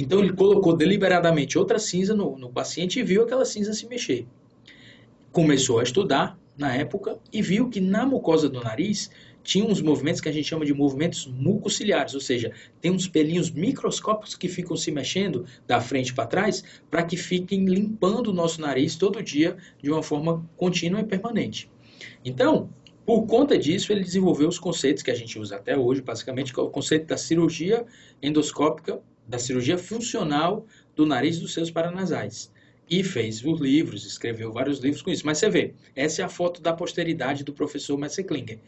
Então 0.00 0.20
ele 0.20 0.32
colocou 0.32 0.74
deliberadamente 0.74 1.58
outra 1.58 1.78
cinza 1.78 2.14
no, 2.14 2.38
no 2.38 2.50
paciente 2.50 2.98
e 2.98 3.02
viu 3.02 3.22
aquela 3.22 3.44
cinza 3.44 3.74
se 3.74 3.86
mexer. 3.86 4.26
Começou 5.30 5.78
a 5.78 5.82
estudar 5.82 6.38
na 6.56 6.74
época 6.74 7.18
e 7.30 7.42
viu 7.42 7.68
que 7.68 7.80
na 7.80 8.06
mucosa 8.06 8.48
do 8.48 8.62
nariz 8.62 9.10
tinha 9.42 9.64
uns 9.64 9.82
movimentos 9.82 10.22
que 10.22 10.28
a 10.28 10.32
gente 10.32 10.48
chama 10.48 10.64
de 10.64 10.72
movimentos 10.72 11.26
mucociliares, 11.26 12.14
ou 12.14 12.20
seja, 12.20 12.50
tem 12.80 12.90
uns 12.90 13.06
pelinhos 13.06 13.50
microscópicos 13.50 14.34
que 14.34 14.48
ficam 14.48 14.74
se 14.74 14.90
mexendo 14.90 15.44
da 15.66 15.82
frente 15.82 16.14
para 16.14 16.26
trás 16.26 16.64
para 16.90 17.02
que 17.02 17.16
fiquem 17.16 17.66
limpando 17.66 18.28
o 18.28 18.32
nosso 18.32 18.60
nariz 18.60 18.96
todo 18.96 19.22
dia 19.22 19.58
de 19.82 19.90
uma 19.90 20.02
forma 20.02 20.48
contínua 20.56 21.00
e 21.00 21.04
permanente. 21.04 21.70
Então, 22.24 22.70
por 23.04 23.26
conta 23.26 23.58
disso, 23.58 23.92
ele 23.92 24.04
desenvolveu 24.04 24.48
os 24.48 24.58
conceitos 24.58 25.02
que 25.02 25.10
a 25.10 25.14
gente 25.14 25.38
usa 25.38 25.56
até 25.56 25.76
hoje, 25.76 26.00
basicamente, 26.00 26.58
é 26.58 26.62
o 26.62 26.70
conceito 26.70 27.06
da 27.06 27.16
cirurgia 27.16 27.84
endoscópica, 28.22 29.02
da 29.30 29.38
cirurgia 29.38 29.78
funcional 29.78 30.66
do 30.94 31.06
nariz 31.06 31.38
dos 31.38 31.54
seus 31.54 31.70
paranasais. 31.70 32.52
E 32.90 33.04
fez 33.04 33.44
os 33.44 33.60
livros, 33.60 34.04
escreveu 34.04 34.52
vários 34.52 34.80
livros 34.80 35.00
com 35.00 35.10
isso. 35.10 35.24
Mas 35.24 35.38
você 35.38 35.48
vê, 35.48 35.74
essa 35.94 36.22
é 36.22 36.24
a 36.24 36.28
foto 36.28 36.60
da 36.60 36.72
posteridade 36.72 37.44
do 37.44 37.52
professor 37.52 37.96
Messeklinger 37.96 38.58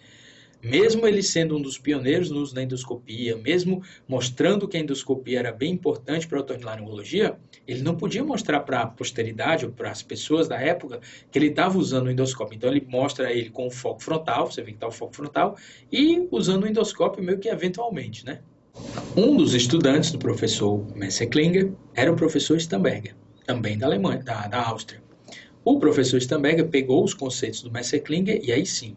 mesmo 0.62 1.06
ele 1.08 1.22
sendo 1.22 1.56
um 1.56 1.60
dos 1.60 1.76
pioneiros 1.76 2.30
no 2.30 2.40
uso 2.40 2.54
da 2.54 2.62
endoscopia, 2.62 3.36
mesmo 3.36 3.82
mostrando 4.06 4.68
que 4.68 4.76
a 4.76 4.80
endoscopia 4.80 5.40
era 5.40 5.50
bem 5.50 5.72
importante 5.72 6.28
para 6.28 6.38
a 6.38 6.40
otorrinolaringologia, 6.40 7.36
ele 7.66 7.82
não 7.82 7.96
podia 7.96 8.22
mostrar 8.22 8.60
para 8.60 8.82
a 8.82 8.86
posteridade 8.86 9.66
ou 9.66 9.72
para 9.72 9.90
as 9.90 10.02
pessoas 10.02 10.46
da 10.46 10.60
época 10.60 11.00
que 11.30 11.38
ele 11.38 11.48
estava 11.48 11.76
usando 11.76 12.06
o 12.06 12.10
endoscópio. 12.10 12.54
Então 12.56 12.70
ele 12.70 12.86
mostra 12.88 13.32
ele 13.32 13.50
com 13.50 13.66
o 13.66 13.70
foco 13.70 14.02
frontal, 14.02 14.46
você 14.46 14.62
vê 14.62 14.70
que 14.70 14.76
está 14.76 14.86
o 14.86 14.92
foco 14.92 15.16
frontal, 15.16 15.56
e 15.90 16.28
usando 16.30 16.62
o 16.62 16.68
endoscópio 16.68 17.22
meio 17.24 17.38
que 17.38 17.48
eventualmente, 17.48 18.24
né? 18.24 18.40
Um 19.14 19.37
dos 19.37 19.53
estudantes 19.53 20.11
do 20.11 20.18
professor 20.18 20.87
Messeklinger 20.97 21.73
era 21.95 22.11
o 22.11 22.16
professor 22.16 22.57
Stamberger, 22.57 23.14
também 23.45 23.77
da 23.77 23.87
Alemanha, 23.87 24.23
da, 24.23 24.47
da 24.47 24.66
Áustria. 24.66 25.03
O 25.62 25.79
professor 25.79 26.16
Stamberger 26.16 26.68
pegou 26.68 27.05
os 27.05 27.12
conceitos 27.12 27.62
do 27.62 27.70
Messeklinger 27.70 28.41
e 28.43 28.51
aí 28.51 28.64
sim, 28.64 28.97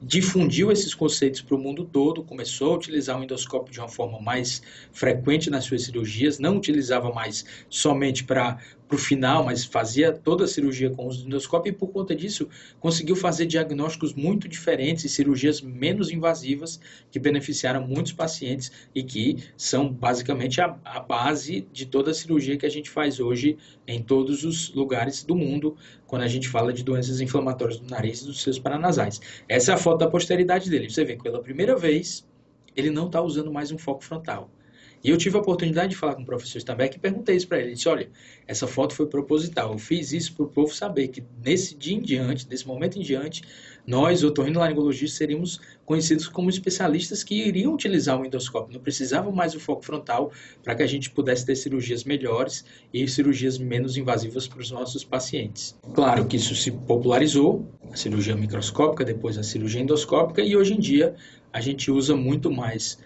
difundiu 0.00 0.70
esses 0.70 0.94
conceitos 0.94 1.40
para 1.40 1.56
o 1.56 1.58
mundo 1.58 1.84
todo, 1.84 2.22
começou 2.22 2.72
a 2.72 2.76
utilizar 2.76 3.18
o 3.18 3.22
endoscópio 3.22 3.72
de 3.72 3.80
uma 3.80 3.88
forma 3.88 4.20
mais 4.20 4.62
frequente 4.92 5.50
nas 5.50 5.64
suas 5.64 5.84
cirurgias, 5.84 6.38
não 6.38 6.56
utilizava 6.56 7.12
mais 7.12 7.44
somente 7.68 8.24
para 8.24 8.58
para 8.88 8.96
o 8.96 8.98
final, 8.98 9.44
mas 9.44 9.64
fazia 9.64 10.10
toda 10.12 10.44
a 10.44 10.48
cirurgia 10.48 10.88
com 10.88 11.08
o 11.08 11.12
endoscópio 11.12 11.70
e 11.70 11.72
por 11.74 11.88
conta 11.88 12.16
disso 12.16 12.48
conseguiu 12.80 13.14
fazer 13.14 13.44
diagnósticos 13.44 14.14
muito 14.14 14.48
diferentes 14.48 15.04
e 15.04 15.08
cirurgias 15.10 15.60
menos 15.60 16.10
invasivas 16.10 16.80
que 17.10 17.18
beneficiaram 17.18 17.86
muitos 17.86 18.12
pacientes 18.12 18.72
e 18.94 19.02
que 19.02 19.36
são 19.56 19.92
basicamente 19.92 20.60
a, 20.60 20.74
a 20.84 21.00
base 21.00 21.68
de 21.70 21.84
toda 21.84 22.12
a 22.12 22.14
cirurgia 22.14 22.56
que 22.56 22.64
a 22.64 22.70
gente 22.70 22.88
faz 22.88 23.20
hoje 23.20 23.58
em 23.86 24.02
todos 24.02 24.42
os 24.42 24.72
lugares 24.72 25.22
do 25.22 25.36
mundo 25.36 25.76
quando 26.06 26.22
a 26.22 26.28
gente 26.28 26.48
fala 26.48 26.72
de 26.72 26.82
doenças 26.82 27.20
inflamatórias 27.20 27.78
do 27.78 27.90
nariz 27.90 28.22
e 28.22 28.26
dos 28.26 28.42
seus 28.42 28.58
paranasais. 28.58 29.20
Essa 29.46 29.72
é 29.72 29.74
a 29.74 29.78
foto 29.78 29.98
da 29.98 30.08
posteridade 30.08 30.70
dele. 30.70 30.88
Você 30.88 31.04
vê 31.04 31.14
que 31.14 31.22
pela 31.22 31.42
primeira 31.42 31.76
vez 31.76 32.26
ele 32.74 32.90
não 32.90 33.06
está 33.06 33.20
usando 33.20 33.52
mais 33.52 33.70
um 33.70 33.76
foco 33.76 34.02
frontal. 34.02 34.50
E 35.02 35.10
eu 35.10 35.16
tive 35.16 35.36
a 35.36 35.40
oportunidade 35.40 35.90
de 35.90 35.96
falar 35.96 36.14
com 36.14 36.22
o 36.22 36.26
professor 36.26 36.58
Stambeck 36.58 36.96
e 36.96 37.00
perguntei 37.00 37.36
isso 37.36 37.46
para 37.46 37.58
ele. 37.58 37.68
Ele 37.68 37.74
disse, 37.74 37.88
olha, 37.88 38.10
essa 38.46 38.66
foto 38.66 38.94
foi 38.94 39.06
proposital. 39.06 39.72
Eu 39.72 39.78
fiz 39.78 40.12
isso 40.12 40.34
para 40.34 40.44
o 40.44 40.48
povo 40.48 40.74
saber 40.74 41.08
que 41.08 41.22
nesse 41.44 41.76
dia 41.76 41.96
em 41.96 42.00
diante, 42.00 42.46
desse 42.46 42.66
momento 42.66 42.98
em 42.98 43.02
diante, 43.02 43.42
nós, 43.86 44.22
otorrinolaringologistas, 44.22 45.16
seríamos 45.16 45.60
conhecidos 45.84 46.28
como 46.28 46.50
especialistas 46.50 47.24
que 47.24 47.34
iriam 47.34 47.72
utilizar 47.72 48.20
o 48.20 48.24
endoscópio. 48.26 48.74
Não 48.74 48.80
precisavam 48.80 49.32
mais 49.32 49.54
do 49.54 49.60
foco 49.60 49.82
frontal 49.82 50.30
para 50.62 50.74
que 50.74 50.82
a 50.82 50.86
gente 50.86 51.10
pudesse 51.10 51.46
ter 51.46 51.56
cirurgias 51.56 52.04
melhores 52.04 52.64
e 52.92 53.08
cirurgias 53.08 53.56
menos 53.56 53.96
invasivas 53.96 54.46
para 54.46 54.60
os 54.60 54.70
nossos 54.70 55.04
pacientes. 55.04 55.74
Claro 55.94 56.26
que 56.26 56.36
isso 56.36 56.54
se 56.54 56.70
popularizou, 56.70 57.66
a 57.90 57.96
cirurgia 57.96 58.36
microscópica, 58.36 59.04
depois 59.04 59.38
a 59.38 59.42
cirurgia 59.42 59.80
endoscópica, 59.80 60.42
e 60.42 60.54
hoje 60.54 60.74
em 60.74 60.80
dia 60.80 61.14
a 61.50 61.60
gente 61.60 61.90
usa 61.90 62.14
muito 62.14 62.50
mais 62.50 62.98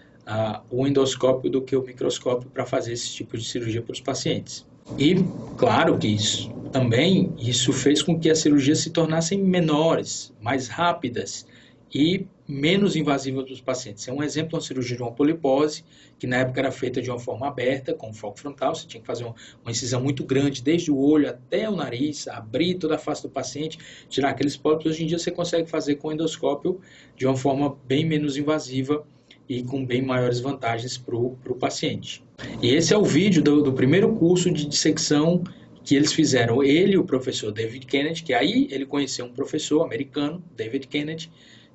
o 0.69 0.87
endoscópio 0.87 1.49
do 1.49 1.61
que 1.61 1.75
o 1.75 1.81
microscópio 1.81 2.49
para 2.49 2.65
fazer 2.65 2.93
esse 2.93 3.13
tipo 3.13 3.37
de 3.37 3.43
cirurgia 3.43 3.81
para 3.81 3.93
os 3.93 4.01
pacientes. 4.01 4.65
E 4.97 5.15
claro 5.57 5.97
que 5.97 6.07
isso 6.07 6.51
também 6.71 7.33
isso 7.37 7.71
fez 7.71 8.01
com 8.01 8.19
que 8.19 8.29
as 8.29 8.39
cirurgias 8.39 8.79
se 8.79 8.89
tornassem 8.89 9.41
menores, 9.41 10.33
mais 10.41 10.67
rápidas 10.67 11.45
e 11.93 12.25
menos 12.47 12.95
invasivas 12.95 13.45
para 13.45 13.53
os 13.53 13.61
pacientes. 13.61 14.07
É 14.07 14.11
um 14.11 14.23
exemplo 14.23 14.55
uma 14.55 14.61
cirurgia 14.61 14.97
de 14.97 15.03
uma 15.03 15.11
polipose, 15.11 15.85
que 16.17 16.25
na 16.25 16.37
época 16.37 16.59
era 16.59 16.71
feita 16.71 17.01
de 17.01 17.09
uma 17.09 17.19
forma 17.19 17.47
aberta, 17.47 17.93
com 17.93 18.11
foco 18.11 18.39
frontal, 18.39 18.73
você 18.73 18.87
tinha 18.87 18.99
que 18.99 19.07
fazer 19.07 19.23
uma, 19.23 19.35
uma 19.63 19.71
incisão 19.71 20.01
muito 20.01 20.23
grande, 20.23 20.61
desde 20.61 20.91
o 20.91 20.97
olho 20.97 21.29
até 21.29 21.69
o 21.69 21.75
nariz, 21.75 22.27
abrir 22.27 22.75
toda 22.75 22.95
a 22.95 22.97
face 22.97 23.21
do 23.21 23.29
paciente, 23.29 23.77
tirar 24.09 24.29
aqueles 24.29 24.57
pólipos. 24.57 24.87
Hoje 24.87 25.03
em 25.03 25.07
dia 25.07 25.19
você 25.19 25.31
consegue 25.31 25.69
fazer 25.69 25.95
com 25.95 26.11
endoscópio 26.11 26.81
de 27.15 27.25
uma 27.25 27.37
forma 27.37 27.77
bem 27.87 28.03
menos 28.03 28.35
invasiva 28.35 29.05
e 29.47 29.63
com 29.63 29.85
bem 29.85 30.01
maiores 30.01 30.39
vantagens 30.39 30.97
para 30.97 31.15
o 31.15 31.55
paciente. 31.59 32.23
E 32.61 32.69
esse 32.69 32.93
é 32.93 32.97
o 32.97 33.03
vídeo 33.03 33.41
do, 33.41 33.61
do, 33.61 33.73
primeiro 33.73 34.13
curso 34.15 34.51
de 34.51 34.65
dissecção 34.65 35.43
que 35.83 35.95
eles 35.95 36.13
fizeram. 36.13 36.63
Ele 36.63 36.97
o 36.97 37.03
professor 37.03 37.51
David 37.51 37.85
Kennedy, 37.85 38.23
que 38.23 38.33
aí 38.33 38.67
ele 38.71 38.85
conheceu 38.85 39.25
um 39.25 39.33
professor 39.33 39.83
americano, 39.83 40.43
David 40.55 40.87
Kennedy, 40.87 41.29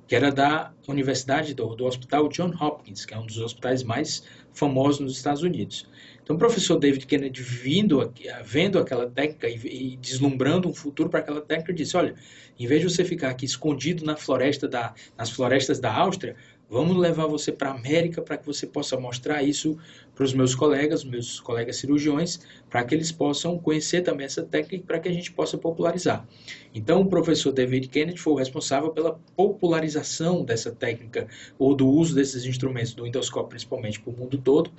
que 0.07 0.15
era 0.15 0.31
da 0.31 0.73
Universidade 0.87 1.53
do, 1.53 1.75
do 1.75 1.85
Hospital 1.85 2.27
John 2.29 2.51
Hopkins, 2.59 3.05
que 3.05 3.13
é 3.13 3.17
um 3.19 3.27
dos 3.27 3.37
hospitais 3.37 3.83
mais 3.83 4.23
famosos 4.51 4.99
nos 4.99 5.15
Estados 5.15 5.43
Unidos. 5.43 5.87
Então, 6.23 6.35
o 6.35 6.39
professor 6.39 6.77
David 6.77 7.05
Kennedy, 7.05 7.41
vindo, 7.41 8.11
vendo 8.43 8.79
aquela 8.79 9.09
técnica 9.09 9.47
e, 9.47 9.93
e 9.93 9.97
deslumbrando 9.97 10.67
um 10.67 10.73
futuro 10.73 11.09
para 11.09 11.19
aquela 11.19 11.41
técnica, 11.41 11.73
disse: 11.73 11.95
Olha, 11.95 12.15
em 12.59 12.67
vez 12.67 12.81
de 12.81 12.89
você 12.89 13.05
ficar 13.05 13.29
aqui 13.29 13.45
escondido 13.45 14.03
na 14.03 14.15
floresta 14.15 14.67
da, 14.67 14.93
nas 15.17 15.29
florestas 15.29 15.79
da 15.79 15.93
Áustria, 15.93 16.35
Vamos 16.71 16.97
levar 16.97 17.25
você 17.25 17.51
para 17.51 17.71
a 17.71 17.73
América 17.73 18.21
para 18.21 18.37
que 18.37 18.45
você 18.45 18.67
possa 18.67 18.95
mostrar 18.95 19.41
isso 19.41 19.75
para 20.13 20.23
os 20.23 20.35
meus 20.35 20.53
colegas, 20.53 21.03
meus 21.03 21.39
colegas 21.39 21.77
cirurgiões, 21.77 22.41
para 22.69 22.83
que 22.83 22.93
eles 22.93 23.11
possam 23.11 23.57
conhecer 23.57 24.01
também 24.01 24.27
essa 24.27 24.43
técnica 24.43 24.85
para 24.85 24.99
que 24.99 25.09
a 25.09 25.11
gente 25.11 25.31
possa 25.31 25.57
popularizar. 25.57 26.27
Então, 26.71 27.01
o 27.01 27.07
professor 27.07 27.51
David 27.51 27.87
Kennedy 27.87 28.19
foi 28.19 28.33
o 28.33 28.35
responsável 28.35 28.91
pela 28.91 29.19
popularização 29.35 30.45
dessa 30.45 30.71
técnica 30.71 31.27
ou 31.57 31.73
do 31.73 31.87
uso 31.89 32.13
desses 32.13 32.45
instrumentos 32.45 32.93
do 32.93 33.07
endoscópio, 33.07 33.49
principalmente 33.49 33.99
para 33.99 34.13
o 34.13 34.15
mundo 34.15 34.37
todo, 34.37 34.71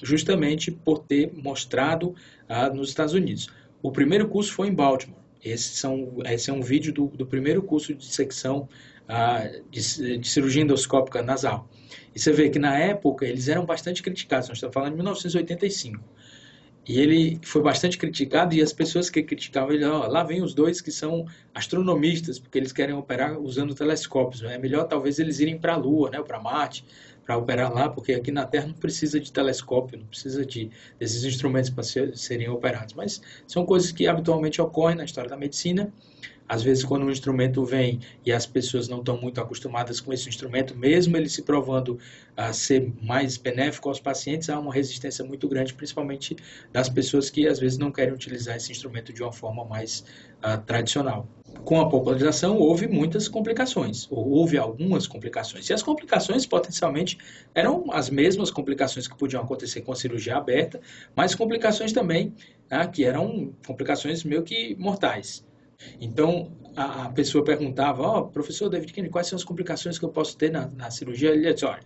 justamente 0.00 0.70
por 0.70 1.00
ter 1.00 1.32
mostrado 1.34 2.14
nos 2.72 2.90
Estados 2.90 3.12
Unidos. 3.12 3.48
O 3.82 3.90
primeiro 3.90 4.28
curso 4.28 4.52
foi 4.52 4.68
em 4.68 4.74
Baltimore. 4.74 5.18
Esse, 5.44 5.76
são, 5.76 6.18
esse 6.26 6.50
é 6.50 6.52
um 6.52 6.62
vídeo 6.62 6.92
do, 6.92 7.06
do 7.06 7.26
primeiro 7.26 7.62
curso 7.62 7.94
de 7.94 8.04
secção 8.06 8.68
de, 9.70 10.18
de, 10.18 10.28
cirurgia 10.28 10.62
endoscópica 10.62 11.22
nasal. 11.22 11.68
E 12.14 12.18
você 12.18 12.32
vê 12.32 12.48
que 12.48 12.58
na 12.58 12.76
época 12.76 13.24
eles 13.24 13.48
eram 13.48 13.64
bastante 13.64 14.02
criticados, 14.02 14.48
nós 14.48 14.56
estamos 14.58 14.74
falando 14.74 14.90
de 14.90 14.96
1985. 14.96 16.02
E 16.88 17.00
ele 17.00 17.40
foi 17.42 17.62
bastante 17.62 17.98
criticado 17.98 18.54
e 18.54 18.62
as 18.62 18.72
pessoas 18.72 19.10
que 19.10 19.20
criticavam 19.20 19.72
ele, 19.72 19.84
ó, 19.84 20.06
lá 20.06 20.22
vem 20.22 20.40
os 20.40 20.54
dois 20.54 20.80
que 20.80 20.92
são 20.92 21.26
astronomistas, 21.52 22.38
porque 22.38 22.56
eles 22.56 22.72
querem 22.72 22.94
operar 22.94 23.40
usando 23.40 23.74
telescópios. 23.74 24.44
É 24.44 24.56
melhor 24.56 24.84
talvez 24.84 25.18
eles 25.18 25.40
irem 25.40 25.58
para 25.58 25.74
a 25.74 25.76
Lua, 25.76 26.10
né, 26.10 26.22
para 26.22 26.40
Marte, 26.40 26.84
para 27.24 27.36
operar 27.36 27.74
lá, 27.74 27.88
porque 27.88 28.12
aqui 28.12 28.30
na 28.30 28.46
Terra 28.46 28.68
não 28.68 28.74
precisa 28.74 29.18
de 29.18 29.32
telescópio, 29.32 29.98
não 29.98 30.06
precisa 30.06 30.46
de 30.46 30.70
desses 30.96 31.24
instrumentos 31.24 31.70
para 31.70 31.82
ser, 31.82 32.16
serem 32.16 32.48
operados. 32.48 32.94
Mas 32.94 33.20
são 33.48 33.66
coisas 33.66 33.90
que 33.90 34.06
habitualmente 34.06 34.62
ocorrem 34.62 34.96
na 34.96 35.04
história 35.04 35.28
da 35.28 35.36
medicina 35.36 35.92
às 36.48 36.62
vezes, 36.62 36.84
quando 36.84 37.04
um 37.04 37.10
instrumento 37.10 37.64
vem 37.64 38.00
e 38.24 38.32
as 38.32 38.46
pessoas 38.46 38.88
não 38.88 39.00
estão 39.00 39.20
muito 39.20 39.40
acostumadas 39.40 40.00
com 40.00 40.12
esse 40.12 40.28
instrumento, 40.28 40.76
mesmo 40.76 41.16
ele 41.16 41.28
se 41.28 41.42
provando 41.42 41.98
a 42.36 42.52
ser 42.52 42.92
mais 43.02 43.36
benéfico 43.36 43.88
aos 43.88 43.98
pacientes, 43.98 44.48
há 44.48 44.58
uma 44.58 44.72
resistência 44.72 45.24
muito 45.24 45.48
grande, 45.48 45.74
principalmente 45.74 46.36
das 46.72 46.88
pessoas 46.88 47.30
que 47.30 47.48
às 47.48 47.58
vezes 47.58 47.78
não 47.78 47.90
querem 47.90 48.12
utilizar 48.12 48.56
esse 48.56 48.70
instrumento 48.70 49.12
de 49.12 49.22
uma 49.22 49.32
forma 49.32 49.64
mais 49.64 50.04
uh, 50.44 50.60
tradicional. 50.64 51.26
Com 51.64 51.80
a 51.80 51.88
popularização, 51.88 52.58
houve 52.58 52.86
muitas 52.86 53.26
complicações, 53.26 54.06
ou 54.10 54.28
houve 54.30 54.58
algumas 54.58 55.06
complicações. 55.06 55.68
E 55.68 55.72
as 55.72 55.82
complicações, 55.82 56.46
potencialmente, 56.46 57.18
eram 57.54 57.86
as 57.90 58.10
mesmas 58.10 58.50
complicações 58.50 59.08
que 59.08 59.16
podiam 59.16 59.42
acontecer 59.42 59.80
com 59.80 59.90
a 59.90 59.96
cirurgia 59.96 60.36
aberta, 60.36 60.80
mas 61.14 61.34
complicações 61.34 61.92
também 61.92 62.34
uh, 62.70 62.90
que 62.90 63.04
eram 63.04 63.52
complicações 63.66 64.22
meio 64.22 64.42
que 64.42 64.76
mortais. 64.76 65.45
Então, 66.00 66.52
a, 66.76 67.06
a 67.06 67.08
pessoa 67.10 67.44
perguntava, 67.44 68.02
ó, 68.02 68.18
oh, 68.18 68.26
professor 68.26 68.68
David 68.68 68.92
Kennedy, 68.92 69.12
quais 69.12 69.26
são 69.26 69.36
as 69.36 69.44
complicações 69.44 69.98
que 69.98 70.04
eu 70.04 70.10
posso 70.10 70.36
ter 70.36 70.50
na, 70.50 70.68
na 70.68 70.90
cirurgia? 70.90 71.30
Ele 71.30 71.52
disse, 71.52 71.64
olha, 71.64 71.82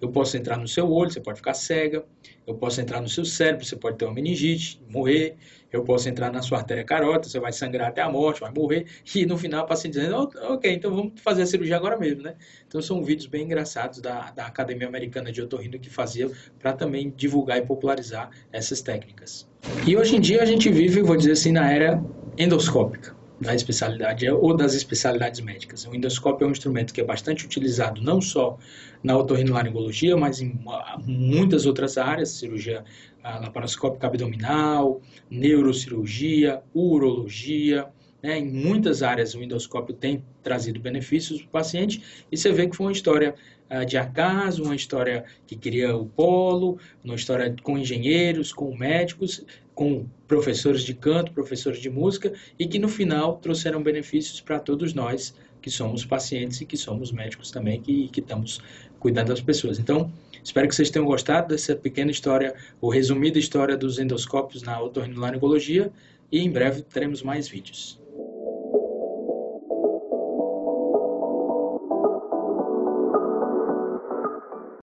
eu 0.00 0.10
posso 0.10 0.36
entrar 0.36 0.58
no 0.58 0.68
seu 0.68 0.90
olho, 0.90 1.10
você 1.10 1.20
pode 1.20 1.38
ficar 1.38 1.54
cega, 1.54 2.04
eu 2.46 2.54
posso 2.54 2.80
entrar 2.80 3.00
no 3.00 3.08
seu 3.08 3.24
cérebro, 3.24 3.64
você 3.64 3.76
pode 3.76 3.96
ter 3.96 4.04
uma 4.04 4.12
meningite, 4.12 4.80
morrer, 4.88 5.36
eu 5.72 5.82
posso 5.82 6.08
entrar 6.08 6.30
na 6.30 6.42
sua 6.42 6.58
artéria 6.58 6.84
carótida, 6.84 7.28
você 7.28 7.40
vai 7.40 7.52
sangrar 7.52 7.88
até 7.88 8.02
a 8.02 8.10
morte, 8.10 8.40
vai 8.40 8.52
morrer, 8.52 8.86
e 9.14 9.24
no 9.24 9.38
final 9.38 9.64
o 9.64 9.66
paciente 9.66 9.94
dizendo, 9.94 10.30
ok, 10.50 10.72
então 10.72 10.94
vamos 10.94 11.20
fazer 11.20 11.42
a 11.42 11.46
cirurgia 11.46 11.76
agora 11.76 11.98
mesmo, 11.98 12.22
né? 12.22 12.34
Então 12.66 12.82
são 12.82 13.02
vídeos 13.02 13.26
bem 13.26 13.44
engraçados 13.44 14.00
da, 14.00 14.30
da 14.30 14.46
Academia 14.46 14.86
Americana 14.86 15.32
de 15.32 15.40
Otorrino 15.40 15.78
que 15.78 15.88
fazia 15.88 16.30
para 16.58 16.72
também 16.72 17.12
divulgar 17.16 17.58
e 17.58 17.62
popularizar 17.62 18.30
essas 18.52 18.82
técnicas. 18.82 19.48
E 19.86 19.96
hoje 19.96 20.16
em 20.16 20.20
dia 20.20 20.42
a 20.42 20.46
gente 20.46 20.68
vive, 20.70 21.00
vou 21.00 21.16
dizer 21.16 21.32
assim, 21.32 21.52
na 21.52 21.70
era 21.70 22.02
endoscópica 22.36 23.23
da 23.44 23.54
especialidade 23.54 24.28
ou 24.28 24.56
das 24.56 24.74
especialidades 24.74 25.40
médicas. 25.40 25.86
O 25.86 25.94
endoscópio 25.94 26.44
é 26.44 26.48
um 26.48 26.50
instrumento 26.50 26.92
que 26.92 27.00
é 27.00 27.04
bastante 27.04 27.44
utilizado 27.44 28.02
não 28.02 28.20
só 28.20 28.58
na 29.02 29.16
otorrinolaringologia, 29.16 30.16
mas 30.16 30.40
em 30.40 30.58
muitas 31.04 31.66
outras 31.66 31.98
áreas, 31.98 32.30
cirurgia 32.30 32.82
laparoscópica 33.22 34.06
abdominal, 34.06 35.00
neurocirurgia, 35.30 36.62
urologia, 36.74 37.88
né? 38.24 38.38
Em 38.38 38.50
muitas 38.50 39.02
áreas 39.02 39.34
o 39.34 39.42
endoscópio 39.42 39.94
tem 39.94 40.24
trazido 40.42 40.80
benefícios 40.80 41.40
para 41.42 41.48
o 41.48 41.50
paciente 41.50 42.02
e 42.32 42.36
você 42.38 42.50
vê 42.50 42.66
que 42.66 42.74
foi 42.74 42.86
uma 42.86 42.92
história 42.92 43.34
uh, 43.70 43.84
de 43.84 43.98
acaso, 43.98 44.64
uma 44.64 44.74
história 44.74 45.26
que 45.46 45.54
queria 45.54 45.94
o 45.94 46.06
polo, 46.06 46.78
uma 47.04 47.14
história 47.14 47.54
com 47.62 47.76
engenheiros, 47.76 48.50
com 48.50 48.74
médicos, 48.74 49.44
com 49.74 50.06
professores 50.28 50.82
de 50.82 50.94
canto, 50.94 51.32
professores 51.32 51.80
de 51.80 51.90
música 51.90 52.32
e 52.58 52.66
que 52.66 52.78
no 52.78 52.88
final 52.88 53.36
trouxeram 53.38 53.82
benefícios 53.82 54.40
para 54.40 54.58
todos 54.58 54.94
nós 54.94 55.34
que 55.60 55.70
somos 55.70 56.04
pacientes 56.04 56.60
e 56.60 56.66
que 56.66 56.76
somos 56.76 57.10
médicos 57.10 57.50
também, 57.50 57.80
que, 57.80 58.08
que 58.08 58.20
estamos 58.20 58.60
cuidando 59.00 59.28
das 59.28 59.40
pessoas. 59.40 59.78
Então, 59.78 60.12
espero 60.42 60.68
que 60.68 60.74
vocês 60.74 60.90
tenham 60.90 61.06
gostado 61.06 61.48
dessa 61.48 61.74
pequena 61.74 62.10
história, 62.10 62.54
ou 62.80 62.90
resumida 62.90 63.38
história 63.38 63.76
dos 63.76 63.98
endoscópios 63.98 64.62
na 64.62 64.80
otorrinolaringologia, 64.80 65.90
e 66.30 66.40
em 66.40 66.50
breve 66.50 66.82
teremos 66.82 67.22
mais 67.22 67.48
vídeos. 67.48 67.98